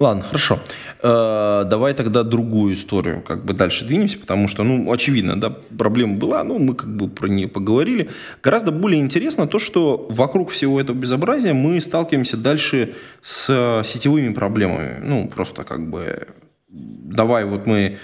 Ладно, 0.00 0.22
хорошо. 0.22 0.58
Э, 1.02 1.64
давай 1.66 1.94
тогда 1.94 2.22
другую 2.24 2.74
историю, 2.74 3.22
как 3.22 3.44
бы 3.44 3.52
дальше 3.52 3.84
двинемся, 3.84 4.18
потому 4.18 4.48
что, 4.48 4.64
ну, 4.64 4.90
очевидно, 4.90 5.40
да, 5.40 5.50
проблема 5.50 6.16
была, 6.16 6.42
ну, 6.42 6.58
мы 6.58 6.74
как 6.74 6.94
бы 6.96 7.08
про 7.08 7.28
нее 7.28 7.48
поговорили. 7.48 8.10
Гораздо 8.42 8.72
более 8.72 9.00
интересно 9.00 9.46
то, 9.46 9.58
что 9.58 10.06
вокруг 10.10 10.50
всего 10.50 10.80
этого 10.80 10.96
безобразия 10.96 11.54
мы 11.54 11.80
сталкиваемся 11.80 12.36
дальше 12.36 12.94
с 13.20 13.82
сетевыми 13.84 14.32
проблемами. 14.32 14.98
Ну, 15.00 15.28
просто 15.28 15.62
как 15.64 15.88
бы, 15.88 16.26
давай 16.68 17.44
вот 17.44 17.66
мы 17.66 17.98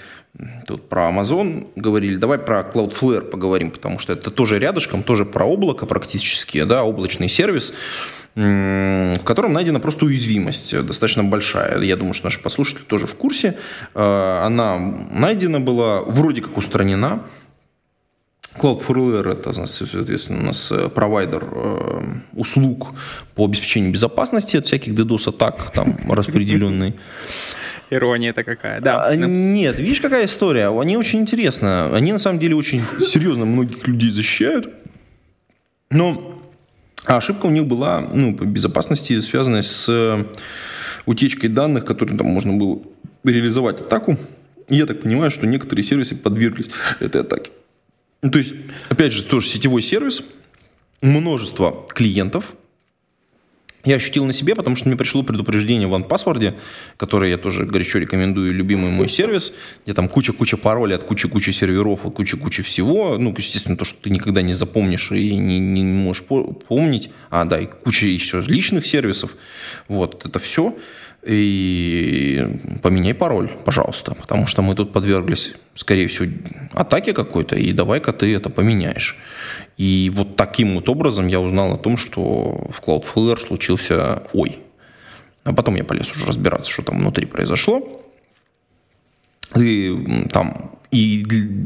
Тут 0.67 0.87
про 0.87 1.09
Amazon 1.09 1.67
говорили, 1.75 2.15
давай 2.15 2.37
про 2.37 2.61
Cloudflare 2.61 3.21
поговорим, 3.21 3.71
потому 3.71 3.99
что 3.99 4.13
это 4.13 4.29
тоже 4.31 4.59
рядышком, 4.59 5.03
тоже 5.03 5.25
про 5.25 5.45
облако 5.45 5.85
практически, 5.85 6.63
да, 6.63 6.83
облачный 6.83 7.27
сервис, 7.27 7.73
в 8.35 9.23
котором 9.23 9.53
найдена 9.53 9.79
просто 9.79 10.05
уязвимость 10.05 10.79
достаточно 10.85 11.23
большая. 11.23 11.81
Я 11.81 11.95
думаю, 11.95 12.13
что 12.13 12.27
наши 12.27 12.39
послушатели 12.39 12.83
тоже 12.83 13.07
в 13.07 13.15
курсе. 13.15 13.57
Э, 13.95 14.41
она 14.45 14.77
найдена 14.77 15.59
была, 15.59 16.03
вроде 16.03 16.41
как 16.41 16.55
устранена. 16.57 17.25
Cloudflare– 18.57 19.31
это, 19.33 19.51
соответственно, 19.65 20.39
у 20.39 20.45
нас 20.45 20.71
э, 20.71 20.89
провайдер 20.89 21.43
э, 21.51 22.01
услуг 22.33 22.89
по 23.35 23.45
обеспечению 23.45 23.91
безопасности 23.91 24.57
от 24.57 24.67
всяких 24.67 24.93
DDoS-атак, 24.93 25.71
там, 25.71 25.97
распределенный. 26.09 26.93
Ирония-то 27.89 28.43
какая, 28.43 28.81
да. 28.81 29.05
А, 29.05 29.15
нет, 29.15 29.79
видишь, 29.79 30.01
какая 30.01 30.25
история? 30.25 30.69
Они 30.69 30.95
очень 30.95 31.21
интересно. 31.21 31.95
Они, 31.95 32.11
на 32.11 32.19
самом 32.19 32.39
деле, 32.39 32.55
очень 32.55 32.83
серьезно 33.01 33.45
многих 33.45 33.87
людей 33.87 34.11
защищают. 34.11 34.69
Но 35.89 36.39
ошибка 37.05 37.47
у 37.47 37.49
них 37.49 37.65
была, 37.65 38.01
ну, 38.01 38.35
по 38.35 38.43
безопасности, 38.45 39.19
связанная 39.21 39.63
с 39.63 40.27
утечкой 41.05 41.49
данных, 41.49 41.85
которые 41.85 42.17
там 42.17 42.27
можно 42.27 42.53
было 42.53 42.79
реализовать 43.23 43.81
атаку. 43.81 44.17
И 44.67 44.75
я 44.75 44.85
так 44.85 45.01
понимаю, 45.01 45.31
что 45.31 45.47
некоторые 45.47 45.83
сервисы 45.83 46.15
подверглись 46.15 46.69
этой 46.99 47.21
атаке. 47.21 47.51
Ну, 48.21 48.29
то 48.29 48.37
есть, 48.37 48.53
опять 48.89 49.13
же, 49.13 49.23
тоже 49.23 49.47
сетевой 49.47 49.81
сервис, 49.81 50.23
множество 51.01 51.87
клиентов, 51.89 52.53
я 53.85 53.95
ощутил 53.95 54.25
на 54.25 54.33
себе, 54.33 54.55
потому 54.55 54.75
что 54.75 54.87
мне 54.87 54.97
пришло 54.97 55.23
предупреждение 55.23 55.87
в 55.87 55.93
OnePassword, 55.93 56.55
которое 56.97 57.31
я 57.31 57.37
тоже 57.37 57.65
горячо 57.65 57.99
рекомендую, 57.99 58.53
любимый 58.53 58.91
мой 58.91 59.09
сервис, 59.09 59.53
где 59.85 59.93
там 59.93 60.09
куча-куча 60.09 60.57
паролей 60.57 60.95
от 60.95 61.03
кучи-кучи 61.03 61.51
серверов, 61.51 62.05
от 62.05 62.13
кучи-кучи 62.13 62.61
всего. 62.63 63.17
Ну, 63.17 63.33
естественно, 63.37 63.77
то, 63.77 63.85
что 63.85 64.01
ты 64.01 64.09
никогда 64.09 64.41
не 64.41 64.53
запомнишь 64.53 65.11
и 65.11 65.35
не, 65.35 65.59
не 65.59 65.83
можешь 65.83 66.23
помнить. 66.23 67.09
А, 67.29 67.45
да, 67.45 67.59
и 67.59 67.67
куча 67.67 68.07
еще 68.07 68.41
личных 68.41 68.85
сервисов. 68.85 69.35
Вот, 69.87 70.25
это 70.25 70.39
все 70.39 70.75
и 71.25 72.47
поменяй 72.81 73.13
пароль, 73.13 73.49
пожалуйста, 73.65 74.15
потому 74.15 74.47
что 74.47 74.61
мы 74.61 74.75
тут 74.75 74.93
подверглись, 74.93 75.53
скорее 75.75 76.07
всего, 76.07 76.31
атаке 76.73 77.13
какой-то, 77.13 77.55
и 77.55 77.73
давай-ка 77.73 78.13
ты 78.13 78.33
это 78.33 78.49
поменяешь. 78.49 79.17
И 79.77 80.11
вот 80.15 80.35
таким 80.35 80.75
вот 80.75 80.87
образом 80.89 81.27
я 81.27 81.41
узнал 81.41 81.73
о 81.73 81.77
том, 81.77 81.97
что 81.97 82.69
в 82.71 82.81
Cloudflare 82.85 83.39
случился 83.39 84.23
ой. 84.33 84.59
А 85.43 85.53
потом 85.53 85.75
я 85.75 85.83
полез 85.83 86.11
уже 86.11 86.25
разбираться, 86.25 86.71
что 86.71 86.83
там 86.83 86.99
внутри 86.99 87.25
произошло. 87.25 87.83
И 89.55 90.27
там 90.31 90.79
и 90.91 91.23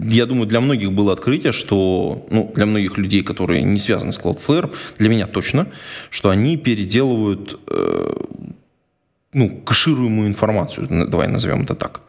я 0.09 0.25
думаю, 0.25 0.47
для 0.47 0.59
многих 0.59 0.91
было 0.91 1.13
открытие, 1.13 1.53
что, 1.53 2.25
ну, 2.29 2.51
для 2.53 2.65
многих 2.65 2.97
людей, 2.97 3.23
которые 3.23 3.61
не 3.61 3.79
связаны 3.79 4.11
с 4.11 4.19
Cloudflare, 4.19 4.73
для 4.97 5.07
меня 5.07 5.27
точно, 5.27 5.67
что 6.09 6.29
они 6.29 6.57
переделывают 6.57 7.57
э, 7.67 8.15
ну, 9.33 9.49
кэшируемую 9.49 10.27
информацию, 10.27 10.87
давай 11.07 11.27
назовем 11.27 11.63
это 11.63 11.75
так. 11.75 12.01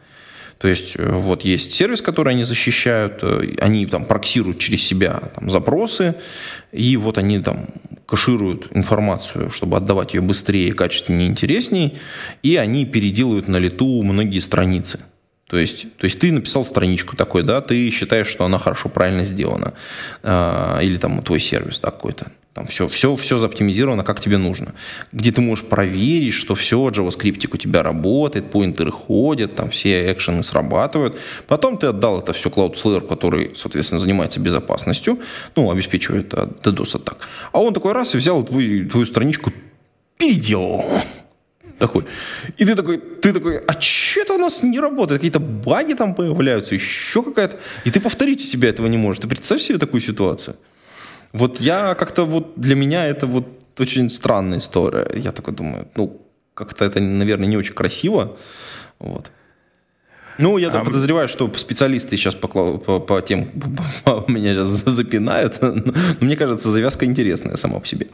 То 0.57 0.69
есть 0.69 0.95
э, 0.97 1.11
вот 1.11 1.43
есть 1.43 1.73
сервис, 1.73 2.01
который 2.01 2.33
они 2.33 2.43
защищают, 2.43 3.19
э, 3.23 3.55
они 3.59 3.85
там 3.85 4.05
проксируют 4.05 4.59
через 4.59 4.83
себя 4.83 5.21
там, 5.35 5.49
запросы, 5.49 6.15
и 6.71 6.97
вот 6.97 7.17
они 7.17 7.39
там 7.39 7.67
кэшируют 8.05 8.69
информацию, 8.71 9.49
чтобы 9.49 9.77
отдавать 9.77 10.13
ее 10.13 10.21
быстрее, 10.21 10.73
качественнее, 10.73 11.27
интереснее, 11.27 11.97
и 12.43 12.55
они 12.55 12.85
переделывают 12.85 13.47
на 13.47 13.57
лету 13.57 14.01
многие 14.01 14.39
страницы. 14.39 14.99
То 15.47 15.57
есть, 15.57 15.85
то 15.97 16.05
есть 16.05 16.19
ты 16.19 16.31
написал 16.31 16.65
страничку 16.65 17.15
такой, 17.15 17.43
да, 17.43 17.61
ты 17.61 17.89
считаешь, 17.89 18.27
что 18.27 18.45
она 18.45 18.57
хорошо, 18.57 18.89
правильно 18.89 19.23
сделана, 19.23 19.73
э, 20.23 20.79
или 20.81 20.97
там 20.97 21.21
твой 21.21 21.39
сервис 21.39 21.79
да, 21.79 21.91
какой-то. 21.91 22.31
Там 22.55 22.67
все, 22.67 22.87
все, 22.87 23.17
все 23.17 23.37
заоптимизировано, 23.37 24.05
как 24.05 24.21
тебе 24.21 24.37
нужно. 24.37 24.75
Где 25.11 25.33
ты 25.33 25.41
можешь 25.41 25.65
проверить, 25.65 26.33
что 26.33 26.55
все, 26.55 26.87
JavaScript 26.87 27.49
у 27.51 27.57
тебя 27.57 27.83
работает, 27.83 28.49
поинтеры 28.49 28.91
ходят, 28.91 29.55
там 29.55 29.69
все 29.69 30.09
экшены 30.13 30.41
срабатывают. 30.41 31.19
Потом 31.47 31.77
ты 31.77 31.87
отдал 31.87 32.19
это 32.19 32.31
все 32.31 32.47
Cloudflare, 32.49 33.05
который, 33.05 33.51
соответственно, 33.57 33.99
занимается 33.99 34.39
безопасностью, 34.39 35.19
ну, 35.57 35.69
обеспечивает 35.69 36.33
от 36.33 36.65
DDoS 36.65 36.95
атак. 36.95 37.27
А 37.51 37.61
он 37.61 37.73
такой 37.73 37.91
раз 37.91 38.15
и 38.15 38.17
взял 38.17 38.41
твою, 38.41 38.89
твою 38.89 39.05
страничку, 39.05 39.51
переделал 40.17 40.85
такой. 41.77 42.05
И 42.55 42.63
ты 42.63 42.75
такой, 42.75 42.99
ты 42.99 43.33
такой, 43.33 43.57
а 43.57 43.81
что 43.81 44.21
это 44.21 44.33
у 44.35 44.37
нас 44.37 44.63
не 44.63 44.79
работает? 44.79 45.19
Какие-то 45.19 45.41
баги 45.41 45.93
там 45.93 46.15
появляются, 46.15 46.73
еще 46.73 47.21
какая-то. 47.21 47.57
И 47.83 47.91
ты 47.91 47.99
повторить 47.99 48.39
у 48.39 48.45
себя 48.45 48.69
этого 48.69 48.87
не 48.87 48.97
можешь. 48.97 49.19
Ты 49.19 49.27
представь 49.27 49.61
себе 49.61 49.77
такую 49.77 49.99
ситуацию. 49.99 50.55
Вот 51.35 51.59
я 51.59 51.95
как-то 51.95 52.25
вот 52.25 52.53
для 52.55 52.75
меня 52.75 53.05
это 53.05 53.27
вот 53.27 53.45
очень 53.79 54.09
странная 54.09 54.59
история. 54.59 55.05
Я 55.13 55.31
такой 55.31 55.53
думаю, 55.53 55.87
ну, 55.95 56.21
как-то 56.53 56.85
это, 56.85 57.01
наверное, 57.01 57.47
не 57.47 57.57
очень 57.57 57.73
красиво. 57.73 58.37
Вот. 58.99 59.31
Ну, 60.37 60.57
я 60.57 60.69
а 60.69 60.83
подозреваю, 60.83 61.27
что 61.27 61.51
специалисты 61.57 62.17
сейчас 62.17 62.35
по, 62.35 62.47
по, 62.77 62.99
по 62.99 63.21
тем 63.21 63.45
по, 64.05 64.23
меня 64.27 64.53
сейчас 64.53 64.67
запинают. 64.85 65.61
Но 65.61 65.73
мне 66.21 66.37
кажется, 66.37 66.69
завязка 66.69 67.05
интересная 67.05 67.57
сама 67.57 67.79
по 67.79 67.85
себе. 67.85 68.07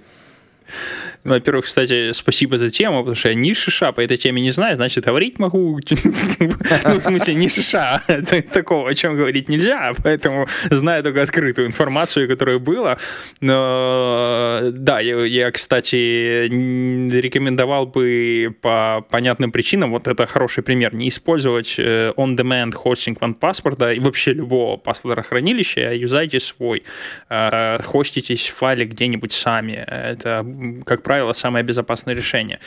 Во-первых, 1.24 1.66
кстати, 1.66 2.14
спасибо 2.14 2.58
за 2.58 2.70
тему, 2.70 3.00
потому 3.00 3.16
что 3.16 3.30
я 3.30 3.36
ни 3.36 3.54
шиша 3.54 3.92
по 3.92 4.02
этой 4.02 4.18
теме 4.18 4.42
не 4.42 4.52
знаю, 4.52 4.76
значит, 4.76 5.06
говорить 5.06 5.40
могу, 5.40 5.80
ну, 6.40 6.98
в 6.98 7.02
смысле, 7.02 7.36
не 7.36 7.50
шиша, 7.50 8.02
такого, 8.54 8.90
о 8.90 8.96
чем 8.96 9.16
говорить 9.16 9.50
нельзя, 9.50 9.94
поэтому 10.04 10.48
знаю 10.70 11.04
только 11.04 11.22
открытую 11.22 11.68
информацию, 11.68 12.28
которая 12.28 12.60
была. 12.60 12.98
Но, 13.40 14.62
да, 14.72 15.00
я, 15.00 15.52
кстати, 15.52 16.48
рекомендовал 16.48 17.86
бы 17.86 18.56
по 18.62 19.06
понятным 19.10 19.52
причинам, 19.52 19.92
вот 19.92 20.08
это 20.08 20.26
хороший 20.26 20.64
пример, 20.64 20.94
не 20.94 21.10
использовать 21.10 21.76
э, 21.78 22.14
on-demand 22.18 22.74
хостинг 22.74 23.20
паспорта 23.40 23.92
и 23.94 24.00
вообще 24.00 24.34
любого 24.34 24.78
паспортохранилища, 24.78 25.90
а 25.90 25.94
юзайте 25.94 26.40
свой. 26.40 26.84
Э, 27.30 27.80
хоститесь 27.84 28.50
в 28.50 28.56
файле 28.56 28.86
где-нибудь 28.86 29.32
сами. 29.32 29.86
Это, 29.88 30.46
как 30.86 31.04
правило, 31.04 31.11
самое 31.34 31.64
безопасное 31.64 32.16
решение. 32.16 32.60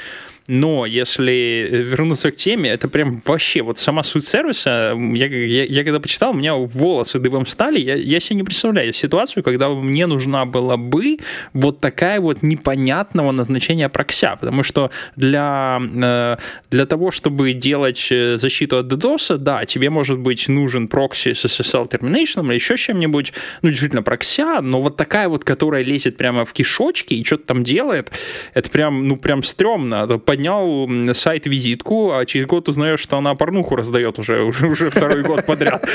Но 0.47 0.85
если 0.85 1.69
вернуться 1.71 2.31
к 2.31 2.37
теме, 2.37 2.71
это 2.71 2.89
прям 2.89 3.23
вообще 3.25 3.63
вот 3.63 3.79
сама 3.79 4.03
суть 4.03 4.27
сервиса. 4.27 4.95
Я, 4.95 5.27
я, 5.27 5.65
я 5.65 5.85
когда 5.85 6.01
почитал, 6.01 6.33
у 6.33 6.35
меня 6.35 6.55
волосы 6.55 7.19
дыбом 7.19 7.47
стали. 7.47 7.81
Я, 7.81 7.95
я 7.95 8.21
себе 8.21 8.37
не 8.37 8.43
представляю 8.43 8.93
ситуацию, 8.93 9.43
когда 9.43 9.71
мне 9.71 10.07
нужна 10.07 10.45
была 10.45 10.77
бы 10.77 11.19
вот 11.55 11.81
такая 11.81 12.21
вот 12.21 12.43
непонятного 12.43 13.33
назначения 13.33 13.89
прокся. 13.89 14.37
Потому 14.39 14.63
что 14.63 14.91
для, 15.17 15.81
э, 15.81 16.37
для 16.71 16.87
того, 16.87 17.11
чтобы 17.11 17.55
делать 17.55 18.09
э, 18.11 18.37
защиту 18.37 18.79
от 18.79 18.93
DDoS, 18.93 19.39
да, 19.39 19.65
тебе 19.65 19.89
может 19.89 20.19
быть 20.19 20.49
нужен 20.49 20.89
прокси 20.89 21.33
с 21.33 21.47
SSL 21.47 21.89
termination 21.89 22.47
или 22.47 22.55
еще 22.55 22.77
чем-нибудь, 22.77 23.33
ну, 23.63 23.71
действительно, 23.71 24.03
прокся, 24.03 24.61
но 24.61 24.83
вот 24.83 24.97
такая 24.97 25.29
вот, 25.29 25.45
которая 25.45 25.83
лезет 25.83 26.19
прямо 26.19 26.45
в 26.45 26.53
кишочки 26.53 27.15
и 27.15 27.25
что-то 27.25 27.47
там 27.47 27.65
делает, 27.65 28.13
это 28.53 28.69
прям, 28.69 29.09
ну, 29.09 29.17
прям 29.17 29.43
стрёмно 29.43 30.07
поднял 30.35 30.89
сайт-визитку, 31.15 32.13
а 32.13 32.25
через 32.27 32.47
год 32.47 32.69
узнаешь, 32.69 33.01
что 33.01 33.17
она 33.17 33.35
порнуху 33.35 33.77
раздает 33.77 34.19
уже, 34.19 34.43
уже, 34.49 34.67
уже 34.67 34.91
второй 34.91 35.23
год 35.23 35.47
подряд. 35.47 35.85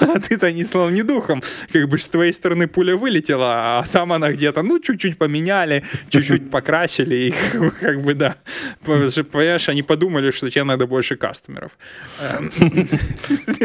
А 0.00 0.20
ты-то 0.20 0.52
ни 0.52 0.64
словом, 0.64 0.94
ни 0.94 1.02
духом. 1.02 1.42
Как 1.72 1.88
бы 1.88 1.98
с 1.98 2.08
твоей 2.08 2.32
стороны 2.32 2.66
пуля 2.66 2.96
вылетела, 2.96 3.46
а 3.78 3.84
там 3.92 4.12
она 4.12 4.30
где-то, 4.32 4.62
ну, 4.62 4.78
чуть-чуть 4.80 5.18
поменяли, 5.18 5.82
чуть-чуть 6.10 6.50
покрасили, 6.50 7.14
и 7.14 7.34
как 7.80 8.02
бы, 8.02 8.14
да. 8.14 8.36
Понимаешь, 8.84 9.68
они 9.68 9.82
подумали, 9.82 10.30
что 10.30 10.50
тебе 10.50 10.64
надо 10.64 10.86
больше 10.86 11.16
кастомеров. 11.16 11.72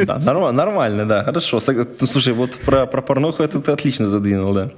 Да, 0.05 0.19
нормально, 0.51 1.05
да, 1.05 1.23
хорошо. 1.23 1.59
Слушай, 1.59 2.33
вот 2.33 2.51
про 2.65 2.85
порнуху 2.85 3.43
это 3.43 3.59
ты 3.59 3.71
отлично 3.71 4.05
задвинул, 4.05 4.53
да. 4.53 4.71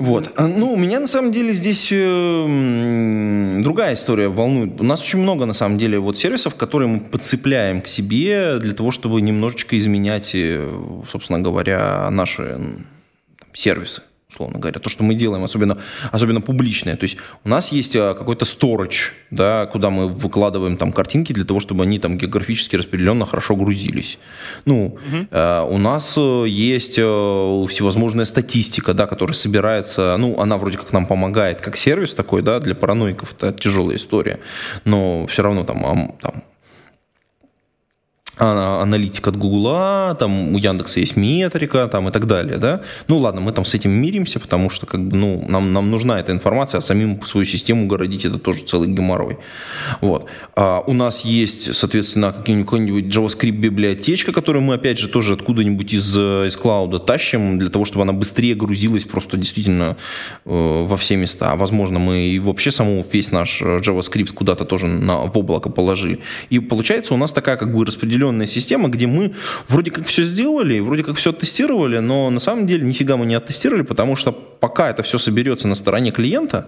Вот. 0.00 0.32
А, 0.36 0.48
ну, 0.48 0.72
у 0.72 0.76
меня 0.76 0.98
на 0.98 1.06
самом 1.06 1.30
деле 1.30 1.52
здесь 1.52 1.88
э, 1.92 3.60
другая 3.62 3.94
история 3.94 4.28
волнует. 4.28 4.80
У 4.80 4.84
нас 4.84 5.02
очень 5.02 5.18
много, 5.18 5.44
на 5.44 5.52
самом 5.52 5.76
деле, 5.76 5.98
вот 5.98 6.16
сервисов, 6.16 6.54
которые 6.54 6.88
мы 6.88 7.00
подцепляем 7.00 7.82
к 7.82 7.86
себе 7.86 8.58
для 8.58 8.72
того, 8.72 8.92
чтобы 8.92 9.20
немножечко 9.20 9.76
изменять, 9.76 10.34
э, 10.34 10.66
собственно 11.06 11.38
говоря, 11.38 12.08
наши 12.10 12.54
там, 13.38 13.52
сервисы 13.52 14.02
условно 14.30 14.58
говоря, 14.58 14.78
то, 14.78 14.88
что 14.88 15.02
мы 15.02 15.14
делаем, 15.14 15.42
особенно, 15.44 15.76
особенно 16.12 16.40
публичное. 16.40 16.96
То 16.96 17.04
есть 17.04 17.16
у 17.44 17.48
нас 17.48 17.72
есть 17.72 17.96
а, 17.96 18.14
какой-то 18.14 18.44
storage, 18.44 19.12
да, 19.30 19.66
куда 19.66 19.90
мы 19.90 20.08
выкладываем 20.08 20.76
там 20.76 20.92
картинки 20.92 21.32
для 21.32 21.44
того, 21.44 21.60
чтобы 21.60 21.84
они 21.84 21.98
там 21.98 22.16
географически 22.16 22.76
распределенно 22.76 23.26
хорошо 23.26 23.56
грузились. 23.56 24.18
Ну, 24.64 24.86
угу. 24.86 25.26
э, 25.30 25.66
у 25.68 25.78
нас 25.78 26.14
э, 26.16 26.44
есть 26.48 26.98
э, 26.98 27.02
всевозможная 27.68 28.24
статистика, 28.24 28.94
да, 28.94 29.06
которая 29.06 29.34
собирается, 29.34 30.16
ну, 30.18 30.38
она 30.40 30.58
вроде 30.58 30.78
как 30.78 30.92
нам 30.92 31.06
помогает, 31.06 31.60
как 31.60 31.76
сервис 31.76 32.14
такой, 32.14 32.42
да, 32.42 32.60
для 32.60 32.74
параноиков 32.74 33.34
это 33.34 33.52
тяжелая 33.52 33.96
история, 33.96 34.40
но 34.84 35.26
все 35.26 35.42
равно 35.42 35.64
там, 35.64 36.16
там 36.20 36.44
аналитик 38.40 39.28
от 39.28 39.36
Гугла, 39.36 40.16
там 40.18 40.54
у 40.54 40.58
Яндекса 40.58 41.00
есть 41.00 41.16
метрика, 41.16 41.86
там 41.88 42.08
и 42.08 42.12
так 42.12 42.26
далее, 42.26 42.58
да. 42.58 42.82
Ну 43.08 43.18
ладно, 43.18 43.40
мы 43.40 43.52
там 43.52 43.64
с 43.64 43.74
этим 43.74 43.90
миримся, 43.90 44.40
потому 44.40 44.70
что 44.70 44.86
как 44.86 45.00
бы, 45.06 45.16
ну, 45.16 45.44
нам, 45.48 45.72
нам 45.72 45.90
нужна 45.90 46.18
эта 46.18 46.32
информация, 46.32 46.78
а 46.78 46.80
самим 46.80 47.22
свою 47.22 47.44
систему 47.44 47.86
городить 47.86 48.24
это 48.24 48.38
тоже 48.38 48.64
целый 48.64 48.88
геморрой. 48.88 49.38
Вот. 50.00 50.26
А 50.56 50.80
у 50.86 50.92
нас 50.92 51.24
есть, 51.24 51.74
соответственно, 51.74 52.32
какой-нибудь 52.32 53.04
JavaScript 53.04 53.50
библиотечка, 53.50 54.32
которую 54.32 54.62
мы, 54.62 54.74
опять 54.74 54.98
же, 54.98 55.08
тоже 55.08 55.34
откуда-нибудь 55.34 55.92
из, 55.92 56.16
из 56.16 56.56
клауда 56.56 56.98
тащим, 56.98 57.58
для 57.58 57.68
того, 57.68 57.84
чтобы 57.84 58.02
она 58.02 58.12
быстрее 58.12 58.54
грузилась 58.54 59.04
просто 59.04 59.36
действительно 59.36 59.96
э, 60.44 60.84
во 60.86 60.96
все 60.96 61.16
места. 61.16 61.54
Возможно, 61.56 61.98
мы 61.98 62.28
и 62.28 62.38
вообще 62.38 62.70
саму 62.70 63.04
весь 63.12 63.32
наш 63.32 63.62
JavaScript 63.62 64.32
куда-то 64.32 64.64
тоже 64.64 64.86
на, 64.86 65.22
в 65.22 65.36
облако 65.36 65.68
положили. 65.68 66.20
И 66.48 66.58
получается 66.58 67.14
у 67.14 67.16
нас 67.16 67.32
такая 67.32 67.56
как 67.56 67.74
бы 67.74 67.84
распределенная 67.84 68.29
определенная 68.30 68.46
система, 68.46 68.88
где 68.88 69.06
мы 69.06 69.32
вроде 69.68 69.90
как 69.90 70.06
все 70.06 70.22
сделали, 70.22 70.80
вроде 70.80 71.02
как 71.02 71.16
все 71.16 71.30
оттестировали, 71.30 71.98
но 71.98 72.30
на 72.30 72.40
самом 72.40 72.66
деле 72.66 72.84
нифига 72.84 73.16
мы 73.16 73.26
не 73.26 73.34
оттестировали, 73.34 73.82
потому 73.82 74.16
что 74.16 74.32
пока 74.32 74.90
это 74.90 75.02
все 75.02 75.18
соберется 75.18 75.68
на 75.68 75.74
стороне 75.74 76.10
клиента, 76.10 76.64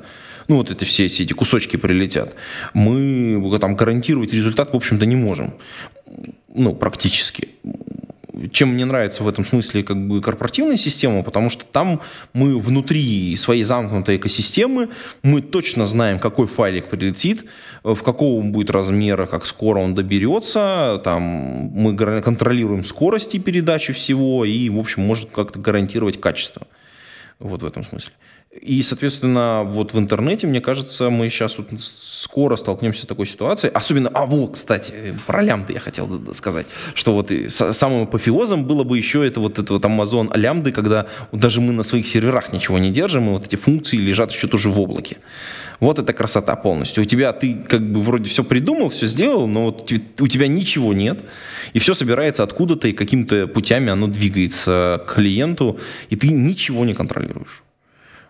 ну 0.49 0.57
вот 0.57 0.71
это 0.71 0.85
все, 0.85 1.09
все 1.09 1.23
эти 1.23 1.33
кусочки 1.33 1.77
прилетят, 1.77 2.35
мы 2.75 3.59
там 3.61 3.77
гарантировать 3.77 4.33
результат, 4.33 4.73
в 4.73 4.77
общем-то, 4.77 5.07
не 5.07 5.17
можем. 5.17 5.55
Ну, 6.55 6.75
практически 6.75 7.49
чем 8.51 8.71
мне 8.71 8.85
нравится 8.85 9.23
в 9.23 9.29
этом 9.29 9.45
смысле 9.45 9.83
как 9.83 10.09
бы 10.09 10.21
корпоративная 10.21 10.77
система, 10.77 11.23
потому 11.23 11.51
что 11.51 11.65
там 11.65 12.01
мы 12.33 12.59
внутри 12.59 13.37
своей 13.37 13.63
замкнутой 13.63 14.17
экосистемы, 14.17 14.89
мы 15.23 15.41
точно 15.43 15.87
знаем, 15.87 16.19
какой 16.19 16.47
файлик 16.47 16.89
прилетит, 16.89 17.45
в 17.83 18.03
какого 18.03 18.41
он 18.41 18.53
будет 18.53 18.71
размера, 18.71 19.27
как 19.27 19.47
скоро 19.47 19.81
он 19.81 19.95
доберется, 19.95 21.01
там 21.05 21.23
мы 21.23 21.97
контролируем 22.23 22.85
скорости 22.85 23.39
передачи 23.39 23.93
всего 23.93 24.45
и, 24.45 24.69
в 24.69 24.79
общем, 24.79 25.03
может 25.03 25.31
как-то 25.31 25.59
гарантировать 25.59 26.21
качество. 26.21 26.67
Вот 27.39 27.63
в 27.63 27.67
этом 27.67 27.85
смысле. 27.85 28.13
И, 28.61 28.83
соответственно, 28.83 29.63
вот 29.65 29.95
в 29.95 29.99
интернете, 29.99 30.47
мне 30.47 30.61
кажется, 30.61 31.09
мы 31.09 31.31
сейчас 31.31 31.57
вот 31.57 31.69
скоро 31.79 32.57
столкнемся 32.57 33.05
с 33.05 33.07
такой 33.07 33.27
ситуацией. 33.27 33.73
Особенно, 33.73 34.11
а 34.11 34.27
вот, 34.27 34.53
кстати, 34.53 34.93
про 35.27 35.41
лямбды 35.41 35.73
я 35.73 35.81
хотел 35.81 36.07
сказать, 36.35 36.67
что 36.95 37.15
вот 37.15 37.31
самым 37.49 38.03
апофеозом 38.03 38.67
было 38.67 38.85
бы 38.85 38.99
еще 38.99 39.27
это 39.27 39.41
вот 39.41 39.59
это 39.59 39.73
вот 39.73 39.85
Amazon 39.87 40.37
лямбды, 40.37 40.71
когда 40.71 41.07
даже 41.33 41.63
мы 41.63 41.73
на 41.73 41.83
своих 41.83 42.07
серверах 42.07 42.53
ничего 42.53 42.79
не 42.79 42.91
держим, 42.91 43.29
и 43.29 43.33
вот 43.33 43.47
эти 43.47 43.57
функции 43.57 43.97
лежат 43.97 44.31
еще 44.31 44.49
тоже 44.49 44.69
в 44.69 44.79
облаке. 44.79 45.17
Вот 45.81 45.99
это 45.99 46.13
красота 46.13 46.55
полностью. 46.55 47.03
У 47.05 47.07
тебя 47.07 47.33
ты 47.33 47.55
как 47.55 47.81
бы 47.91 48.03
вроде 48.03 48.29
все 48.29 48.45
придумал, 48.45 48.91
все 48.91 49.07
сделал, 49.07 49.47
но 49.47 49.65
вот 49.65 49.91
у 50.21 50.29
тебя 50.29 50.47
ничего 50.47 50.93
нет, 50.93 51.21
и 51.73 51.79
все 51.79 51.95
собирается 51.95 52.43
откуда-то, 52.43 52.87
и 52.87 52.93
какими-то 52.93 53.47
путями 53.47 53.91
оно 53.91 54.09
двигается 54.09 55.03
к 55.09 55.15
клиенту, 55.15 55.81
и 56.11 56.17
ты 56.17 56.29
ничего 56.29 56.85
не 56.85 56.93
контролируешь. 56.93 57.63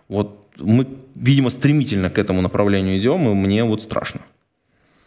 Вот 0.07 0.43
мы, 0.57 0.87
видимо, 1.15 1.49
стремительно 1.49 2.09
к 2.09 2.17
этому 2.17 2.41
направлению 2.41 2.97
идем, 2.97 3.29
и 3.29 3.33
мне 3.33 3.63
вот 3.63 3.81
страшно. 3.81 4.21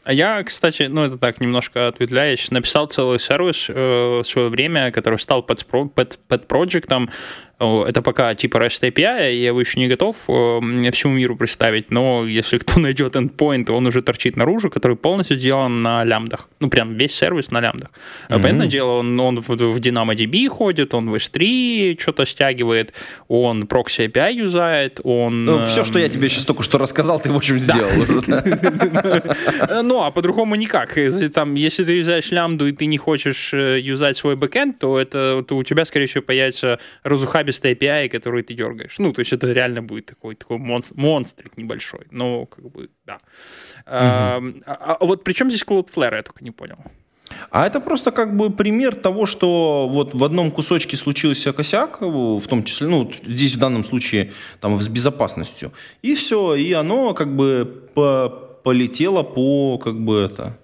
А 0.06 0.12
я, 0.12 0.44
кстати, 0.44 0.84
ну 0.84 1.02
это 1.02 1.18
так, 1.18 1.40
немножко 1.40 1.88
ответвляюсь, 1.88 2.52
написал 2.52 2.86
целый 2.86 3.18
сервис 3.18 3.66
э, 3.68 3.72
в 3.74 4.24
свое 4.24 4.48
время, 4.48 4.92
который 4.92 5.18
стал 5.18 5.42
под, 5.42 5.66
под, 5.66 6.20
под 6.28 6.46
проектом, 6.46 7.10
это 7.58 8.02
пока 8.02 8.34
типа 8.34 8.58
REST 8.58 8.90
API, 8.90 9.32
я 9.32 9.48
его 9.48 9.60
еще 9.60 9.80
не 9.80 9.88
готов 9.88 10.16
э, 10.28 10.90
всему 10.92 11.14
миру 11.14 11.36
представить, 11.36 11.90
но 11.90 12.26
если 12.26 12.58
кто 12.58 12.80
найдет 12.80 13.16
endpoint, 13.16 13.70
он 13.70 13.86
уже 13.86 14.02
торчит 14.02 14.36
наружу, 14.36 14.68
который 14.68 14.96
полностью 14.96 15.38
сделан 15.38 15.82
на 15.82 16.04
лямбдах. 16.04 16.48
Ну, 16.60 16.68
прям 16.68 16.94
весь 16.94 17.14
сервис 17.14 17.50
на 17.50 17.60
лямбдах. 17.60 17.90
Mm-hmm. 18.28 18.42
Понятное 18.42 18.66
дело, 18.66 18.90
он, 18.98 19.18
он 19.18 19.40
в, 19.40 19.48
в 19.48 19.76
DynamoDB 19.78 20.48
ходит, 20.48 20.92
он 20.92 21.08
в 21.08 21.14
S3 21.14 21.98
что-то 21.98 22.26
стягивает, 22.26 22.92
он 23.28 23.66
прокси 23.66 24.02
API 24.02 24.34
юзает, 24.34 25.00
он... 25.02 25.46
Ну, 25.46 25.66
все, 25.66 25.84
что 25.84 25.98
я 25.98 26.10
тебе 26.10 26.28
сейчас 26.28 26.44
только 26.44 26.62
что 26.62 26.76
рассказал, 26.76 27.20
ты, 27.20 27.30
в 27.30 27.36
общем, 27.36 27.58
сделал. 27.58 27.90
Ну, 29.82 30.02
а 30.02 30.10
по-другому 30.10 30.56
никак. 30.56 30.94
Там, 31.34 31.54
если 31.54 31.84
ты 31.84 31.92
юзаешь 31.92 32.30
лямбду, 32.30 32.66
и 32.66 32.72
ты 32.72 32.84
не 32.86 32.98
хочешь 32.98 33.54
э, 33.54 33.80
юзать 33.80 34.16
свой 34.16 34.36
бэкэнд, 34.36 34.78
то 34.78 34.98
это 34.98 35.42
то 35.46 35.56
у 35.56 35.62
тебя, 35.62 35.84
скорее 35.84 36.06
всего, 36.06 36.22
появится 36.22 36.78
разухаб 37.02 37.45
разухабистый 37.46 37.74
API, 37.74 38.08
который 38.08 38.42
ты 38.42 38.54
дергаешь. 38.54 38.98
Ну, 38.98 39.12
то 39.12 39.20
есть 39.20 39.32
это 39.32 39.52
реально 39.52 39.82
будет 39.82 40.06
такой, 40.06 40.34
такой 40.34 40.58
монстр, 40.58 40.94
монстрик 40.96 41.58
небольшой. 41.58 42.06
Ну, 42.10 42.46
как 42.46 42.64
бы, 42.70 42.88
да. 43.06 43.14
Угу. 43.14 43.22
А, 43.86 44.42
а, 44.66 44.96
а 45.00 45.04
вот 45.06 45.24
при 45.24 45.32
чем 45.32 45.50
здесь 45.50 45.64
Cloudflare, 45.64 46.16
я 46.16 46.22
только 46.22 46.44
не 46.44 46.50
понял. 46.50 46.76
А 47.50 47.66
это 47.66 47.80
просто 47.80 48.12
как 48.12 48.36
бы 48.36 48.50
пример 48.50 48.94
того, 48.94 49.26
что 49.26 49.88
вот 49.90 50.14
в 50.14 50.22
одном 50.22 50.50
кусочке 50.50 50.96
случился 50.96 51.52
косяк, 51.52 52.00
в 52.00 52.46
том 52.46 52.62
числе, 52.62 52.86
ну, 52.86 53.10
здесь 53.26 53.54
в 53.54 53.58
данном 53.58 53.84
случае 53.84 54.30
там 54.60 54.78
с 54.80 54.88
безопасностью, 54.88 55.72
и 56.02 56.14
все, 56.14 56.54
и 56.54 56.72
оно 56.72 57.14
как 57.14 57.36
бы 57.36 57.88
по 57.94 58.28
полетело 58.62 59.22
по, 59.24 59.78
как 59.78 59.94
бы 59.94 60.20
это, 60.20 60.56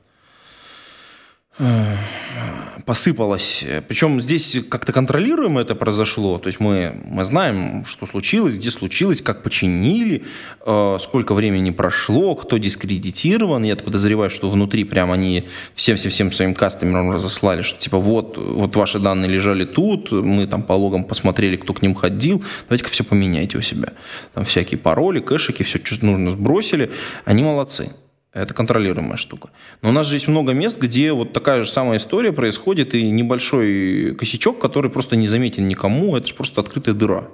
посыпалось. 2.86 3.64
Причем 3.88 4.20
здесь 4.20 4.56
как-то 4.68 4.92
контролируемо 4.92 5.60
это 5.60 5.74
произошло. 5.74 6.38
То 6.38 6.48
есть 6.48 6.60
мы, 6.60 6.94
мы 7.04 7.24
знаем, 7.24 7.84
что 7.84 8.06
случилось, 8.06 8.56
где 8.56 8.70
случилось, 8.70 9.22
как 9.22 9.42
починили, 9.42 10.24
э, 10.64 10.98
сколько 11.00 11.34
времени 11.34 11.70
прошло, 11.70 12.34
кто 12.34 12.58
дискредитирован. 12.58 13.64
Я 13.64 13.76
подозреваю, 13.76 14.30
что 14.30 14.50
внутри 14.50 14.84
прям 14.84 15.12
они 15.12 15.44
всем-всем-всем 15.74 16.32
своим 16.32 16.54
кастомерам 16.54 17.10
разослали, 17.10 17.62
что 17.62 17.78
типа 17.78 17.98
вот, 17.98 18.38
вот 18.38 18.74
ваши 18.76 18.98
данные 18.98 19.30
лежали 19.30 19.64
тут, 19.64 20.10
мы 20.10 20.46
там 20.46 20.62
по 20.62 20.72
логам 20.72 21.04
посмотрели, 21.04 21.56
кто 21.56 21.74
к 21.74 21.82
ним 21.82 21.94
ходил, 21.94 22.42
давайте-ка 22.68 22.90
все 22.90 23.04
поменяйте 23.04 23.58
у 23.58 23.62
себя. 23.62 23.90
Там 24.34 24.44
всякие 24.44 24.78
пароли, 24.78 25.20
кэшики, 25.20 25.62
все, 25.62 25.78
что 25.82 26.04
нужно, 26.04 26.30
сбросили. 26.30 26.90
Они 27.24 27.42
молодцы. 27.42 27.90
Это 28.32 28.54
контролируемая 28.54 29.18
штука. 29.18 29.50
Но 29.82 29.90
у 29.90 29.92
нас 29.92 30.06
же 30.06 30.16
есть 30.16 30.26
много 30.26 30.52
мест, 30.52 30.78
где 30.78 31.12
вот 31.12 31.34
такая 31.34 31.64
же 31.64 31.70
самая 31.70 31.98
история 31.98 32.32
происходит, 32.32 32.94
и 32.94 33.10
небольшой 33.10 34.14
косячок, 34.14 34.58
который 34.58 34.90
просто 34.90 35.16
не 35.16 35.28
заметен 35.28 35.68
никому, 35.68 36.16
это 36.16 36.28
же 36.28 36.34
просто 36.34 36.62
открытая 36.62 36.94
дыра. 36.94 37.28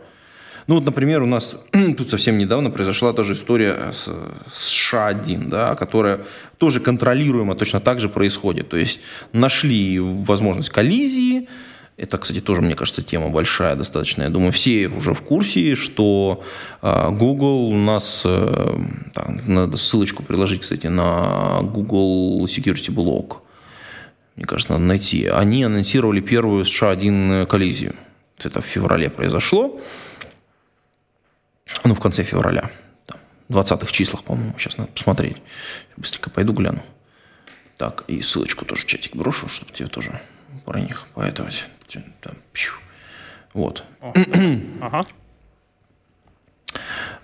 Ну 0.66 0.74
вот, 0.74 0.84
например, 0.84 1.22
у 1.22 1.26
нас 1.26 1.56
тут 1.96 2.10
совсем 2.10 2.36
недавно 2.36 2.70
произошла 2.70 3.12
та 3.12 3.22
же 3.22 3.34
история 3.34 3.92
с, 3.92 4.10
с 4.52 4.68
ША-1, 4.70 5.48
да, 5.48 5.76
которая 5.76 6.20
тоже 6.58 6.80
контролируемо 6.80 7.54
точно 7.54 7.80
так 7.80 8.00
же 8.00 8.08
происходит. 8.08 8.68
То 8.68 8.76
есть 8.76 9.00
нашли 9.32 10.00
возможность 10.00 10.70
коллизии, 10.70 11.48
это, 11.98 12.16
кстати, 12.16 12.40
тоже, 12.40 12.62
мне 12.62 12.76
кажется, 12.76 13.02
тема 13.02 13.28
большая 13.28 13.74
достаточно. 13.74 14.22
Я 14.22 14.28
думаю, 14.28 14.52
все 14.52 14.86
уже 14.86 15.14
в 15.14 15.22
курсе, 15.22 15.74
что 15.74 16.44
а, 16.80 17.10
Google 17.10 17.70
у 17.70 17.76
нас, 17.76 18.22
э, 18.24 18.78
там, 19.14 19.40
надо 19.48 19.76
ссылочку 19.76 20.22
приложить, 20.22 20.60
кстати, 20.60 20.86
на 20.86 21.58
Google 21.62 22.44
Security 22.46 22.94
Blog. 22.94 23.38
Мне 24.36 24.46
кажется, 24.46 24.74
надо 24.74 24.84
найти. 24.84 25.26
Они 25.26 25.64
анонсировали 25.64 26.20
первую 26.20 26.64
США-1 26.64 27.46
коллизию. 27.46 27.96
Это 28.38 28.62
в 28.62 28.64
феврале 28.64 29.10
произошло. 29.10 29.80
Ну, 31.82 31.94
в 31.96 32.00
конце 32.00 32.22
февраля. 32.22 32.70
В 33.48 33.58
20-х 33.58 33.90
числах, 33.90 34.22
по-моему. 34.22 34.54
Сейчас 34.56 34.78
надо 34.78 34.92
посмотреть. 34.92 35.38
Быстренько 35.96 36.30
пойду 36.30 36.52
гляну. 36.52 36.80
Так, 37.76 38.04
и 38.06 38.22
ссылочку 38.22 38.64
тоже 38.64 38.82
в 38.82 38.86
чатик 38.86 39.16
брошу, 39.16 39.48
чтобы 39.48 39.72
тебе 39.72 39.88
тоже 39.88 40.20
про 40.64 40.78
них 40.80 41.08
поэтовать. 41.14 41.64
Там, 42.20 42.34
вот. 43.54 43.84
ага. 44.80 45.04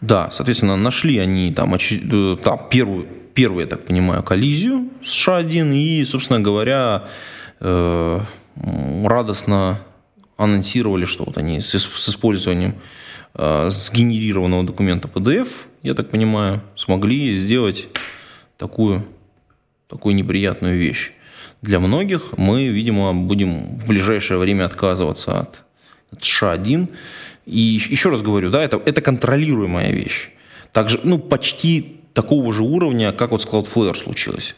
Да, 0.00 0.30
соответственно, 0.30 0.76
нашли 0.76 1.18
они 1.18 1.52
там, 1.52 1.74
э, 1.74 2.36
там 2.42 2.68
первую, 2.70 3.06
первую, 3.34 3.64
я 3.64 3.66
так 3.66 3.84
понимаю, 3.84 4.22
коллизию 4.22 4.88
с 5.04 5.12
ША-1 5.12 5.74
и, 5.74 6.04
собственно 6.04 6.40
говоря, 6.40 7.04
э, 7.60 8.20
радостно 9.04 9.80
анонсировали, 10.36 11.04
что 11.04 11.24
вот 11.24 11.38
они 11.38 11.60
с, 11.60 11.78
с 11.78 12.08
использованием 12.08 12.74
э, 13.34 13.70
сгенерированного 13.70 14.64
документа 14.64 15.08
PDF, 15.08 15.48
я 15.82 15.94
так 15.94 16.10
понимаю, 16.10 16.62
смогли 16.76 17.36
сделать 17.36 17.88
такую, 18.56 19.06
такую 19.88 20.14
неприятную 20.14 20.78
вещь 20.78 21.12
для 21.64 21.80
многих 21.80 22.34
мы, 22.36 22.66
видимо, 22.66 23.14
будем 23.14 23.78
в 23.78 23.86
ближайшее 23.86 24.38
время 24.38 24.66
отказываться 24.66 25.40
от, 25.40 25.62
от 26.12 26.22
США-1. 26.22 26.88
И 27.46 27.60
еще 27.90 28.10
раз 28.10 28.22
говорю, 28.22 28.50
да, 28.50 28.62
это, 28.62 28.80
это 28.84 29.00
контролируемая 29.00 29.90
вещь. 29.92 30.30
Также, 30.72 31.00
ну, 31.04 31.18
почти 31.18 32.00
такого 32.12 32.52
же 32.52 32.62
уровня, 32.62 33.12
как 33.12 33.30
вот 33.30 33.42
с 33.42 33.46
Cloudflare 33.46 33.94
случилось. 33.94 34.54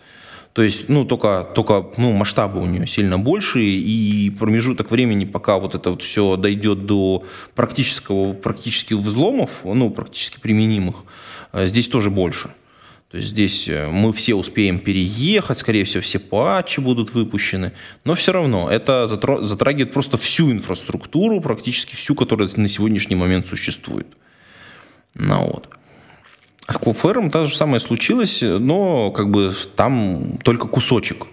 То 0.53 0.63
есть, 0.63 0.89
ну, 0.89 1.05
только, 1.05 1.47
только 1.55 1.87
ну, 1.97 2.13
масштабы 2.13 2.61
у 2.61 2.67
нее 2.67 2.87
сильно 2.87 3.19
больше, 3.19 3.63
и 3.63 4.31
промежуток 4.31 4.91
времени, 4.91 5.25
пока 5.25 5.59
вот 5.59 5.75
это 5.75 5.91
вот 5.91 6.03
все 6.03 6.37
дойдет 6.37 6.87
до 6.87 7.25
практического, 7.55 8.33
практических 8.33 8.97
взломов, 8.97 9.51
ну, 9.65 9.91
практически 9.91 10.41
применимых, 10.41 10.97
э, 11.53 11.67
здесь 11.67 11.89
тоже 11.89 12.11
больше. 12.11 12.51
Здесь 13.21 13.69
э, 13.69 13.89
мы 13.89 14.13
все 14.13 14.35
успеем 14.35 14.79
переехать, 14.79 15.59
скорее 15.59 15.85
всего, 15.85 16.03
все 16.03 16.19
патчи 16.19 16.81
будут 16.81 17.15
выпущены, 17.15 17.73
но 18.05 18.15
все 18.15 18.33
равно 18.33 18.71
это 18.71 19.07
затрагивает 19.07 19.93
просто 19.93 20.17
всю 20.17 20.51
инфраструктуру, 20.51 21.41
практически 21.41 21.97
всю, 21.97 22.15
которая 22.15 22.49
на 22.57 22.69
сегодняшний 22.69 23.17
момент 23.17 23.47
существует. 23.47 24.07
Ну, 25.15 25.45
вот. 25.45 25.69
А 26.67 26.73
с 26.73 26.77
Cloudflare 26.77 27.31
то 27.31 27.47
же 27.47 27.57
самое 27.57 27.81
случилось, 27.81 28.41
но 28.43 29.11
как 29.13 29.31
бы 29.31 29.55
там 29.77 30.39
только 30.43 30.67
кусочек, 30.67 31.27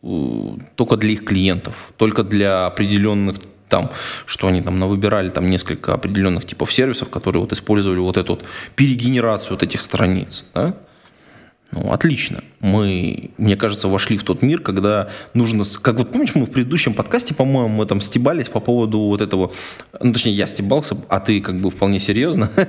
только 0.00 0.96
для 0.96 1.10
их 1.10 1.24
клиентов, 1.24 1.92
только 1.96 2.22
для 2.22 2.66
определенных 2.66 3.36
там, 3.68 3.90
что 4.24 4.46
они 4.46 4.62
там 4.62 4.80
выбирали 4.88 5.28
там 5.28 5.50
несколько 5.50 5.92
определенных 5.92 6.46
типов 6.46 6.72
сервисов, 6.72 7.10
которые 7.10 7.42
вот 7.42 7.52
использовали 7.52 7.98
вот 7.98 8.16
эту 8.16 8.36
вот 8.36 8.44
перегенерацию 8.76 9.52
вот 9.52 9.62
этих 9.62 9.82
страниц. 9.82 10.46
Да? 10.54 10.74
Ну, 11.70 11.92
отлично. 11.92 12.42
Мы, 12.60 13.30
мне 13.36 13.56
кажется, 13.56 13.88
вошли 13.88 14.16
в 14.16 14.22
тот 14.22 14.40
мир, 14.40 14.60
когда 14.60 15.10
нужно... 15.34 15.64
Как 15.82 15.98
вот 15.98 16.10
помнишь, 16.12 16.34
мы 16.34 16.46
в 16.46 16.50
предыдущем 16.50 16.94
подкасте, 16.94 17.34
по-моему, 17.34 17.68
мы 17.68 17.84
там 17.84 18.00
стебались 18.00 18.48
по 18.48 18.60
поводу 18.60 19.00
вот 19.00 19.20
этого... 19.20 19.52
Ну, 20.00 20.12
точнее, 20.14 20.32
я 20.32 20.46
стебался, 20.46 20.96
а 21.08 21.20
ты 21.20 21.40
как 21.42 21.60
бы 21.60 21.70
вполне 21.70 21.98
серьезно. 21.98 22.50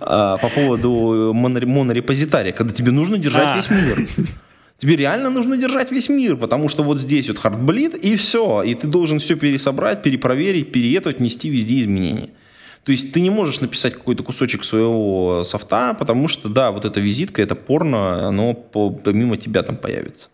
А, 0.00 0.36
по 0.36 0.48
поводу 0.48 1.32
монорепозитария, 1.34 2.52
когда 2.52 2.72
тебе 2.72 2.92
нужно 2.92 3.18
держать 3.18 3.48
а. 3.48 3.56
весь 3.56 3.70
мир. 3.70 4.28
Тебе 4.76 4.96
реально 4.96 5.30
нужно 5.30 5.56
держать 5.56 5.92
весь 5.92 6.08
мир, 6.08 6.36
потому 6.36 6.68
что 6.68 6.82
вот 6.82 7.00
здесь 7.00 7.28
вот 7.28 7.38
хардблит, 7.38 7.94
и 7.94 8.16
все. 8.16 8.62
И 8.62 8.74
ты 8.74 8.86
должен 8.86 9.18
все 9.18 9.36
пересобрать, 9.36 10.02
перепроверить, 10.02 10.72
переетовать, 10.72 11.20
нести 11.20 11.48
везде 11.48 11.80
изменения. 11.80 12.30
То 12.84 12.92
есть 12.92 13.12
ты 13.12 13.20
не 13.20 13.30
можешь 13.30 13.60
написать 13.60 13.94
какой-то 13.94 14.22
кусочек 14.22 14.62
своего 14.62 15.42
софта, 15.44 15.94
потому 15.98 16.28
что, 16.28 16.48
да, 16.50 16.70
вот 16.70 16.84
эта 16.84 17.00
визитка, 17.00 17.40
это 17.40 17.54
порно, 17.54 18.28
оно 18.28 18.54
помимо 18.54 19.38
тебя 19.38 19.62
там 19.62 19.76
появится. 19.76 20.28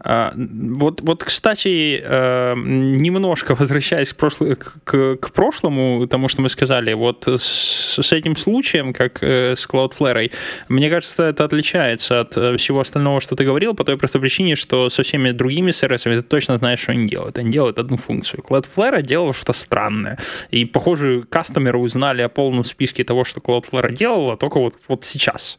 А, 0.00 0.32
вот, 0.36 1.00
вот, 1.00 1.24
кстати, 1.24 2.00
э, 2.02 2.54
немножко 2.56 3.54
возвращаясь 3.54 4.12
к, 4.12 4.16
прошло, 4.16 4.54
к, 4.56 5.16
к 5.16 5.32
прошлому, 5.32 6.06
тому, 6.06 6.28
что 6.28 6.42
мы 6.42 6.48
сказали, 6.48 6.92
вот 6.94 7.26
с, 7.26 7.98
с 8.00 8.12
этим 8.12 8.36
случаем, 8.36 8.92
как 8.92 9.22
э, 9.22 9.54
с 9.56 9.68
Cloudflare, 9.68 10.30
мне 10.68 10.90
кажется, 10.90 11.24
это 11.24 11.44
отличается 11.44 12.20
от 12.20 12.36
э, 12.36 12.56
всего 12.56 12.80
остального, 12.80 13.20
что 13.20 13.36
ты 13.36 13.44
говорил, 13.44 13.74
по 13.74 13.84
той 13.84 13.96
простой 13.96 14.20
причине, 14.20 14.56
что 14.56 14.90
со 14.90 15.02
всеми 15.02 15.30
другими 15.30 15.70
сервисами 15.70 16.16
ты 16.16 16.22
точно 16.22 16.58
знаешь, 16.58 16.80
что 16.80 16.92
они 16.92 17.08
делают. 17.08 17.38
Они 17.38 17.50
делают 17.50 17.78
одну 17.78 17.96
функцию. 17.96 18.42
Cloudflare 18.48 19.02
делал 19.02 19.32
что-то 19.32 19.52
странное. 19.52 20.18
И, 20.50 20.64
похоже, 20.64 21.24
кастомеры 21.28 21.78
узнали 21.78 22.22
о 22.22 22.28
полном 22.28 22.64
списке 22.64 23.04
того, 23.04 23.24
что 23.24 23.40
Cloudflare 23.40 23.92
делала, 23.92 24.36
только 24.36 24.58
вот, 24.58 24.74
вот 24.88 25.04
сейчас. 25.04 25.58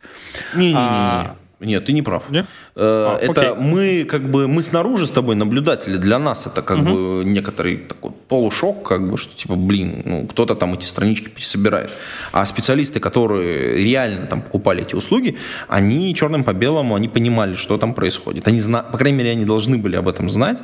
Не-не-не. 0.56 1.43
Нет, 1.64 1.86
ты 1.86 1.94
не 1.94 2.02
прав. 2.02 2.24
Нет? 2.30 2.46
Э, 2.76 2.80
а, 2.82 3.18
это 3.20 3.52
окей. 3.52 3.64
мы 3.64 4.04
как 4.06 4.30
бы 4.30 4.48
мы 4.48 4.64
снаружи 4.64 5.08
с 5.08 5.12
тобой 5.12 5.36
наблюдатели. 5.36 5.98
Для 5.98 6.20
нас 6.20 6.48
это 6.48 6.62
как 6.62 6.80
угу. 6.80 6.86
бы 6.86 7.24
некоторый 7.26 7.78
такой 7.78 8.12
полушок, 8.28 8.84
как 8.84 9.10
бы 9.10 9.18
что 9.18 9.36
типа 9.36 9.56
блин, 9.56 10.02
ну 10.06 10.28
кто-то 10.28 10.56
там 10.56 10.74
эти 10.74 10.86
странички 10.86 11.30
пересобирает. 11.30 11.92
А 12.32 12.46
специалисты, 12.46 13.00
которые 13.00 13.84
реально 13.84 14.26
там 14.28 14.42
покупали 14.42 14.82
эти 14.82 14.96
услуги, 14.96 15.38
они 15.68 16.14
черным 16.16 16.44
по 16.44 16.54
белому, 16.54 16.96
они 16.96 17.08
понимали, 17.08 17.56
что 17.56 17.78
там 17.78 17.94
происходит. 17.94 18.48
Они 18.48 18.60
зна... 18.60 18.84
по 18.84 18.98
крайней 18.98 19.18
мере, 19.18 19.32
они 19.32 19.46
должны 19.46 19.78
были 19.78 19.96
об 19.96 20.08
этом 20.08 20.30
знать, 20.30 20.58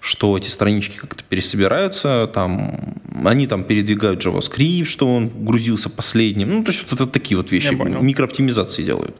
что 0.00 0.36
эти 0.36 0.48
странички 0.48 0.96
как-то 0.96 1.24
пересобираются, 1.24 2.30
там 2.32 2.94
они 3.24 3.46
там 3.46 3.64
передвигают 3.64 4.24
JavaScript, 4.24 4.84
что 4.84 5.08
он 5.08 5.28
грузился 5.28 5.88
последним. 5.90 6.50
Ну 6.50 6.64
то 6.64 6.72
есть 6.72 6.84
вот 6.90 7.00
это 7.00 7.10
такие 7.10 7.36
вот 7.36 7.50
вещи, 7.50 7.74
микрооптимизации 7.74 8.82
делают. 8.82 9.16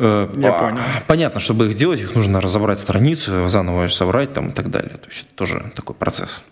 Э, 0.00 0.28
Я 0.36 0.52
понял. 0.52 0.78
Понятно, 1.06 1.40
чтобы 1.40 1.66
их 1.68 1.76
делать, 1.76 2.00
их 2.00 2.14
нужно 2.14 2.40
разобрать 2.40 2.78
страницу, 2.80 3.48
заново 3.48 3.88
собрать 3.88 4.32
там, 4.32 4.48
и 4.48 4.52
так 4.52 4.70
далее. 4.70 4.96
То 4.96 5.08
есть 5.08 5.20
это 5.20 5.34
тоже 5.34 5.70
такой 5.76 5.94
процесс. 5.94 6.42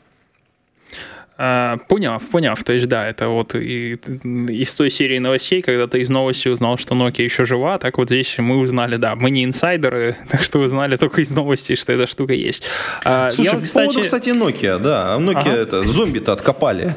А, 1.41 1.77
поняв, 1.87 2.29
поняв. 2.31 2.65
То 2.65 2.73
есть, 2.73 2.89
да, 2.89 3.07
это 3.07 3.29
вот 3.29 3.55
и, 3.55 3.95
из 3.95 4.75
той 4.75 4.91
серии 4.91 5.19
новостей, 5.19 5.63
когда 5.63 5.87
ты 5.87 6.01
из 6.01 6.09
новости 6.09 6.49
узнал, 6.49 6.77
что 6.79 6.97
Nokia 6.97 7.23
еще 7.23 7.45
жива, 7.45 7.79
так 7.79 7.97
вот 7.97 8.09
здесь 8.09 8.37
мы 8.39 8.59
узнали, 8.59 8.97
да, 8.97 9.15
мы 9.15 9.31
не 9.31 9.45
инсайдеры, 9.45 10.17
так 10.29 10.43
что 10.43 10.59
узнали 10.59 10.97
только 10.97 11.21
из 11.21 11.31
новостей, 11.31 11.77
что 11.77 11.93
эта 11.93 12.09
штука 12.09 12.33
есть. 12.33 12.65
А, 13.05 13.31
Слушай, 13.31 13.53
я, 13.53 13.59
по 13.59 13.65
кстати... 13.65 13.87
поводу, 13.87 14.03
кстати, 14.03 14.31
Nokia, 14.31 14.81
да, 14.81 15.17
Nokia 15.21 15.39
ага. 15.39 15.51
это, 15.51 15.83
зомби-то 15.85 16.33
откопали. 16.33 16.97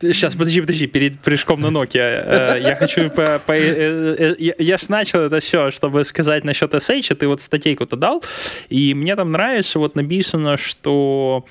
Сейчас, 0.00 0.34
а, 0.34 0.38
подожди, 0.38 0.62
подожди, 0.62 0.86
перед 0.86 1.20
прыжком 1.20 1.60
на 1.60 1.66
Nokia, 1.66 2.62
я 2.66 2.76
хочу, 2.76 3.10
по, 3.10 3.42
по, 3.44 3.52
э, 3.52 4.34
э, 4.38 4.54
я 4.58 4.78
ж 4.78 4.88
начал 4.88 5.20
это 5.20 5.40
все, 5.40 5.70
чтобы 5.70 6.02
сказать 6.06 6.44
насчет 6.44 6.72
SH, 6.72 7.14
ты 7.14 7.28
вот 7.28 7.42
статейку-то 7.42 7.96
дал, 7.96 8.24
и 8.70 8.94
мне 8.94 9.16
там 9.16 9.32
нравится, 9.32 9.78
вот 9.78 9.96
написано, 9.96 10.56
что 10.56 11.44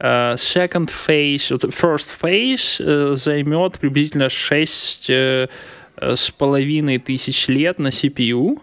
second 0.00 0.90
phase, 0.90 1.50
first 1.70 2.14
phase 2.20 2.80
э, 2.80 3.16
займет 3.16 3.78
приблизительно 3.78 4.30
6 4.30 5.10
э, 5.10 5.48
с 5.96 6.30
половиной 6.30 6.98
тысяч 6.98 7.48
лет 7.48 7.78
на 7.78 7.88
CPU. 7.88 8.58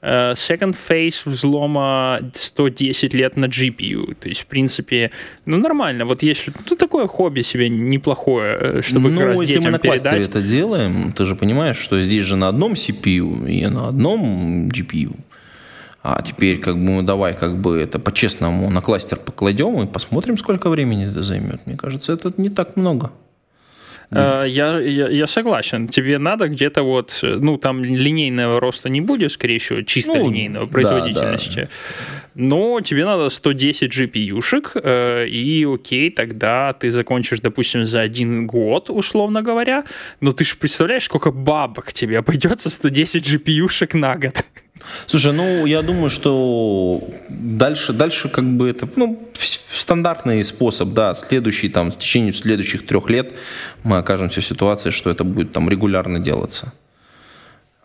Second 0.00 0.76
phase 0.88 1.22
взлома 1.24 2.20
110 2.32 3.14
лет 3.14 3.36
на 3.36 3.46
GPU. 3.46 4.14
То 4.14 4.28
есть, 4.28 4.42
в 4.42 4.46
принципе, 4.46 5.10
ну, 5.44 5.58
нормально. 5.58 6.04
Вот 6.04 6.22
если... 6.22 6.52
Ну, 6.70 6.76
такое 6.76 7.08
хобби 7.08 7.42
себе 7.42 7.68
неплохое, 7.68 8.80
чтобы 8.82 9.10
ну, 9.10 9.18
как 9.18 9.28
раз 9.30 9.40
если 9.40 9.58
мы 9.58 9.70
на 9.70 9.78
кластере 9.80 10.22
это 10.22 10.40
делаем, 10.40 11.12
ты 11.12 11.26
же 11.26 11.34
понимаешь, 11.34 11.78
что 11.78 12.00
здесь 12.00 12.24
же 12.24 12.36
на 12.36 12.46
одном 12.46 12.74
CPU 12.74 13.50
и 13.50 13.66
на 13.66 13.88
одном 13.88 14.68
GPU. 14.68 15.16
А 16.02 16.22
теперь 16.22 16.58
как 16.58 16.74
бы 16.74 16.80
мы 16.80 17.02
давай 17.02 17.34
как 17.34 17.58
бы 17.58 17.78
это 17.78 17.98
по-честному 17.98 18.70
на 18.70 18.80
кластер 18.80 19.18
покладем 19.18 19.82
и 19.82 19.86
посмотрим, 19.86 20.38
сколько 20.38 20.70
времени 20.70 21.10
это 21.10 21.22
займет. 21.22 21.66
Мне 21.66 21.76
кажется, 21.76 22.12
это 22.12 22.32
не 22.36 22.50
так 22.50 22.76
много. 22.76 23.10
Э, 24.10 24.44
я, 24.48 24.78
я, 24.78 25.08
я 25.08 25.26
согласен. 25.26 25.86
Тебе 25.86 26.18
надо 26.18 26.48
где-то 26.48 26.82
вот, 26.82 27.18
ну, 27.22 27.58
там 27.58 27.84
линейного 27.84 28.60
роста 28.60 28.88
не 28.88 29.00
будет, 29.00 29.32
скорее 29.32 29.58
всего, 29.58 29.82
чисто 29.82 30.14
ну, 30.14 30.30
линейного 30.30 30.66
производительности. 30.66 31.60
Да, 31.60 31.62
да. 31.62 31.68
Но 32.34 32.80
тебе 32.80 33.04
надо 33.04 33.28
110 33.28 33.98
GPU-шек, 33.98 34.80
э, 34.82 35.26
и 35.26 35.66
окей, 35.66 36.10
тогда 36.10 36.72
ты 36.72 36.90
закончишь, 36.90 37.40
допустим, 37.40 37.84
за 37.84 38.00
один 38.00 38.46
год, 38.46 38.90
условно 38.90 39.42
говоря. 39.42 39.84
Но 40.20 40.32
ты 40.32 40.44
же 40.44 40.56
представляешь, 40.56 41.04
сколько 41.04 41.32
бабок 41.32 41.92
тебе 41.92 42.18
обойдется 42.18 42.70
110 42.70 43.28
GPU-шек 43.28 43.96
на 43.96 44.16
год. 44.16 44.44
Слушай, 45.06 45.32
ну 45.32 45.66
я 45.66 45.82
думаю, 45.82 46.10
что 46.10 47.02
дальше, 47.28 47.92
дальше 47.92 48.28
как 48.28 48.44
бы 48.44 48.68
это, 48.68 48.88
ну, 48.96 49.28
стандартный 49.38 50.44
способ, 50.44 50.88
да, 50.88 51.14
следующий 51.14 51.68
там, 51.68 51.90
в 51.90 51.98
течение 51.98 52.32
следующих 52.32 52.86
трех 52.86 53.08
лет 53.10 53.32
мы 53.84 53.98
окажемся 53.98 54.40
в 54.40 54.44
ситуации, 54.44 54.90
что 54.90 55.10
это 55.10 55.24
будет 55.24 55.52
там 55.52 55.68
регулярно 55.68 56.18
делаться. 56.18 56.72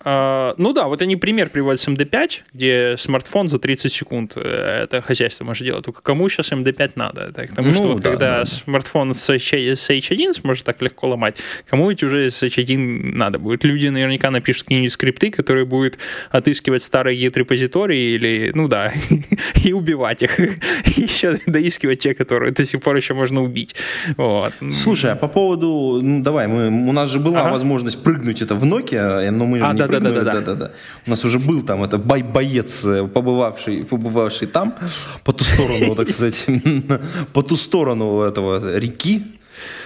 А, 0.06 0.54
ну 0.58 0.74
да, 0.74 0.88
вот 0.88 1.02
они 1.02 1.16
пример 1.16 1.50
приводят 1.50 1.80
с 1.80 1.88
MD5, 1.88 2.42
где 2.54 2.96
смартфон 2.98 3.50
за 3.50 3.60
30 3.60 3.92
секунд 3.92 4.34
э, 4.36 4.84
это 4.84 5.02
хозяйство 5.02 5.46
может 5.46 5.64
делать. 5.64 5.86
Только 5.86 6.02
кому 6.02 6.28
сейчас 6.30 6.52
MD5 6.52 6.92
надо? 6.96 7.22
Это 7.22 7.48
потому 7.48 7.70
ну, 7.70 7.74
что 7.74 7.88
вот 7.88 8.02
да, 8.02 8.10
когда 8.10 8.40
да. 8.40 8.46
смартфон 8.46 9.14
с 9.14 9.30
H1 9.30 10.34
сможет 10.34 10.66
так 10.66 10.82
легко 10.82 11.08
ломать, 11.08 11.42
кому 11.68 11.90
ведь 11.90 12.04
уже 12.04 12.30
с 12.30 12.44
H1 12.44 12.78
надо 13.14 13.40
будет? 13.40 13.64
Люди 13.64 13.88
наверняка 13.88 14.30
напишут 14.32 14.66
книги 14.66 14.88
скрипты, 14.88 15.32
которые 15.32 15.66
будут 15.66 15.98
отыскивать 16.32 16.84
старые 16.84 17.18
гид-репозитории 17.18 18.16
или, 18.16 18.52
ну 18.54 18.68
да, 18.68 18.92
и 19.64 19.74
убивать 19.74 20.22
их. 20.24 20.40
И 20.40 21.02
еще 21.02 21.40
доискивать 21.48 22.00
те, 22.00 22.14
которые 22.14 22.52
до 22.52 22.66
сих 22.66 22.82
пор 22.82 22.96
еще 22.96 23.14
можно 23.14 23.42
убить. 23.42 23.76
Вот. 24.18 24.54
Слушай, 24.72 25.12
а 25.12 25.16
по 25.16 25.28
поводу, 25.28 26.00
ну 26.02 26.22
давай, 26.22 26.48
мы, 26.48 26.68
у 26.68 26.92
нас 26.92 27.10
же 27.10 27.20
была 27.20 27.42
ага. 27.42 27.52
возможность 27.52 28.04
прыгнуть 28.04 28.42
это 28.42 28.56
в 28.56 28.64
Nokia, 28.66 29.30
но 29.32 29.46
мы 29.46 29.60
же 29.60 29.66
а, 29.66 29.74
не 29.74 29.80
да, 29.80 29.93
да, 30.00 30.12
да, 30.12 30.24
да, 30.24 30.42
да, 30.42 30.56
да. 30.56 30.72
У 31.08 31.10
нас 31.10 31.26
уже 31.26 31.40
был 31.40 31.62
там 31.62 31.84
это 31.84 31.98
бой 31.98 32.24
боец, 32.24 32.86
э, 32.86 33.08
побывавший, 33.08 33.84
побывавший 33.84 34.48
там, 34.48 34.76
по 35.24 35.34
ту 35.34 35.44
сторону, 35.44 35.96
так 35.96 36.10
сказать, 36.10 36.46
по 37.34 37.42
ту 37.42 37.58
сторону 37.58 38.22
этого 38.22 38.78
реки. 38.78 39.24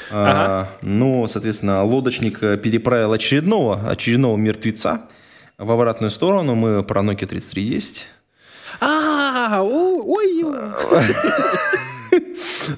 А, 0.10 0.32
ага. 0.32 0.70
Ну, 0.82 1.28
соответственно, 1.28 1.84
лодочник 1.84 2.41
э, 2.41 2.58
переправил 2.58 3.12
очередного, 3.12 3.89
очередного 3.89 4.38
мертвеца 4.38 5.01
в 5.58 5.70
обратную 5.70 6.12
сторону. 6.12 6.55
Мы 6.55 6.84
про 6.84 7.01
Nokia 7.01 7.28
3310. 7.28 8.05
А, 8.80 9.62
ой, 9.64 10.45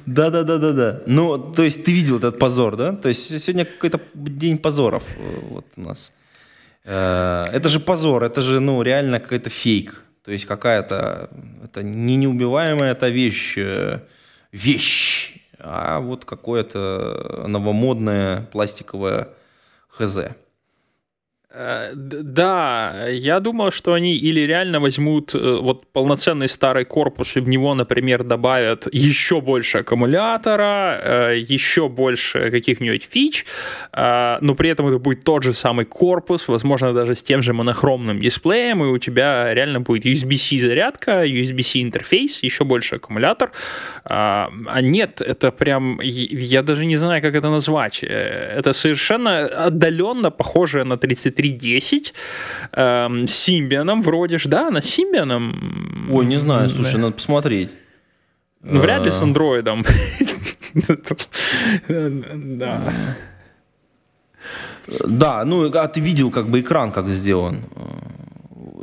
да, 0.05 0.29
да, 0.29 0.43
да, 0.43 0.57
да, 0.57 0.71
да. 0.71 1.01
Ну, 1.05 1.37
то 1.37 1.63
есть 1.63 1.83
ты 1.83 1.91
видел 1.91 2.17
этот 2.17 2.39
позор, 2.39 2.75
да? 2.75 2.93
То 2.93 3.09
есть 3.09 3.39
сегодня 3.39 3.65
какой-то 3.65 3.99
день 4.13 4.57
позоров 4.57 5.03
э, 5.17 5.39
вот 5.49 5.65
у 5.75 5.81
нас. 5.81 6.11
Э, 6.91 7.45
это 7.53 7.69
же 7.69 7.79
позор, 7.79 8.23
это 8.23 8.41
же, 8.41 8.59
ну, 8.59 8.81
реально 8.81 9.19
какой-то 9.19 9.51
фейк. 9.51 10.03
То 10.25 10.31
есть 10.31 10.45
какая-то, 10.45 11.29
это 11.63 11.83
не 11.83 12.15
неубиваемая 12.15 12.93
эта 12.93 13.09
вещь, 13.09 13.57
э, 13.59 13.99
вещь, 14.51 15.35
а 15.59 15.99
вот 15.99 16.25
какое-то 16.25 17.45
новомодное 17.47 18.41
пластиковое 18.51 19.27
хз. 19.87 20.17
Э, 21.51 21.93
да, 21.95 23.07
я 23.07 23.39
думал, 23.39 23.71
что 23.71 23.93
они 23.93 24.15
или 24.15 24.41
реально 24.41 24.79
возьмут 24.79 25.33
э, 25.33 25.57
вот 25.59 25.87
полноценный 25.91 26.47
старый 26.47 26.85
корпус 26.85 27.37
и 27.37 27.39
в 27.39 27.49
него, 27.49 27.73
например, 27.73 28.23
добавят 28.23 28.87
еще 28.91 29.41
больше 29.41 29.79
аккумулятора, 29.79 30.99
э, 31.01 31.37
еще 31.39 31.89
больше 31.89 32.51
каких-нибудь 32.51 33.07
фич, 33.09 33.45
но 33.95 34.55
при 34.55 34.69
этом 34.69 34.87
это 34.87 34.99
будет 34.99 35.23
тот 35.23 35.43
же 35.43 35.53
самый 35.53 35.85
корпус, 35.85 36.47
возможно, 36.47 36.93
даже 36.93 37.15
с 37.15 37.23
тем 37.23 37.41
же 37.41 37.53
монохромным 37.53 38.19
дисплеем, 38.19 38.83
и 38.83 38.87
у 38.87 38.97
тебя 38.99 39.53
реально 39.53 39.81
будет 39.81 40.05
USB-C 40.05 40.57
зарядка, 40.57 41.25
USB-C 41.25 41.81
интерфейс, 41.81 42.43
еще 42.43 42.63
больше 42.63 42.95
аккумулятор. 42.95 43.51
А 44.05 44.49
нет, 44.81 45.21
это 45.21 45.51
прям, 45.51 45.99
я 46.01 46.61
даже 46.61 46.85
не 46.85 46.97
знаю, 46.97 47.21
как 47.21 47.35
это 47.35 47.49
назвать. 47.49 48.03
Это 48.03 48.73
совершенно 48.73 49.45
отдаленно 49.45 50.31
похоже 50.31 50.83
на 50.83 50.97
30 50.97 51.38
3310 51.39 52.13
эм, 52.73 53.27
с 53.27 53.33
Симбианом 53.33 54.01
вроде 54.01 54.37
ж, 54.37 54.47
да, 54.47 54.69
на 54.69 54.81
Симбианом. 54.81 56.07
Ой, 56.11 56.25
не 56.25 56.37
знаю, 56.37 56.69
слушай, 56.69 56.99
надо 56.99 57.13
посмотреть. 57.13 57.69
Ну, 58.61 58.81
вряд 58.81 59.05
ли 59.05 59.11
с 59.11 59.21
А. 59.21 59.23
андроидом. 59.23 59.85
Да. 61.87 62.93
Да, 65.05 65.45
ну, 65.45 65.71
а 65.73 65.87
ты 65.87 65.99
видел 65.99 66.31
как 66.31 66.47
бы 66.47 66.59
экран, 66.59 66.91
как 66.91 67.09
сделан. 67.09 67.61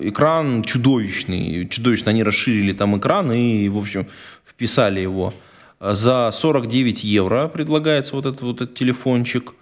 Экран 0.01 0.63
чудовищный. 0.63 1.69
Чудовищно 1.69 2.11
они 2.11 2.25
расширили 2.25 2.73
там 2.73 2.97
экран 2.99 3.33
и, 3.33 3.69
в 3.69 3.79
общем, 3.79 4.07
вписали 4.49 5.01
его. 5.01 5.33
За 5.81 6.31
49 6.33 7.05
евро 7.05 7.49
предлагается 7.49 8.15
вот 8.17 8.27
этот 8.27 8.43
вот 8.43 8.63
этот 8.63 8.75
телефончик. 8.75 9.53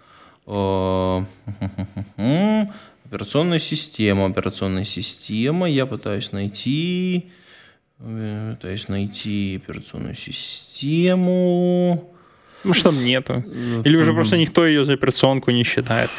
Э, 0.46 1.24
Операционная 3.06 3.58
система, 3.58 4.26
операционная 4.26 4.84
система. 4.84 5.68
Я 5.68 5.86
пытаюсь 5.86 6.32
найти, 6.32 7.30
э, 8.00 8.54
пытаюсь 8.56 8.88
найти 8.88 9.60
операционную 9.62 10.14
систему. 10.14 12.10
Ну, 12.64 12.72
что 12.72 12.90
нету. 12.90 13.44
Или 13.84 13.96
уже 13.96 14.14
просто 14.14 14.36
никто 14.36 14.66
ее 14.66 14.84
за 14.84 14.94
операционку 14.94 15.50
не 15.50 15.64
считает. 15.64 16.10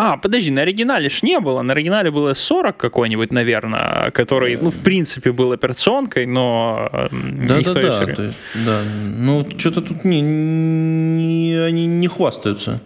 Э, 0.00 0.12
А, 0.12 0.16
подожди, 0.16 0.50
на 0.50 0.62
оригинале 0.62 1.08
ж 1.08 1.22
не 1.22 1.40
было. 1.40 1.62
На 1.62 1.72
оригинале 1.72 2.10
было 2.10 2.34
40 2.34 2.76
какой-нибудь, 2.76 3.32
наверное, 3.32 4.10
который, 4.10 4.56
ну, 4.56 4.70
в 4.70 4.78
принципе, 4.78 5.32
был 5.32 5.52
операционкой, 5.52 6.26
но 6.26 6.88
э, 6.92 7.08
Да, 7.10 7.58
никто 7.58 7.74
да, 7.74 8.04
да, 8.06 8.14
то 8.14 8.22
есть, 8.22 8.38
да. 8.66 8.80
Ну, 9.18 9.46
что-то 9.58 9.80
тут 9.82 10.04
не, 10.04 10.20
не- 10.20 11.66
они 11.68 11.86
не 11.86 12.08
хвастаются. 12.08 12.80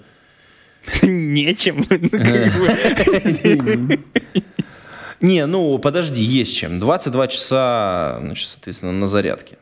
Нечем. 1.02 1.84
Не, 5.20 5.46
ну, 5.46 5.78
подожди, 5.78 6.22
есть 6.22 6.54
чем. 6.54 6.80
22 6.80 7.28
часа, 7.28 8.18
значит, 8.20 8.48
соответственно, 8.48 8.92
на 8.92 9.06
зарядке. 9.06 9.56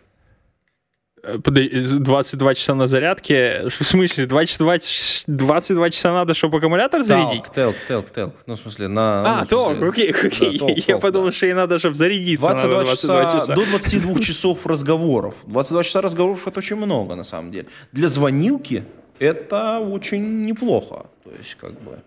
Подо- 1.22 1.98
22 2.00 2.54
часа 2.54 2.74
на 2.74 2.88
зарядке. 2.88 3.62
В 3.68 3.84
смысле, 3.84 4.26
22, 4.26 4.78
ч- 4.80 5.22
22 5.28 5.90
часа 5.90 6.12
надо, 6.12 6.34
чтобы 6.34 6.58
аккумулятор 6.58 7.02
зарядить? 7.04 7.44
Телк, 7.44 7.54
телк, 7.54 7.76
телк, 7.88 8.10
телк. 8.10 8.34
Ну, 8.46 8.56
в 8.56 8.60
смысле, 8.60 8.88
на... 8.88 9.22
А, 9.24 9.38
ну, 9.40 9.44
в 9.44 9.48
толк, 9.48 9.76
смысле, 9.76 9.88
окей, 9.88 10.10
окей. 10.26 10.58
да, 10.58 10.66
толк, 10.66 10.78
Я 10.78 10.82
толк, 10.94 11.02
подумал, 11.02 11.26
да. 11.28 11.32
что 11.32 11.46
ей 11.46 11.54
надо, 11.54 11.78
чтобы 11.78 11.94
зарядиться 11.94 12.46
22 12.48 12.70
надо 12.70 12.84
22 12.86 13.24
часа, 13.24 13.40
часа. 13.40 13.54
до 13.54 13.64
22 13.66 14.18
часов 14.20 14.66
разговоров. 14.66 15.34
22 15.46 15.82
часа 15.84 16.00
разговоров 16.00 16.48
это 16.48 16.58
очень 16.58 16.76
много, 16.76 17.14
на 17.14 17.24
самом 17.24 17.52
деле. 17.52 17.68
Для 17.92 18.08
звонилки 18.08 18.84
это 19.20 19.78
очень 19.78 20.44
неплохо. 20.44 21.06
То 21.22 21.30
есть, 21.38 21.54
как 21.54 21.80
бы, 21.82 22.00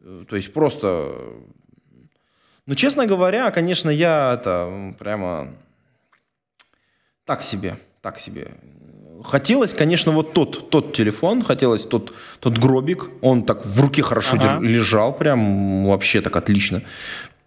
э, 0.00 0.24
то 0.28 0.34
есть 0.34 0.52
просто... 0.52 1.12
Ну, 2.66 2.74
честно 2.74 3.06
говоря, 3.06 3.50
конечно, 3.52 3.88
я 3.88 4.34
это 4.34 4.94
прямо 4.98 5.48
так 7.24 7.42
себе, 7.44 7.76
так 8.02 8.18
себе. 8.18 8.48
Хотелось, 9.24 9.72
конечно, 9.72 10.10
вот 10.10 10.32
тот, 10.32 10.70
тот 10.70 10.92
телефон, 10.92 11.44
хотелось 11.44 11.86
тот, 11.86 12.12
тот 12.40 12.58
гробик, 12.58 13.08
он 13.20 13.44
так 13.44 13.64
в 13.64 13.80
руке 13.80 14.02
хорошо 14.02 14.34
Ага. 14.36 14.58
дер- 14.58 14.62
лежал, 14.66 15.16
прям 15.16 15.86
вообще 15.86 16.20
так 16.20 16.34
отлично. 16.36 16.82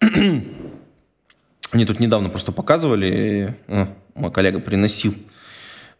Мне 1.72 1.84
тут 1.84 2.00
недавно 2.00 2.30
просто 2.30 2.52
показывали, 2.52 3.54
э, 3.66 3.86
мой 4.14 4.32
коллега 4.32 4.60
приносил 4.60 5.14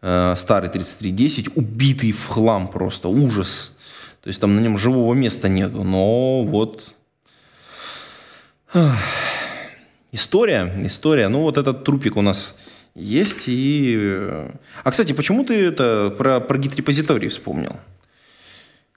э, 0.00 0.34
старый 0.38 0.70
3310, 0.70 1.54
убитый 1.54 2.12
в 2.12 2.26
хлам 2.26 2.68
просто, 2.68 3.08
ужас. 3.08 3.76
То 4.22 4.28
есть 4.28 4.40
там 4.40 4.56
на 4.56 4.60
нем 4.60 4.78
живого 4.78 5.12
места 5.12 5.48
нету, 5.50 5.84
но 5.84 6.44
вот... 6.44 6.94
История, 10.12 10.72
история. 10.84 11.28
Ну 11.28 11.42
вот 11.42 11.58
этот 11.58 11.84
трупик 11.84 12.16
у 12.16 12.22
нас 12.22 12.56
есть 12.96 13.44
и... 13.48 13.94
э, 13.98 14.50
А, 14.84 14.90
кстати, 14.90 15.12
почему 15.12 15.44
ты 15.44 15.54
это 15.54 16.14
про, 16.16 16.40
про 16.40 16.58
гид-репозиторий 16.58 17.28
вспомнил? 17.28 17.76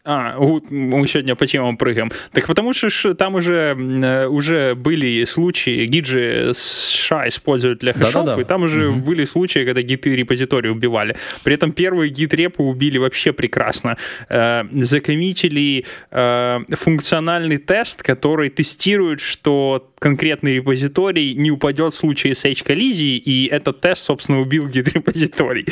А, 0.06 0.38
у- 0.39 0.62
мы 0.74 1.06
сегодня 1.08 1.36
по 1.36 1.45
темам 1.45 1.78
прыгаем. 1.78 2.10
Так 2.32 2.47
потому 2.47 2.74
что 2.74 3.14
там 3.14 3.36
уже, 3.36 3.76
э, 3.78 4.28
уже 4.28 4.74
были 4.74 5.26
случаи, 5.26 5.86
гиджи 5.86 6.52
США 6.54 7.28
используют 7.28 7.80
для 7.80 7.91
хэшов, 7.93 8.26
Да-да-да. 8.26 8.41
и 8.41 8.45
там 8.45 8.64
уже 8.64 8.91
были 8.91 9.26
случаи, 9.26 9.66
когда 9.66 9.82
гиты 9.82 10.16
репозитории 10.16 10.70
убивали. 10.70 11.16
При 11.43 11.54
этом 11.54 11.74
первые 11.74 12.10
гид-репы 12.10 12.64
убили 12.64 12.97
вообще 12.97 13.34
прекрасно. 13.34 13.97
Э, 14.30 14.64
закоммитили 14.72 15.86
э, 16.12 16.60
функциональный 16.72 17.58
тест, 17.58 18.02
который 18.02 18.50
тестирует, 18.50 19.20
что 19.20 19.88
конкретный 20.00 20.56
репозиторий 20.56 21.34
не 21.36 21.52
упадет 21.52 21.93
в 21.93 21.97
случае 21.97 22.34
SH-коллизии, 22.34 23.18
и 23.18 23.47
этот 23.47 23.82
тест, 23.82 24.02
собственно, 24.02 24.39
убил 24.39 24.68
гид-репозиторий. 24.68 25.66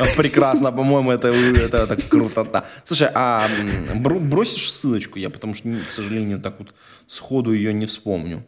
А, 0.00 0.04
Прекрасно, 0.16 0.72
по-моему, 0.72 1.12
это, 1.12 1.28
это, 1.28 1.76
это 1.78 1.96
круто. 2.08 2.44
да. 2.44 2.64
Слушай, 2.84 3.08
а 3.14 3.46
бросишь 3.94 4.72
ссылочку? 4.72 5.18
Я 5.18 5.30
потому 5.30 5.54
что, 5.54 5.68
к 5.88 5.92
сожалению, 5.92 6.40
так 6.40 6.58
вот 6.58 6.74
сходу 7.06 7.52
ее 7.52 7.72
не 7.72 7.86
вспомню. 7.86 8.44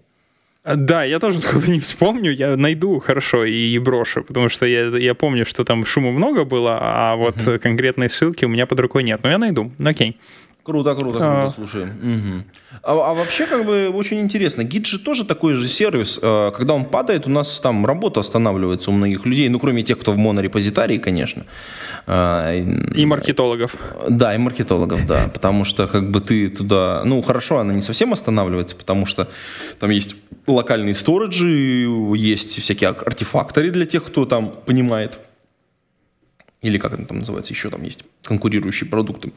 Да, 0.75 1.05
я 1.05 1.21
тоже 1.21 1.39
сходу 1.41 1.71
не 1.71 1.79
вспомню, 1.79 2.33
я 2.33 2.57
найду 2.57 2.99
хорошо 2.99 3.45
и 3.45 3.79
брошу, 3.79 4.25
потому 4.25 4.49
что 4.49 4.67
я, 4.67 4.87
я 4.89 5.15
помню, 5.15 5.47
что 5.47 5.65
там 5.65 5.87
шума 5.87 6.11
много 6.11 6.45
было, 6.45 6.79
а 6.81 7.15
вот 7.15 7.37
конкретной 7.63 8.11
ссылки 8.11 8.45
у 8.45 8.49
меня 8.49 8.67
под 8.67 8.81
рукой 8.81 9.05
нет. 9.05 9.21
Но 9.23 9.31
я 9.31 9.39
найду. 9.39 9.71
Окей. 9.85 10.17
Круто, 10.67 10.95
круто, 10.97 11.19
круто, 11.19 11.45
А. 11.47 11.51
слушай. 11.55 11.85
Мгм. 12.03 12.45
А, 12.83 12.91
а 13.11 13.15
вообще, 13.15 13.47
как 13.47 13.65
бы, 13.65 13.89
очень 13.95 14.19
интересно. 14.19 14.65
Гид 14.65 14.85
же 14.87 14.99
тоже 14.99 15.25
такой 15.25 15.55
же 15.55 15.69
сервис. 15.69 16.19
Э, 16.21 16.51
Когда 16.57 16.75
он 16.75 16.85
падает, 16.85 17.27
у 17.29 17.31
нас 17.31 17.61
там 17.61 17.87
работа 17.87 18.19
останавливается 18.19 18.91
у 18.91 18.95
многих 18.95 19.25
людей, 19.27 19.49
ну, 19.49 19.61
кроме 19.61 19.85
тех, 19.85 19.97
кто 19.97 20.11
в 20.13 20.17
монорепозитарии, 20.17 20.99
конечно. 20.99 21.45
А, 22.09 22.53
и- 22.53 23.07
маркетологов. 23.07 23.77
Да, 24.11 24.35
и 24.35 24.39
маркетологов, 24.39 25.07
да. 25.07 25.31
Потому 25.33 25.65
что 25.65 25.87
как 25.87 26.11
бы 26.11 26.21
ты 26.21 26.49
туда... 26.49 27.03
Ну, 27.05 27.23
хорошо, 27.23 27.59
она 27.59 27.73
не 27.73 27.83
совсем 27.83 28.13
останавливается, 28.13 28.75
потому 28.75 29.07
что 29.07 29.29
там 29.79 29.91
есть 29.91 30.17
локальные 30.49 30.95
сториджи, 30.95 31.87
есть 32.17 32.61
всякие 32.61 32.91
ар- 32.91 33.03
артефакторы 33.07 33.71
для 33.71 33.87
тех, 33.87 34.03
кто 34.05 34.25
там 34.25 34.53
понимает. 34.67 35.21
Или 36.67 36.79
как 36.79 36.95
это 36.95 37.05
там 37.05 37.21
называется, 37.21 37.53
еще 37.53 37.71
там 37.71 37.85
есть 37.85 38.05
конкурирующие 38.25 38.91
продукты, 38.91 39.33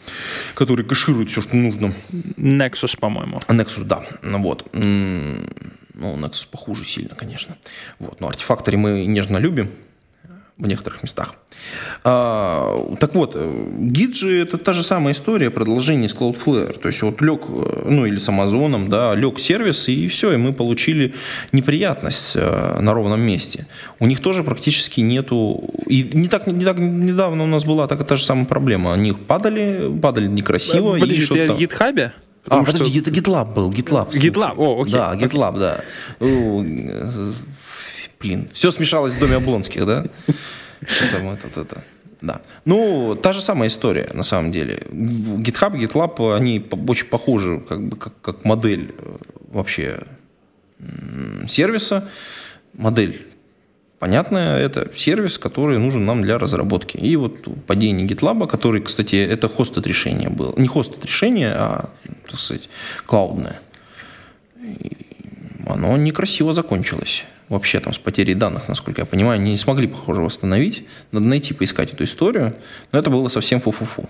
которые 0.55 0.84
кэшируют 0.84 1.30
все, 1.30 1.41
что 1.41 1.55
нужно. 1.55 1.93
Nexus, 2.38 2.97
по-моему. 2.99 3.39
Nexus, 3.47 3.84
да. 3.84 4.03
Ну 4.23 4.41
Вот. 4.41 4.67
Ну, 4.73 6.15
Nexus 6.15 6.47
похуже 6.49 6.86
сильно, 6.86 7.13
конечно. 7.13 7.55
Вот. 7.99 8.19
Но 8.19 8.30
артефакторы 8.30 8.77
мы 8.77 9.05
нежно 9.05 9.38
любим 9.38 9.69
в 10.60 10.68
некоторых 10.68 11.01
местах. 11.03 11.34
А, 12.03 12.95
так 12.99 13.16
вот, 13.16 13.32
э, 13.36 13.66
гид 13.80 14.16
же 14.16 14.30
это 14.41 14.57
та 14.57 14.74
же 14.74 14.84
самая 14.84 15.14
история, 15.14 15.49
продолжение 15.49 16.10
с 16.10 16.16
Cloudflare. 16.16 16.78
То 16.80 16.89
есть 16.89 17.01
вот 17.01 17.22
лег, 17.22 17.41
э, 17.47 17.84
ну 17.89 18.05
или 18.05 18.18
с 18.18 18.28
Амазоном, 18.30 18.89
да, 18.89 19.16
лег 19.16 19.39
сервис, 19.39 19.88
и 19.88 20.07
все, 20.10 20.34
и 20.34 20.38
мы 20.38 20.51
получили 20.53 21.14
неприятность 21.53 22.34
э, 22.36 22.80
на 22.82 22.93
ровном 22.93 23.22
месте. 23.22 23.68
У 23.99 24.05
них 24.07 24.20
тоже 24.20 24.43
практически 24.43 24.99
нету... 25.01 25.64
И 25.88 26.10
не 26.14 26.28
так, 26.28 26.47
не 26.47 26.66
так 26.66 26.78
недавно 26.80 27.43
у 27.43 27.47
нас 27.47 27.64
была 27.64 27.88
такая 27.88 28.05
та 28.05 28.18
же 28.18 28.26
самая 28.26 28.45
проблема. 28.45 28.93
Они 28.93 29.14
падали, 29.14 29.89
падали 30.01 30.28
некрасиво. 30.28 30.95
и 30.97 30.99
Подожди, 30.99 31.26
ты 31.26 31.43
о 31.45 31.47
там- 31.47 31.57
GitHub? 31.57 32.01
а, 32.01 32.12
Потому 32.43 32.66
подожди, 32.66 32.99
что- 32.99 33.10
это 33.10 33.20
GitLab 33.20 33.53
был, 33.53 33.72
GitLab. 33.72 34.12
GitLab, 34.12 34.55
о, 34.57 34.82
окей, 34.82 34.93
Да. 34.93 35.14
GitLab, 35.16 35.57
да. 35.60 35.82
Блин, 38.20 38.49
все 38.51 38.72
смешалось 38.72 39.13
в 39.13 39.20
доме 39.20 39.36
Облонских, 39.36 39.86
да? 39.86 40.05
Да. 42.22 42.41
Ну, 42.65 43.15
та 43.15 43.32
же 43.32 43.41
самая 43.41 43.70
история, 43.70 44.09
на 44.13 44.24
самом 44.24 44.51
деле. 44.51 44.84
GitHub, 44.91 45.74
GitLab, 45.74 46.36
они 46.36 46.65
очень 46.88 47.07
похожи, 47.07 47.59
как 47.59 47.88
бы, 47.88 47.97
как, 47.97 48.13
как 48.22 48.43
модель 48.43 48.93
э, 48.97 49.15
вообще 49.51 50.03
сервиса. 51.47 52.09
Модель 52.74 53.26
понятная, 53.99 54.59
это 54.59 54.91
сервис, 54.95 55.38
который 55.38 55.78
нужен 55.80 56.05
нам 56.05 56.22
для 56.22 56.38
разработки. 56.38 56.97
И 56.97 57.15
вот 57.15 57.47
падение 57.65 58.07
GitLab, 58.07 58.47
который, 58.47 58.82
кстати, 58.82 59.15
это 59.15 59.47
хостед 59.47 59.88
решение 59.88 60.30
было. 60.30 60.53
Не 60.57 60.67
хостед 60.67 61.05
решение, 61.05 61.53
а, 61.53 61.89
так 62.30 62.39
сказать, 62.39 62.70
клаудное. 63.05 63.59
И 64.61 64.97
оно 65.67 65.97
некрасиво 65.97 66.53
закончилось. 66.53 67.26
Вообще 67.50 67.80
там 67.80 67.93
с 67.93 67.97
потерей 67.97 68.36
данных, 68.36 68.68
насколько 68.68 69.02
я 69.02 69.06
понимаю, 69.06 69.41
не 69.41 69.58
смогли, 69.58 69.88
похоже, 69.88 70.22
восстановить. 70.22 70.86
Надо 71.12 71.26
найти, 71.26 71.54
поискать 71.54 71.93
эту 71.93 72.04
историю. 72.04 72.56
Но 72.91 73.00
это 73.00 73.10
было 73.10 73.28
совсем 73.28 73.60
фу-фу-фу. 73.60 74.08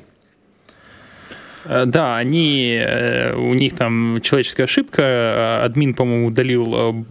Э, 1.69 1.85
да, 1.85 2.17
они, 2.17 2.77
э, 2.81 3.35
у 3.35 3.53
них 3.53 3.75
там 3.75 4.19
человеческая 4.21 4.63
ошибка, 4.63 5.01
э, 5.01 5.65
админ, 5.65 5.93
по-моему, 5.93 6.27
удалил, 6.27 7.05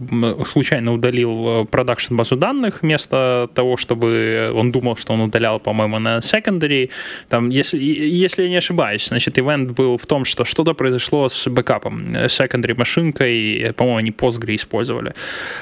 случайно 0.45 0.93
удалил 0.93 1.65
продакшн 1.65 2.15
базу 2.15 2.35
данных 2.35 2.81
вместо 2.81 3.49
того, 3.53 3.77
чтобы 3.77 4.51
он 4.53 4.71
думал, 4.71 4.97
что 4.97 5.13
он 5.13 5.21
удалял, 5.21 5.59
по-моему, 5.59 5.99
на 5.99 6.17
secondary. 6.17 6.89
Там, 7.29 7.49
если, 7.49 7.79
если 7.79 8.43
я 8.43 8.49
не 8.49 8.57
ошибаюсь, 8.57 9.07
значит, 9.07 9.39
ивент 9.39 9.71
был 9.71 9.97
в 9.97 10.05
том, 10.05 10.25
что 10.25 10.43
что-то 10.43 10.73
произошло 10.73 11.29
с 11.29 11.47
бэкапом, 11.49 12.07
secondary 12.27 12.77
машинкой, 12.77 13.73
по-моему, 13.75 13.97
они 13.97 14.11
Postgre 14.11 14.55
использовали. 14.55 15.13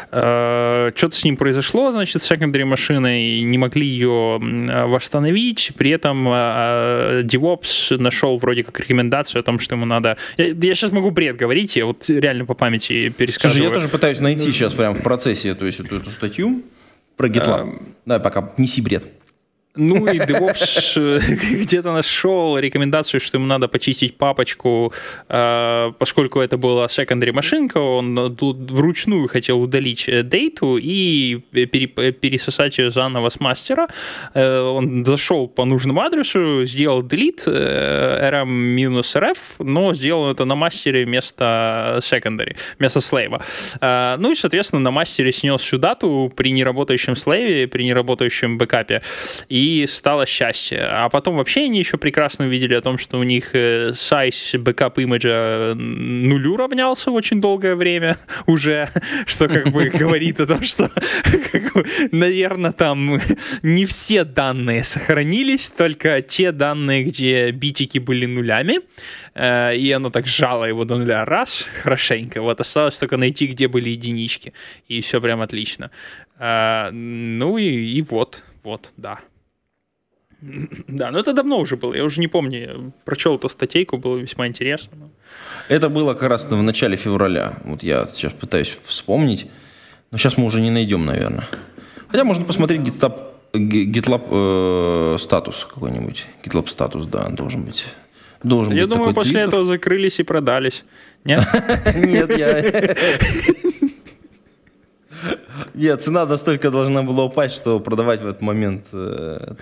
Что-то 0.10 1.12
с 1.16 1.24
ним 1.24 1.38
произошло, 1.38 1.92
значит, 1.92 2.22
с 2.22 2.32
secondary 2.32 2.66
машиной, 2.66 3.42
не 3.44 3.58
могли 3.58 3.86
ее 3.86 4.40
восстановить, 4.88 5.72
при 5.78 5.92
этом 5.92 6.28
DevOps 6.28 7.98
нашел 7.98 8.38
вроде 8.38 8.64
как 8.64 8.87
рекомендацию 8.88 9.42
о 9.42 9.44
том, 9.44 9.60
что 9.60 9.76
ему 9.76 9.86
надо... 9.86 10.18
Я, 10.38 10.48
я 10.48 10.76
сейчас 10.76 10.92
могу 10.92 11.12
бред 11.12 11.36
говорить, 11.36 11.76
я 11.76 11.86
вот 11.86 12.10
реально 12.10 12.46
по 12.46 12.54
памяти 12.54 13.10
пересказываю. 13.10 13.64
Слушай, 13.64 13.68
я 13.68 13.74
тоже 13.74 13.90
пытаюсь 13.90 14.20
найти 14.20 14.52
сейчас 14.52 14.74
прямо 14.74 14.96
в 14.96 15.04
процессе 15.04 15.54
то 15.56 15.66
есть, 15.66 15.80
эту, 15.80 15.98
эту 15.98 16.12
статью 16.12 16.64
про 17.16 17.28
GitLab. 17.28 17.80
А... 17.80 17.84
Давай 18.06 18.24
пока, 18.24 18.54
неси 18.58 18.82
бред. 18.82 19.06
Ну 19.78 20.08
и 20.08 20.18
DevOps 20.18 20.94
э, 20.98 21.62
где-то 21.62 21.94
нашел 21.94 22.58
рекомендацию, 22.58 23.20
что 23.22 23.38
ему 23.38 23.48
надо 23.48 23.68
почистить 23.68 24.18
папочку, 24.18 24.94
э, 25.30 25.92
поскольку 26.00 26.40
это 26.40 26.58
была 26.58 26.88
secondary 26.88 27.32
машинка, 27.32 27.78
он 27.78 28.36
тут 28.36 28.72
вручную 28.72 29.28
хотел 29.28 29.62
удалить 29.62 30.10
э, 30.10 30.24
дейту 30.24 30.78
и 30.78 31.38
пересосать 32.22 32.78
ее 32.80 32.90
заново 32.90 33.30
с 33.30 33.40
мастера. 33.40 33.88
Он 34.34 35.06
зашел 35.06 35.48
по 35.48 35.66
нужному 35.66 36.02
адресу, 36.02 36.66
сделал 36.66 37.04
delete 37.04 37.48
rm-rf, 37.48 39.38
но 39.60 39.94
сделал 39.94 40.32
это 40.32 40.46
на 40.46 40.56
мастере 40.56 41.06
вместо 41.06 42.00
secondary, 42.02 42.56
вместо 42.80 43.02
слейва. 43.02 43.42
Ну 43.82 44.32
и, 44.32 44.36
соответственно, 44.36 44.82
на 44.82 44.92
мастере 44.92 45.32
снес 45.32 45.62
всю 45.62 45.78
дату 45.78 46.32
при 46.36 46.52
неработающем 46.52 47.16
слейве, 47.16 47.68
при 47.68 47.84
неработающем 47.84 48.58
бэкапе. 48.58 49.02
И 49.50 49.67
и 49.68 49.88
стало 49.88 50.26
счастье. 50.26 50.82
А 50.82 51.10
потом 51.10 51.38
вообще 51.38 51.62
они 51.62 51.80
еще 51.80 51.98
прекрасно 51.98 52.46
увидели 52.46 52.74
о 52.74 52.82
том, 52.82 52.98
что 52.98 53.18
у 53.20 53.24
них 53.24 53.54
size 53.94 54.56
backup 54.56 55.00
image 55.00 55.61
а 55.61 55.74
нулю 55.76 56.58
равнялся 56.58 57.12
очень 57.12 57.42
долгое 57.42 57.76
время 57.76 58.18
уже, 58.48 58.90
что 59.26 59.48
как 59.48 59.72
бы 59.72 59.90
говорит 59.94 60.40
о 60.40 60.48
том, 60.48 60.64
что, 60.64 60.92
наверное, 62.12 62.72
там 62.72 63.20
не 63.62 63.86
все 63.86 64.24
данные 64.24 64.84
сохранились, 64.84 65.70
только 65.70 66.22
те 66.22 66.52
данные, 66.52 67.04
где 67.04 67.52
битики 67.52 68.00
были 68.00 68.26
нулями, 68.26 68.80
э, 69.34 69.76
и 69.76 69.92
оно 69.92 70.10
так 70.10 70.28
сжало 70.28 70.66
его 70.66 70.86
до 70.86 70.98
нуля 70.98 71.26
раз, 71.26 71.68
хорошенько. 71.84 72.42
Вот 72.42 72.62
осталось 72.62 72.98
только 72.98 73.18
найти, 73.18 73.48
где 73.48 73.68
были 73.68 73.90
единички, 73.90 74.54
и 74.88 75.02
все 75.02 75.22
прям 75.22 75.42
отлично. 75.42 75.92
Э, 76.40 76.90
ну 76.92 77.58
и, 77.58 77.66
и 77.66 78.02
вот, 78.02 78.44
вот, 78.64 78.94
да. 78.98 79.20
Да, 80.42 81.12
но 81.12 81.20
это 81.20 81.34
давно 81.34 81.60
уже 81.60 81.78
было, 81.78 81.96
я 81.96 82.04
уже 82.04 82.20
не 82.20 82.28
помню, 82.28 82.60
я 82.60 82.92
прочел 83.06 83.36
эту 83.36 83.50
статейку, 83.50 83.98
было 83.98 84.18
весьма 84.18 84.48
интересно. 84.48 85.10
Это 85.68 85.90
было 85.90 86.14
как 86.14 86.30
раз 86.30 86.46
в 86.46 86.62
начале 86.62 86.96
февраля, 86.96 87.54
вот 87.64 87.82
я 87.82 88.08
сейчас 88.14 88.34
пытаюсь 88.34 88.78
вспомнить, 88.86 89.48
но 90.12 90.18
сейчас 90.18 90.38
мы 90.38 90.46
уже 90.46 90.62
не 90.62 90.70
найдем, 90.70 91.06
наверное. 91.06 91.48
Хотя 92.10 92.24
можно 92.24 92.46
посмотреть 92.46 92.82
GitLab, 92.82 93.20
GitLab 93.54 95.16
э, 95.16 95.18
статус 95.20 95.68
какой-нибудь, 95.74 96.26
GitLab 96.44 96.68
статус, 96.70 97.08
да, 97.08 97.28
должен 97.30 97.64
быть. 97.64 97.86
Должен 98.44 98.74
я 98.74 98.84
быть 98.84 98.94
думаю, 98.96 99.14
после 99.16 99.32
твиттер. 99.32 99.48
этого 99.48 99.66
закрылись 99.66 100.20
и 100.20 100.24
продались. 100.24 100.84
Нет? 101.24 101.44
Нет, 101.96 102.38
я... 102.38 102.62
Нет, 105.74 106.02
цена 106.02 106.26
настолько 106.26 106.70
должна 106.70 107.02
была 107.02 107.24
упасть, 107.24 107.56
что 107.56 107.80
продавать 107.80 108.22
в 108.22 108.28
этот 108.28 108.42
момент 108.42 108.86
э, 108.92 109.56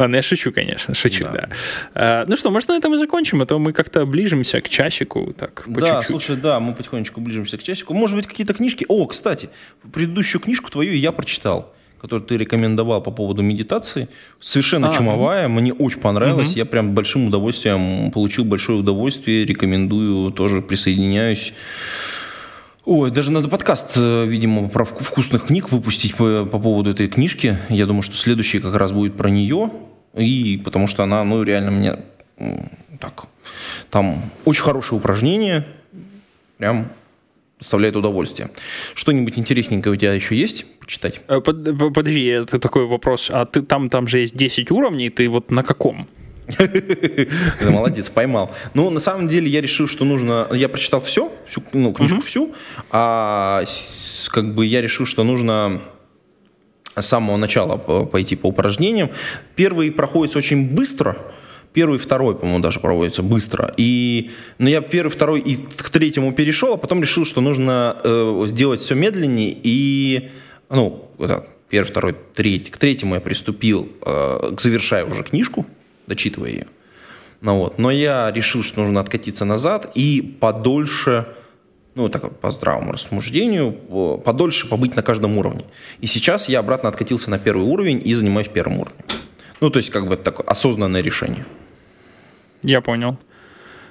Ладно, 0.00 0.16
я 0.16 0.22
шучу, 0.22 0.50
конечно, 0.50 0.94
шучу, 0.94 1.24
да. 1.24 1.32
да. 1.32 1.48
А, 1.94 2.24
ну 2.26 2.36
что, 2.36 2.50
может, 2.50 2.68
на 2.70 2.76
этом 2.76 2.94
и 2.94 2.98
закончим, 2.98 3.42
а 3.42 3.46
то 3.46 3.58
мы 3.58 3.74
как-то 3.74 4.06
ближимся 4.06 4.62
к 4.62 4.68
часику, 4.68 5.34
так, 5.36 5.64
по 5.64 5.80
Да, 5.80 5.86
чуть-чуть. 5.86 6.06
слушай, 6.06 6.36
да, 6.36 6.58
мы 6.58 6.74
потихонечку 6.74 7.20
ближимся 7.20 7.58
к 7.58 7.62
часику. 7.62 7.92
Может 7.92 8.16
быть, 8.16 8.26
какие-то 8.26 8.54
книжки... 8.54 8.86
О, 8.88 9.06
кстати, 9.06 9.50
предыдущую 9.92 10.40
книжку 10.40 10.70
твою 10.70 10.94
я 10.94 11.12
прочитал 11.12 11.74
которую 12.00 12.26
ты 12.26 12.38
рекомендовал 12.38 13.02
по 13.02 13.10
поводу 13.10 13.42
медитации, 13.42 14.08
совершенно 14.40 14.88
а, 14.88 14.94
чумовая, 14.94 15.44
угу. 15.44 15.60
мне 15.60 15.74
очень 15.74 16.00
понравилось, 16.00 16.52
угу. 16.52 16.58
я 16.58 16.64
прям 16.64 16.94
большим 16.94 17.26
удовольствием 17.26 18.10
получил 18.10 18.46
большое 18.46 18.78
удовольствие, 18.78 19.44
рекомендую, 19.44 20.32
тоже 20.32 20.62
присоединяюсь. 20.62 21.52
Ой, 22.86 23.10
даже 23.10 23.30
надо 23.30 23.48
подкаст, 23.48 23.92
э, 23.96 24.24
видимо, 24.26 24.70
про 24.70 24.86
вкусных 24.86 25.46
книг 25.46 25.70
выпустить 25.70 26.14
по, 26.14 26.46
по 26.46 26.58
поводу 26.58 26.90
этой 26.90 27.08
книжки. 27.08 27.58
Я 27.68 27.84
думаю, 27.84 28.02
что 28.02 28.16
следующий 28.16 28.60
как 28.60 28.74
раз 28.74 28.92
будет 28.92 29.16
про 29.16 29.28
нее. 29.28 29.70
И 30.14 30.60
потому 30.64 30.86
что 30.86 31.02
она, 31.02 31.24
ну, 31.24 31.42
реально 31.42 31.70
мне 31.70 31.96
так, 32.98 33.26
там 33.90 34.22
очень 34.44 34.62
хорошее 34.62 34.98
упражнение, 34.98 35.66
прям 36.58 36.88
доставляет 37.58 37.96
удовольствие. 37.96 38.50
Что-нибудь 38.94 39.38
интересненькое 39.38 39.94
у 39.94 39.96
тебя 39.96 40.14
еще 40.14 40.34
есть 40.34 40.66
почитать? 40.80 41.20
Э, 41.28 41.40
под, 41.40 41.62
подожди, 41.94 42.24
это 42.24 42.58
такой 42.58 42.86
вопрос. 42.86 43.30
А 43.30 43.44
ты 43.44 43.62
там, 43.62 43.90
там 43.90 44.08
же 44.08 44.20
есть 44.20 44.34
10 44.34 44.70
уровней, 44.70 45.10
ты 45.10 45.28
вот 45.28 45.50
на 45.50 45.62
каком? 45.62 46.08
Молодец, 47.70 48.10
поймал. 48.10 48.50
Ну, 48.74 48.90
на 48.90 48.98
самом 49.00 49.28
деле, 49.28 49.48
я 49.48 49.60
решил, 49.60 49.86
что 49.86 50.04
нужно... 50.04 50.48
Я 50.52 50.68
прочитал 50.68 51.00
все, 51.00 51.32
всю, 51.46 51.62
ну, 51.72 51.92
книжку 51.92 52.22
всю, 52.22 52.54
а 52.90 53.62
как 54.28 54.54
бы 54.54 54.66
я 54.66 54.80
решил, 54.80 55.06
что 55.06 55.22
нужно 55.22 55.82
с 56.96 57.06
самого 57.06 57.36
начала 57.36 57.76
пойти 57.76 58.36
по 58.36 58.46
упражнениям. 58.46 59.10
Первый 59.56 59.90
проходится 59.90 60.38
очень 60.38 60.68
быстро, 60.70 61.16
Первый, 61.72 62.00
второй, 62.00 62.34
по-моему, 62.34 62.58
даже 62.60 62.80
проводится 62.80 63.22
быстро. 63.22 63.72
И 63.76 64.32
ну, 64.58 64.68
я 64.68 64.80
первый, 64.80 65.08
второй 65.08 65.38
и 65.38 65.54
к 65.54 65.88
третьему 65.90 66.32
перешел, 66.32 66.74
а 66.74 66.76
потом 66.76 67.00
решил, 67.00 67.24
что 67.24 67.40
нужно 67.40 67.96
э, 68.02 68.46
сделать 68.48 68.80
все 68.80 68.96
медленнее. 68.96 69.56
И, 69.62 70.30
ну, 70.68 71.08
это, 71.20 71.46
первый, 71.68 71.86
второй, 71.86 72.16
третий. 72.34 72.72
К 72.72 72.76
третьему 72.76 73.14
я 73.14 73.20
приступил, 73.20 73.88
э, 74.04 74.56
завершая 74.58 75.04
уже 75.04 75.22
книжку 75.22 75.64
дочитывая 76.10 76.50
ее. 76.50 76.66
Ну, 77.40 77.56
вот. 77.56 77.78
Но 77.78 77.90
я 77.90 78.30
решил, 78.30 78.62
что 78.62 78.82
нужно 78.82 79.00
откатиться 79.00 79.46
назад 79.46 79.90
и 79.94 80.20
подольше, 80.40 81.26
ну, 81.94 82.08
так 82.08 82.38
по 82.38 82.50
здравому 82.50 82.92
рассуждению, 82.92 83.72
подольше 84.24 84.68
побыть 84.68 84.96
на 84.96 85.02
каждом 85.02 85.38
уровне. 85.38 85.64
И 86.00 86.06
сейчас 86.06 86.48
я 86.48 86.60
обратно 86.60 86.88
откатился 86.88 87.30
на 87.30 87.38
первый 87.38 87.66
уровень 87.66 88.00
и 88.04 88.14
занимаюсь 88.14 88.48
первым 88.48 88.80
уровнем. 88.80 89.04
Ну, 89.60 89.70
то 89.70 89.78
есть, 89.78 89.90
как 89.90 90.08
бы 90.08 90.16
такое 90.16 90.46
осознанное 90.46 91.02
решение. 91.02 91.44
Я 92.62 92.80
понял. 92.80 93.16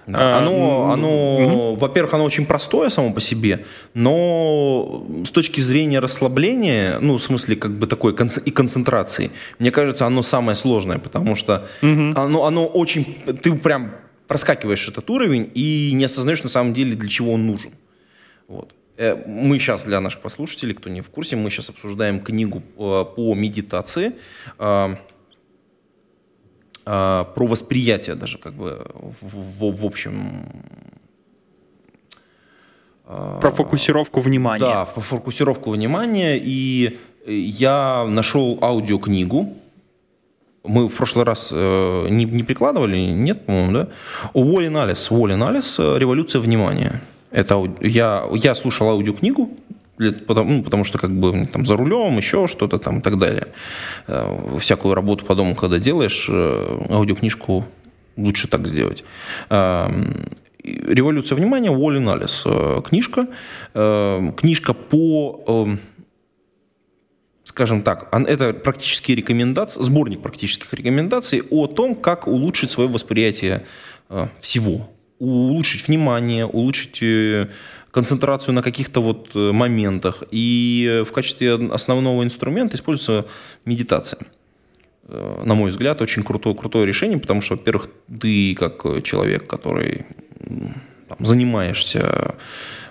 Да. 0.08 0.38
А, 0.38 0.39
оно, 0.39 0.91
оно 0.91 1.36
угу. 1.36 1.76
во-первых, 1.76 2.16
оно 2.16 2.24
очень 2.24 2.47
простое 2.47 2.89
само 2.89 3.14
по 3.14 3.22
себе, 3.22 3.66
но 3.93 5.06
с 5.24 5.30
точки 5.30 5.62
зрения 5.62 6.00
расслабления, 6.00 6.97
ну, 7.00 7.20
в 7.20 7.22
смысле, 7.22 7.56
как 7.56 7.78
бы 7.78 7.86
такой 7.86 8.16
и 8.45 8.52
концентрации, 8.52 9.30
мне 9.60 9.70
кажется, 9.70 10.08
оно 10.08 10.24
самое 10.24 10.56
сложное, 10.56 10.97
потому 10.97 11.36
что 11.36 11.68
угу. 11.84 12.12
оно, 12.16 12.45
оно 12.45 12.66
очень... 12.66 13.22
Ты 13.43 13.54
прям 13.54 13.91
проскакиваешь 14.28 14.88
этот 14.88 15.08
уровень 15.12 15.52
и 15.54 15.91
не 15.93 16.06
осознаешь 16.06 16.43
на 16.43 16.50
самом 16.50 16.74
деле, 16.74 16.95
для 16.95 17.10
чего 17.10 17.34
он 17.34 17.45
нужен. 17.45 17.72
Вот. 18.50 18.74
Э, 18.97 19.16
мы 19.26 19.60
сейчас, 19.60 19.86
для 19.86 20.02
наших 20.02 20.22
послушателей, 20.22 20.74
кто 20.74 20.89
не 20.89 21.02
в 21.02 21.10
курсе, 21.10 21.38
мы 21.38 21.50
сейчас 21.50 21.70
обсуждаем 21.70 22.20
книгу 22.20 22.62
э, 22.78 23.06
по 23.16 23.34
медитации 23.36 24.14
а, 26.91 27.26
про 27.36 27.45
восприятие 27.45 28.16
даже 28.16 28.39
как 28.39 28.54
бы 28.54 28.84
в, 29.22 29.60
в, 29.60 29.82
в 29.82 29.86
общем. 29.86 30.43
Про 33.06 33.52
фокусировку 33.52 34.22
внимания. 34.22 34.60
Да, 34.60 34.86
про 34.86 35.02
фокусировку 35.02 35.70
внимания. 35.70 36.39
И 36.41 36.97
я 37.28 38.06
нашел 38.08 38.58
аудиокнигу. 38.62 39.54
Мы 40.64 40.88
в 40.88 40.95
прошлый 40.95 41.26
раз 41.26 41.52
э, 41.54 42.08
не, 42.10 42.26
не 42.26 42.43
прикладывали, 42.43 42.97
нет, 42.97 43.45
по-моему, 43.45 43.72
да? 43.72 43.88
Уоллен 44.34 44.78
Алис. 44.78 45.12
Уоллен 45.12 45.43
Алис 45.43 45.78
«Революция 45.78 46.41
внимания». 46.41 47.02
Это 47.32 47.71
я, 47.82 48.25
я 48.34 48.55
слушал 48.55 48.89
аудиокнигу 48.89 49.51
потому, 50.27 50.53
ну, 50.53 50.63
потому 50.63 50.84
что 50.84 50.97
как 50.97 51.11
бы 51.11 51.47
там 51.47 51.65
за 51.65 51.75
рулем, 51.75 52.17
еще 52.17 52.47
что-то 52.47 52.80
там 52.80 52.99
и 52.99 53.01
так 53.01 53.17
далее. 53.17 53.47
Э, 54.07 54.57
всякую 54.59 54.95
работу 54.95 55.25
по 55.25 55.36
дому, 55.36 55.55
когда 55.55 55.77
делаешь, 55.77 56.27
э, 56.30 56.77
аудиокнижку 56.89 57.65
лучше 58.15 58.47
так 58.47 58.67
сделать. 58.67 59.03
Эм, 59.49 60.25
«Революция 60.63 61.36
внимания» 61.36 61.71
Уолли 61.71 61.99
Налис. 61.99 62.43
Э, 62.45 62.82
книжка. 62.86 63.27
Книжка 63.73 64.73
по 64.73 65.43
эм, 65.47 65.80
скажем 67.43 67.82
так, 67.82 68.09
это 68.13 68.53
практические 68.53 69.17
рекомендации, 69.17 69.82
сборник 69.82 70.21
практических 70.21 70.73
рекомендаций 70.73 71.43
о 71.49 71.67
том, 71.67 71.95
как 71.95 72.27
улучшить 72.27 72.71
свое 72.71 72.89
восприятие 72.89 73.65
всего. 74.39 74.89
Улучшить 75.20 75.88
внимание, 75.88 76.45
улучшить 76.45 77.03
э, 77.03 77.49
концентрацию 77.91 78.53
на 78.53 78.61
каких-то 78.61 79.01
вот 79.01 79.30
э, 79.36 79.51
моментах. 79.51 80.24
И 80.32 81.03
в 81.05 81.11
качестве 81.11 81.53
основного 81.53 82.24
инструмента 82.24 82.76
используется 82.76 83.28
медитация. 83.65 84.26
Э, 85.07 85.41
на 85.43 85.55
мой 85.55 85.72
взгляд, 85.72 86.01
очень 86.01 86.24
крутое, 86.24 86.55
крутое 86.55 86.86
решение, 86.86 87.20
потому 87.20 87.41
что, 87.41 87.55
во-первых, 87.55 87.89
ты 88.20 88.55
как 88.55 89.03
человек, 89.03 89.47
который 89.47 90.05
там, 91.07 91.26
занимаешься 91.26 92.36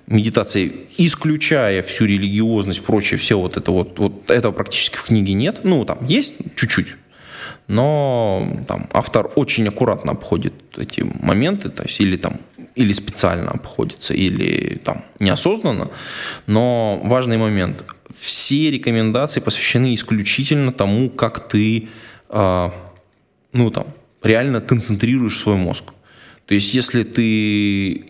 медитацией, 0.09 0.87
исключая 0.97 1.83
всю 1.83 2.07
религиозность, 2.07 2.83
прочее, 2.83 3.19
все 3.19 3.39
вот 3.39 3.57
это 3.57 3.71
вот, 3.71 3.99
вот 3.99 4.31
этого 4.31 4.53
практически 4.53 4.97
в 4.97 5.05
книге 5.05 5.35
нет. 5.35 5.61
Ну, 5.65 5.85
там 5.85 6.05
есть 6.07 6.35
чуть-чуть, 6.57 6.97
но 7.69 8.51
там 8.67 8.89
автор 8.93 9.31
очень 9.37 9.69
аккуратно 9.69 10.13
обходит 10.13 10.55
эти 10.77 11.03
моменты, 11.21 11.69
то 11.69 11.85
есть 11.85 12.01
или 12.01 12.17
там 12.17 12.41
или 12.75 12.93
специально 12.93 13.51
обходится, 13.51 14.15
или 14.15 14.81
там 14.85 15.05
неосознанно. 15.21 15.91
Но 16.47 17.01
важный 17.05 17.37
момент: 17.37 17.85
все 18.17 18.71
рекомендации 18.71 19.41
посвящены 19.41 19.95
исключительно 19.95 20.73
тому, 20.73 21.11
как 21.11 21.49
ты, 21.49 21.89
э, 22.31 22.71
ну 23.53 23.71
там, 23.71 23.87
реально 24.23 24.61
концентрируешь 24.61 25.39
свой 25.39 25.57
мозг. 25.57 25.93
То 26.47 26.55
есть, 26.55 26.73
если 26.73 27.03
ты 27.03 28.07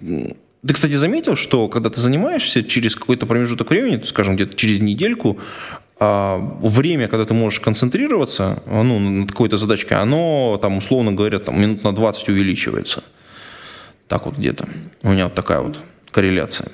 ты, 0.66 0.74
кстати, 0.74 0.92
заметил, 0.94 1.36
что 1.36 1.68
когда 1.68 1.88
ты 1.88 2.00
занимаешься 2.00 2.62
через 2.62 2.96
какой-то 2.96 3.26
промежуток 3.26 3.70
времени, 3.70 4.02
скажем, 4.04 4.34
где-то 4.34 4.56
через 4.56 4.80
недельку, 4.80 5.38
время, 6.00 7.08
когда 7.08 7.24
ты 7.24 7.34
можешь 7.34 7.60
концентрироваться 7.60 8.62
ну, 8.66 8.98
над 8.98 9.30
какой-то 9.30 9.56
задачкой, 9.56 9.98
оно, 9.98 10.58
там, 10.62 10.78
условно 10.78 11.12
говоря, 11.12 11.38
там, 11.38 11.60
минут 11.60 11.82
на 11.84 11.94
20 11.94 12.28
увеличивается. 12.28 13.02
Так 14.06 14.26
вот 14.26 14.36
где-то. 14.38 14.68
У 15.02 15.10
меня 15.10 15.24
вот 15.24 15.34
такая 15.34 15.60
вот 15.60 15.78
корреляция. 16.10 16.70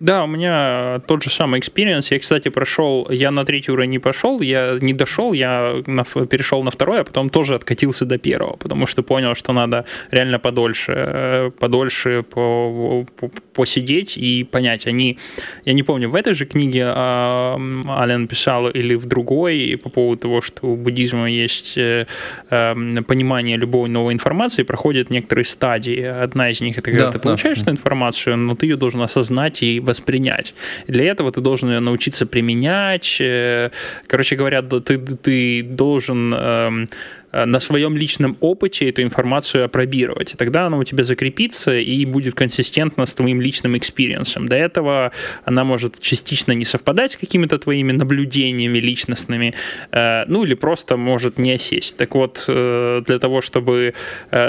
Да, 0.00 0.24
у 0.24 0.26
меня 0.26 1.02
тот 1.06 1.22
же 1.22 1.28
самый 1.28 1.60
experience. 1.60 2.10
Я, 2.10 2.18
кстати, 2.18 2.48
прошел, 2.48 3.06
я 3.10 3.30
на 3.30 3.44
третий 3.44 3.70
уровень 3.70 3.90
не 3.90 3.98
пошел, 3.98 4.40
я 4.40 4.78
не 4.80 4.94
дошел, 4.94 5.34
я 5.34 5.82
на, 5.86 6.04
перешел 6.04 6.62
на 6.62 6.70
второй, 6.70 7.02
а 7.02 7.04
потом 7.04 7.28
тоже 7.28 7.54
откатился 7.54 8.06
до 8.06 8.16
первого, 8.16 8.56
потому 8.56 8.86
что 8.86 9.02
понял, 9.02 9.34
что 9.34 9.52
надо 9.52 9.84
реально 10.10 10.38
подольше, 10.38 10.94
э, 10.96 11.50
подольше 11.58 12.22
по, 12.22 13.04
по, 13.16 13.30
посидеть 13.52 14.16
и 14.16 14.42
понять. 14.44 14.86
Они, 14.86 15.18
я 15.66 15.74
не 15.74 15.82
помню, 15.82 16.08
в 16.08 16.16
этой 16.16 16.32
же 16.32 16.46
книге 16.46 16.84
а, 16.86 17.60
Ален 17.86 18.26
писал 18.26 18.70
или 18.70 18.94
в 18.94 19.04
другой 19.04 19.78
по 19.82 19.90
поводу 19.90 20.22
того, 20.22 20.40
что 20.40 20.66
у 20.66 20.76
буддизма 20.76 21.30
есть 21.30 21.76
э, 21.76 22.06
э, 22.48 22.74
понимание 23.06 23.58
любой 23.58 23.90
новой 23.90 24.14
информации, 24.14 24.62
проходят 24.62 25.10
некоторые 25.10 25.44
стадии. 25.44 26.02
Одна 26.02 26.48
из 26.48 26.62
них 26.62 26.78
это 26.78 26.90
когда 26.90 27.06
да, 27.06 27.12
ты 27.12 27.18
получаешь 27.18 27.58
да. 27.58 27.64
эту 27.64 27.70
информацию, 27.72 28.38
но 28.38 28.54
ты 28.54 28.64
ее 28.64 28.76
должен 28.76 29.02
осознать 29.02 29.62
и 29.62 29.78
воспринять. 29.90 30.54
Для 30.86 31.04
этого 31.04 31.32
ты 31.32 31.40
должен 31.40 31.68
ее 31.70 31.80
научиться 31.80 32.26
применять. 32.26 33.18
Э, 33.20 33.70
короче 34.06 34.36
говоря, 34.36 34.62
ты, 34.62 34.98
ты 34.98 35.62
должен 35.62 36.32
эм, 36.32 36.88
на 37.32 37.60
своем 37.60 37.96
личном 37.96 38.36
опыте 38.40 38.88
эту 38.88 39.02
информацию 39.02 39.64
опробировать. 39.64 40.34
И 40.34 40.36
тогда 40.36 40.66
она 40.66 40.76
у 40.78 40.84
тебя 40.84 41.04
закрепится 41.04 41.76
и 41.76 42.04
будет 42.04 42.34
консистентна 42.34 43.06
с 43.06 43.14
твоим 43.14 43.40
личным 43.40 43.76
experience 43.76 44.31
ом. 44.31 44.48
До 44.48 44.56
этого 44.56 45.12
она 45.44 45.64
может 45.64 46.00
частично 46.00 46.52
не 46.52 46.64
совпадать 46.64 47.12
с 47.12 47.16
какими-то 47.16 47.58
твоими 47.58 47.92
наблюдениями 47.92 48.78
личностными, 48.78 49.54
э, 49.92 50.24
ну 50.26 50.44
или 50.44 50.54
просто 50.54 50.96
может 50.96 51.38
не 51.38 51.52
осесть. 51.52 51.96
Так 51.96 52.14
вот, 52.14 52.44
э, 52.48 53.02
для 53.06 53.18
того, 53.18 53.40
чтобы 53.40 53.94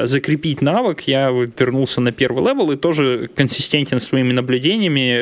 закрепить 0.04 0.62
навык, 0.62 1.02
я 1.02 1.30
вернулся 1.30 2.02
на 2.02 2.12
первый 2.12 2.44
level 2.46 2.72
и 2.72 2.78
тоже 2.78 3.30
консистентен 3.36 4.00
с 4.00 4.08
твоими 4.08 4.32
наблюдениями. 4.32 5.22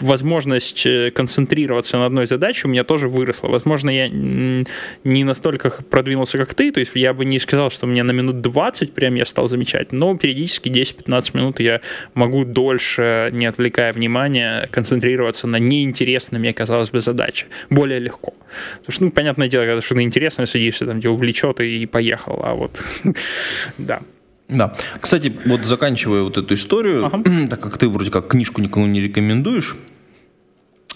Возможность 0.00 0.86
концентрироваться 1.14 1.98
на 1.98 2.06
одной 2.06 2.26
задаче 2.26 2.66
у 2.66 2.70
меня 2.70 2.84
тоже 2.84 3.08
выросла. 3.08 3.48
Возможно, 3.48 3.90
я 3.90 4.08
не 4.08 5.24
настолько 5.24 5.70
продвинулся, 5.90 6.38
как 6.38 6.54
ты, 6.54 6.63
то 6.70 6.80
есть 6.80 6.92
я 6.94 7.12
бы 7.12 7.24
не 7.24 7.38
сказал, 7.38 7.70
что 7.70 7.86
мне 7.86 8.02
на 8.02 8.12
минут 8.12 8.40
20 8.40 8.92
прям 8.92 9.14
я 9.14 9.24
стал 9.24 9.48
замечать, 9.48 9.92
но 9.92 10.16
периодически 10.16 10.68
10-15 10.68 11.36
минут 11.36 11.60
я 11.60 11.80
могу 12.14 12.44
дольше, 12.44 13.30
не 13.32 13.46
отвлекая 13.46 13.92
внимания, 13.92 14.68
концентрироваться 14.70 15.46
на 15.46 15.56
неинтересной 15.56 16.40
мне, 16.40 16.52
казалось 16.52 16.90
бы, 16.90 17.00
задаче. 17.00 17.46
Более 17.70 17.98
легко. 17.98 18.34
Потому 18.78 18.92
что, 18.92 19.04
ну, 19.04 19.10
понятное 19.10 19.48
дело, 19.48 19.64
когда 19.64 19.80
что-то 19.80 20.02
интересное 20.02 20.46
садишься, 20.46 20.86
там, 20.86 20.98
где 20.98 21.08
увлечет 21.08 21.60
и 21.60 21.86
поехал, 21.86 22.40
а 22.42 22.54
вот, 22.54 22.82
да. 23.78 24.00
Да. 24.48 24.74
Кстати, 25.00 25.32
вот 25.46 25.62
заканчивая 25.62 26.22
вот 26.22 26.36
эту 26.36 26.54
историю, 26.54 27.06
ага. 27.06 27.22
так 27.50 27.60
как 27.60 27.78
ты 27.78 27.88
вроде 27.88 28.10
как 28.10 28.28
книжку 28.28 28.60
никому 28.60 28.86
не 28.86 29.00
рекомендуешь, 29.00 29.76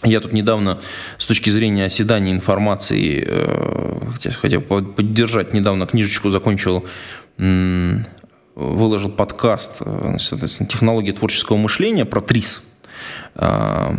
я 0.04 0.20
тут 0.20 0.32
недавно 0.32 0.80
с 1.18 1.26
точки 1.26 1.50
зрения 1.50 1.84
оседания 1.84 2.32
информации 2.32 3.24
э, 3.26 4.32
хотел 4.40 4.60
поддержать, 4.60 5.52
недавно 5.54 5.86
книжечку 5.86 6.30
закончил, 6.30 6.86
выложил 7.36 9.10
подкаст 9.10 9.78
э, 9.80 10.16
«Технология 10.68 11.12
творческого 11.12 11.56
мышления» 11.56 12.04
про 12.04 12.20
ТРИС 12.20 12.62
э, 13.34 13.96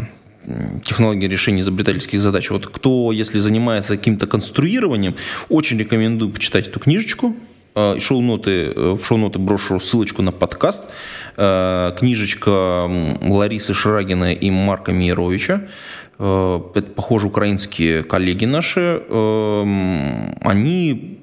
технологии 0.83 1.27
решения 1.27 1.61
изобретательских 1.61 2.21
задач. 2.21 2.49
Вот 2.49 2.67
кто, 2.67 3.11
если 3.11 3.39
занимается 3.39 3.97
каким-то 3.97 4.25
конструированием, 4.25 5.15
очень 5.49 5.77
рекомендую 5.77 6.31
почитать 6.31 6.67
эту 6.67 6.79
книжечку. 6.79 7.35
Шоу-ноты, 7.75 8.73
в 8.75 9.03
шоу-ноты 9.03 9.39
брошу 9.39 9.79
ссылочку 9.79 10.21
на 10.21 10.31
подкаст. 10.31 10.89
Книжечка 11.35 12.89
Ларисы 13.21 13.73
Шрагина 13.73 14.33
и 14.33 14.49
Марка 14.51 14.91
Миеровича. 14.91 15.67
Э, 16.19 16.59
это, 16.75 16.91
похоже, 16.91 17.27
украинские 17.27 18.03
коллеги 18.03 18.45
наши, 18.45 19.01
они 20.41 21.19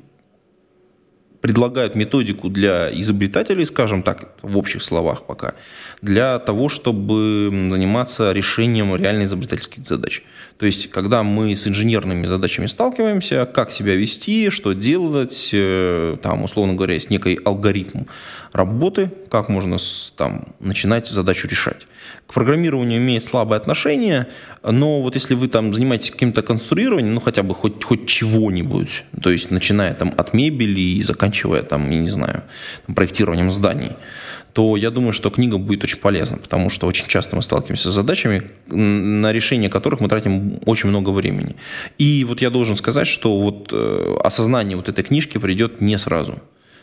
предлагают 1.41 1.95
методику 1.95 2.49
для 2.49 2.91
изобретателей, 3.01 3.67
скажем 3.67 4.03
так, 4.03 4.33
в 4.43 4.59
общих 4.59 4.83
словах 4.83 5.27
пока, 5.27 5.55
для 6.03 6.39
того, 6.39 6.69
чтобы 6.69 7.49
заниматься 7.71 8.33
решением 8.33 8.95
реально 8.97 9.25
изобретательских 9.25 9.87
задач. 9.87 10.23
То 10.59 10.67
есть, 10.67 10.91
когда 10.91 11.23
мы 11.23 11.55
с 11.55 11.67
инженерными 11.67 12.27
задачами 12.27 12.67
сталкиваемся, 12.67 13.47
как 13.47 13.71
себя 13.73 13.95
вести, 13.95 14.51
что 14.51 14.73
делать, 14.73 15.51
э, 15.53 16.17
там, 16.23 16.45
условно 16.45 16.75
говоря, 16.75 16.95
есть 16.95 17.11
некий 17.11 17.39
алгоритм 17.45 18.05
работы, 18.53 19.11
как 19.31 19.49
можно 19.49 19.77
там, 20.17 20.47
начинать 20.61 21.09
задачу 21.09 21.49
решать. 21.49 21.87
К 22.27 22.35
программированию 22.35 22.99
имеет 22.99 23.25
слабое 23.25 23.59
отношение, 23.59 24.29
но 24.63 25.03
вот 25.03 25.15
если 25.15 25.35
вы 25.35 25.49
там 25.49 25.75
занимаетесь 25.75 26.11
каким-то 26.11 26.43
конструированием, 26.43 27.15
ну 27.15 27.21
хотя 27.21 27.43
бы 27.43 27.55
хоть, 27.55 27.85
хоть 27.85 28.07
чего-нибудь, 28.07 29.05
то 29.23 29.31
есть 29.31 29.51
начиная 29.51 29.93
там 29.95 30.13
от 30.17 30.33
мебели 30.33 30.81
и 30.81 31.03
заканчивая 31.03 31.63
там, 31.63 31.91
я 31.91 31.99
не 31.99 32.09
знаю, 32.09 32.43
там, 32.87 32.95
проектированием 32.95 33.51
зданий, 33.51 33.93
то 34.57 34.75
я 34.79 34.91
думаю, 34.91 35.13
что 35.13 35.29
книга 35.29 35.59
будет 35.59 35.85
очень 35.85 35.99
полезна, 35.99 36.39
потому 36.39 36.71
что 36.71 36.87
очень 36.87 37.07
часто 37.09 37.37
мы 37.37 37.43
сталкиваемся 37.43 37.91
с 37.91 37.95
задачами, 37.95 38.43
на 38.69 39.31
решение 39.31 39.69
которых 39.69 40.01
мы 40.01 40.09
тратим 40.09 40.61
очень 40.65 40.89
много 40.89 41.11
времени. 41.11 41.57
И 41.99 42.25
вот 42.25 42.41
я 42.41 42.49
должен 42.49 42.75
сказать, 42.75 43.07
что 43.07 43.39
вот 43.39 43.69
э, 43.75 44.17
осознание 44.25 44.75
вот 44.75 44.89
этой 44.89 45.05
книжки 45.05 45.37
придет 45.37 45.83
не 45.83 45.99
сразу. 45.99 46.41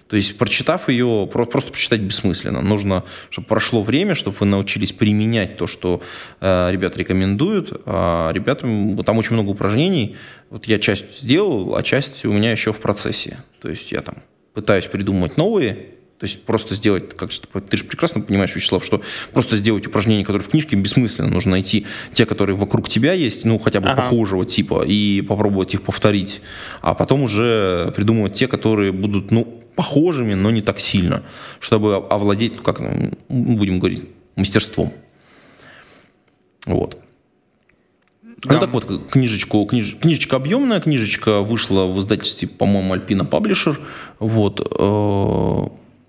То 0.07 0.15
есть, 0.15 0.37
прочитав 0.37 0.87
ее, 0.87 1.27
просто 1.33 1.71
прочитать 1.71 2.01
бессмысленно. 2.01 2.61
Нужно, 2.61 3.05
чтобы 3.31 3.47
прошло 3.47 3.81
время, 3.81 4.13
чтобы 4.13 4.37
вы 4.41 4.45
научились 4.45 4.91
применять 4.91 5.57
то, 5.57 5.65
что 5.65 6.03
э, 6.41 6.69
ребята 6.71 6.99
рекомендуют. 6.99 7.71
А 7.87 8.31
ребятам, 8.31 9.03
там 9.03 9.17
очень 9.17 9.33
много 9.33 9.49
упражнений. 9.49 10.15
Вот 10.51 10.65
я 10.65 10.77
часть 10.77 11.21
сделал, 11.23 11.75
а 11.75 11.81
часть 11.81 12.23
у 12.23 12.31
меня 12.31 12.51
еще 12.51 12.71
в 12.71 12.79
процессе. 12.79 13.39
То 13.63 13.71
есть, 13.71 13.91
я 13.91 14.03
там 14.03 14.17
пытаюсь 14.53 14.85
придумать 14.85 15.37
новые, 15.37 15.87
то 16.23 16.27
есть 16.27 16.41
просто 16.45 16.73
сделать, 16.73 17.17
как 17.17 17.33
же 17.33 17.41
ты 17.41 17.75
же 17.75 17.83
прекрасно 17.83 18.21
понимаешь, 18.21 18.55
Вячеслав, 18.55 18.85
что 18.85 19.01
просто 19.33 19.57
сделать 19.57 19.85
упражнения, 19.87 20.23
которые 20.23 20.47
в 20.47 20.47
книжке, 20.47 20.77
бессмысленно. 20.77 21.27
Нужно 21.27 21.51
найти 21.51 21.85
те, 22.13 22.25
которые 22.25 22.55
вокруг 22.55 22.87
тебя 22.87 23.11
есть, 23.11 23.43
ну, 23.43 23.59
хотя 23.59 23.81
бы 23.81 23.89
ага. 23.89 24.03
похожего 24.03 24.45
типа, 24.45 24.85
и 24.85 25.19
попробовать 25.19 25.73
их 25.73 25.81
повторить. 25.81 26.39
А 26.79 26.93
потом 26.93 27.23
уже 27.23 27.91
придумывать 27.93 28.35
те, 28.35 28.47
которые 28.47 28.93
будут, 28.93 29.31
ну, 29.31 29.43
похожими, 29.75 30.33
но 30.33 30.49
не 30.49 30.61
так 30.61 30.79
сильно, 30.79 31.23
чтобы 31.59 31.97
овладеть, 31.97 32.55
ну, 32.55 32.63
как 32.63 32.79
ну, 32.79 33.11
будем 33.27 33.79
говорить, 33.79 34.05
мастерством. 34.37 34.93
Вот. 36.65 36.97
Да. 38.21 38.53
Ну 38.53 38.59
так 38.61 38.71
вот, 38.71 39.11
книжечку, 39.11 39.65
книж, 39.65 39.97
книжечка 39.99 40.37
объемная, 40.37 40.79
книжечка 40.79 41.41
вышла 41.41 41.85
в 41.85 41.99
издательстве, 41.99 42.47
по-моему, 42.47 42.93
Альпина 42.93 43.25
Паблишер. 43.25 43.77
Вот. 44.19 44.61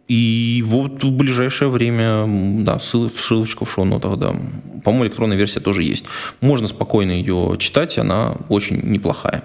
И 0.07 0.63
вот 0.67 1.03
в 1.03 1.11
ближайшее 1.11 1.71
время, 1.71 2.27
да, 2.63 2.79
ссылочка 2.79 3.65
в 3.65 3.71
шоу-нотах, 3.71 4.19
да. 4.19 4.37
По-моему, 4.85 5.07
электронная 5.07 5.37
версия 5.37 5.61
тоже 5.61 5.83
есть. 5.83 6.05
Можно 6.41 6.69
спокойно 6.69 7.13
ее 7.13 7.57
читать, 7.59 7.97
она 7.97 8.37
очень 8.49 8.81
неплохая. 8.83 9.45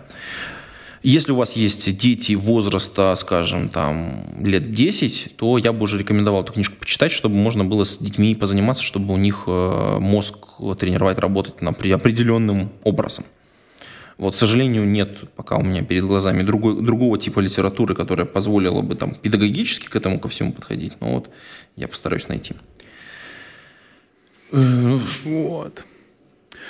Если 1.02 1.32
у 1.32 1.36
вас 1.36 1.54
есть 1.54 1.96
дети 1.98 2.34
возраста, 2.34 3.16
скажем, 3.16 3.70
там, 3.70 4.26
лет 4.42 4.74
10, 4.74 5.38
то 5.38 5.58
я 5.58 5.72
бы 5.72 5.84
уже 5.84 5.98
рекомендовал 5.98 6.44
эту 6.44 6.52
книжку 6.52 6.76
почитать, 6.78 7.14
чтобы 7.14 7.38
можно 7.38 7.64
было 7.64 7.86
с 7.86 7.98
детьми 7.98 8.36
позаниматься, 8.36 8.84
чтобы 8.84 9.14
у 9.14 9.18
них 9.18 9.44
э, 9.48 9.98
мозг 10.02 10.36
тренировать 10.78 11.18
работать 11.20 11.62
на 11.62 11.70
определенным 11.70 12.70
образом. 12.84 13.24
Вот, 14.20 14.36
к 14.36 14.38
сожалению, 14.38 14.86
нет 14.86 15.32
пока 15.38 15.56
у 15.56 15.64
меня 15.64 15.82
перед 15.82 16.04
глазами 16.04 16.44
другой, 16.44 16.82
другого 16.82 17.18
типа 17.18 17.40
литературы, 17.40 17.96
которая 17.96 18.26
позволила 18.26 18.82
бы 18.82 18.96
там 18.96 19.16
педагогически 19.16 19.88
к 19.88 19.96
этому 19.96 20.20
ко 20.20 20.28
всему 20.28 20.52
подходить. 20.52 20.98
Но 21.00 21.08
вот 21.14 21.30
я 21.78 21.88
постараюсь 21.88 22.28
найти. 22.28 22.54
Вот. 24.52 25.86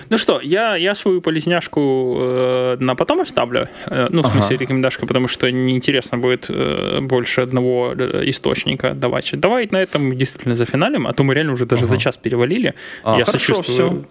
Ну 0.10 0.18
что, 0.18 0.40
я, 0.42 0.76
я 0.76 0.96
свою 0.96 1.22
полезняшку 1.22 2.18
э, 2.20 2.78
на 2.80 2.96
потом 2.96 3.22
оставлю. 3.22 3.68
Э, 3.88 4.08
ну, 4.10 4.22
в 4.22 4.28
смысле, 4.28 4.56
ага. 4.56 4.64
рекомендашка, 4.64 5.06
потому 5.06 5.28
что 5.28 5.52
неинтересно 5.52 6.18
будет 6.18 6.50
э, 6.50 7.00
больше 7.02 7.42
одного 7.42 7.94
э, 7.98 8.24
источника 8.30 8.94
давать. 8.94 9.32
Давай 9.34 9.68
на 9.72 9.78
этом 9.78 10.18
действительно 10.18 10.56
за 10.56 10.66
финалем, 10.66 11.08
а 11.08 11.14
то 11.14 11.24
мы 11.24 11.34
реально 11.34 11.54
уже 11.54 11.66
даже 11.66 11.84
ага. 11.84 11.96
за 11.96 12.00
час 12.00 12.18
перевалили. 12.18 12.74
А, 13.04 13.18
я 13.18 13.26
хорошо, 13.26 13.64
сочувствую. 13.64 14.08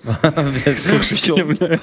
Все. 0.74 0.98
все. 1.00 1.78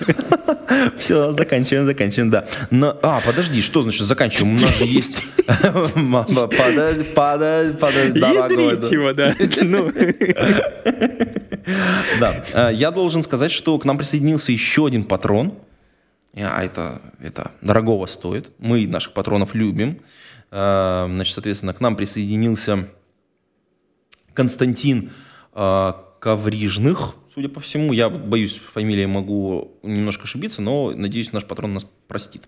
все, 0.98 1.32
заканчиваем, 1.32 1.86
заканчиваем, 1.86 2.30
да. 2.30 2.46
Но, 2.72 2.98
а, 3.02 3.22
подожди, 3.26 3.62
что 3.62 3.82
значит 3.82 4.08
заканчиваем? 4.08 4.56
У 4.56 4.60
нас 4.60 4.78
же 4.78 4.86
есть... 4.86 5.24
Подожди, 5.96 7.04
подожди, 7.16 7.78
подожди, 7.80 8.96
его, 8.96 9.14
да. 9.14 9.36
Ну. 9.62 9.92
Да, 12.20 12.44
э, 12.54 12.70
я 12.74 12.92
должен 12.92 13.24
сказать, 13.24 13.52
что 13.52 13.78
к 13.80 13.86
нам 13.86 13.95
присоединился 13.98 14.52
еще 14.52 14.88
один 14.88 15.04
патрон. 15.04 15.54
А 16.36 16.64
это, 16.64 17.02
это 17.20 17.52
дорогого 17.62 18.06
стоит. 18.08 18.52
Мы 18.60 18.88
наших 18.88 19.14
патронов 19.14 19.56
любим. 19.56 20.02
Э, 20.52 21.08
значит, 21.10 21.34
соответственно, 21.34 21.74
к 21.74 21.82
нам 21.82 21.96
присоединился 21.96 22.90
Константин 24.34 25.12
э, 25.54 25.94
Коврижных 26.20 27.16
судя 27.36 27.50
по 27.50 27.60
всему. 27.60 27.92
Я 27.92 28.10
боюсь, 28.10 28.58
фамилии 28.58 29.06
могу 29.06 29.78
немножко 29.84 30.24
ошибиться, 30.24 30.62
но 30.62 30.92
надеюсь, 30.92 31.34
наш 31.34 31.44
патрон 31.46 31.74
нас 31.74 31.86
простит. 32.08 32.48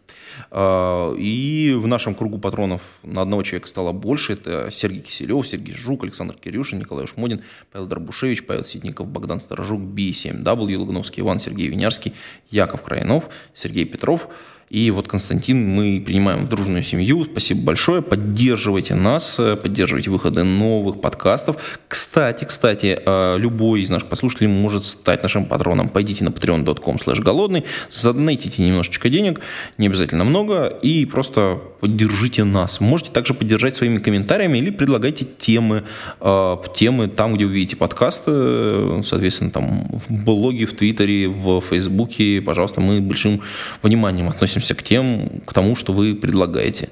А, 0.50 1.14
и 1.16 1.74
в 1.78 1.88
нашем 1.88 2.16
кругу 2.16 2.40
патронов 2.40 3.00
на 3.04 3.22
одного 3.22 3.44
человека 3.44 3.68
стало 3.68 3.92
больше. 3.92 4.34
Это 4.34 4.70
Сергей 4.72 5.02
Киселев, 5.02 5.46
Сергей 5.46 5.76
Жук, 5.76 6.04
Александр 6.04 6.36
Кирюшин, 6.36 6.80
Николай 6.80 7.06
Шмодин, 7.06 7.42
Павел 7.72 7.88
Дробушевич, 7.88 8.46
Павел 8.46 8.64
Ситников, 8.64 9.08
Богдан 9.08 9.42
Сторожук, 9.42 9.82
B7W, 9.82 10.78
Логновский 10.78 11.22
Иван, 11.22 11.40
Сергей 11.40 11.68
Винярский, 11.68 12.14
Яков 12.50 12.82
Краинов, 12.82 13.30
Сергей 13.54 13.86
Петров– 13.86 14.30
и 14.70 14.92
вот, 14.92 15.08
Константин, 15.08 15.66
мы 15.66 16.04
принимаем 16.06 16.46
в 16.46 16.50
дружную 16.50 16.84
семью. 16.84 17.24
Спасибо 17.24 17.62
большое. 17.62 18.02
Поддерживайте 18.02 18.96
нас, 18.96 19.40
э, 19.40 19.56
поддерживайте 19.56 20.10
выходы 20.10 20.44
новых 20.44 21.00
подкастов. 21.00 21.56
Кстати, 21.88 22.44
кстати, 22.44 23.00
э, 23.06 23.38
любой 23.38 23.84
из 23.84 23.90
наших 23.90 24.10
послушателей 24.10 24.50
может 24.50 24.86
стать 24.86 25.24
нашим 25.24 25.46
патроном. 25.46 25.88
Пойдите 25.88 26.26
на 26.26 26.30
patreon.com 26.30 26.98
slash 26.98 27.22
голодный, 27.22 27.64
задонатите 27.90 28.62
немножечко 28.62 29.10
денег, 29.10 29.40
не 29.78 29.88
обязательно 29.88 30.26
много, 30.26 30.66
и 30.66 31.06
просто 31.06 31.62
поддержите 31.80 32.44
нас. 32.44 32.82
Можете 32.82 33.12
также 33.12 33.34
поддержать 33.34 33.78
своими 33.78 34.00
комментариями 34.00 34.58
или 34.58 34.72
предлагайте 34.72 35.26
темы, 35.38 35.86
э, 36.20 36.58
темы 36.76 37.08
там, 37.08 37.36
где 37.36 37.46
увидите 37.46 37.78
подкасты, 37.78 39.02
соответственно, 39.04 39.52
там 39.52 39.88
в 40.10 40.26
блоге, 40.26 40.66
в 40.66 40.74
Твиттере, 40.76 41.30
в 41.30 41.62
Фейсбуке. 41.62 42.42
Пожалуйста, 42.42 42.82
мы 42.82 43.00
большим 43.00 43.40
вниманием 43.82 44.28
относимся 44.28 44.57
относимся 44.58 44.76
к 44.76 44.84
тем, 44.84 45.42
к 45.46 45.54
тому, 45.54 45.76
что 45.76 45.94
вы 45.94 46.16
предлагаете. 46.16 46.90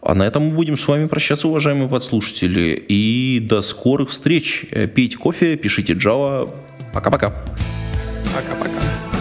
А 0.00 0.14
на 0.14 0.24
этом 0.24 0.44
мы 0.44 0.54
будем 0.54 0.76
с 0.76 0.88
вами 0.88 1.06
прощаться, 1.06 1.48
уважаемые 1.48 1.88
подслушатели. 1.88 2.82
И 2.88 3.38
до 3.40 3.62
скорых 3.62 4.10
встреч. 4.10 4.66
Пейте 4.94 5.16
кофе, 5.16 5.56
пишите 5.56 5.92
Java. 5.92 6.52
Пока-пока. 6.92 7.32
Пока-пока. 8.34 9.11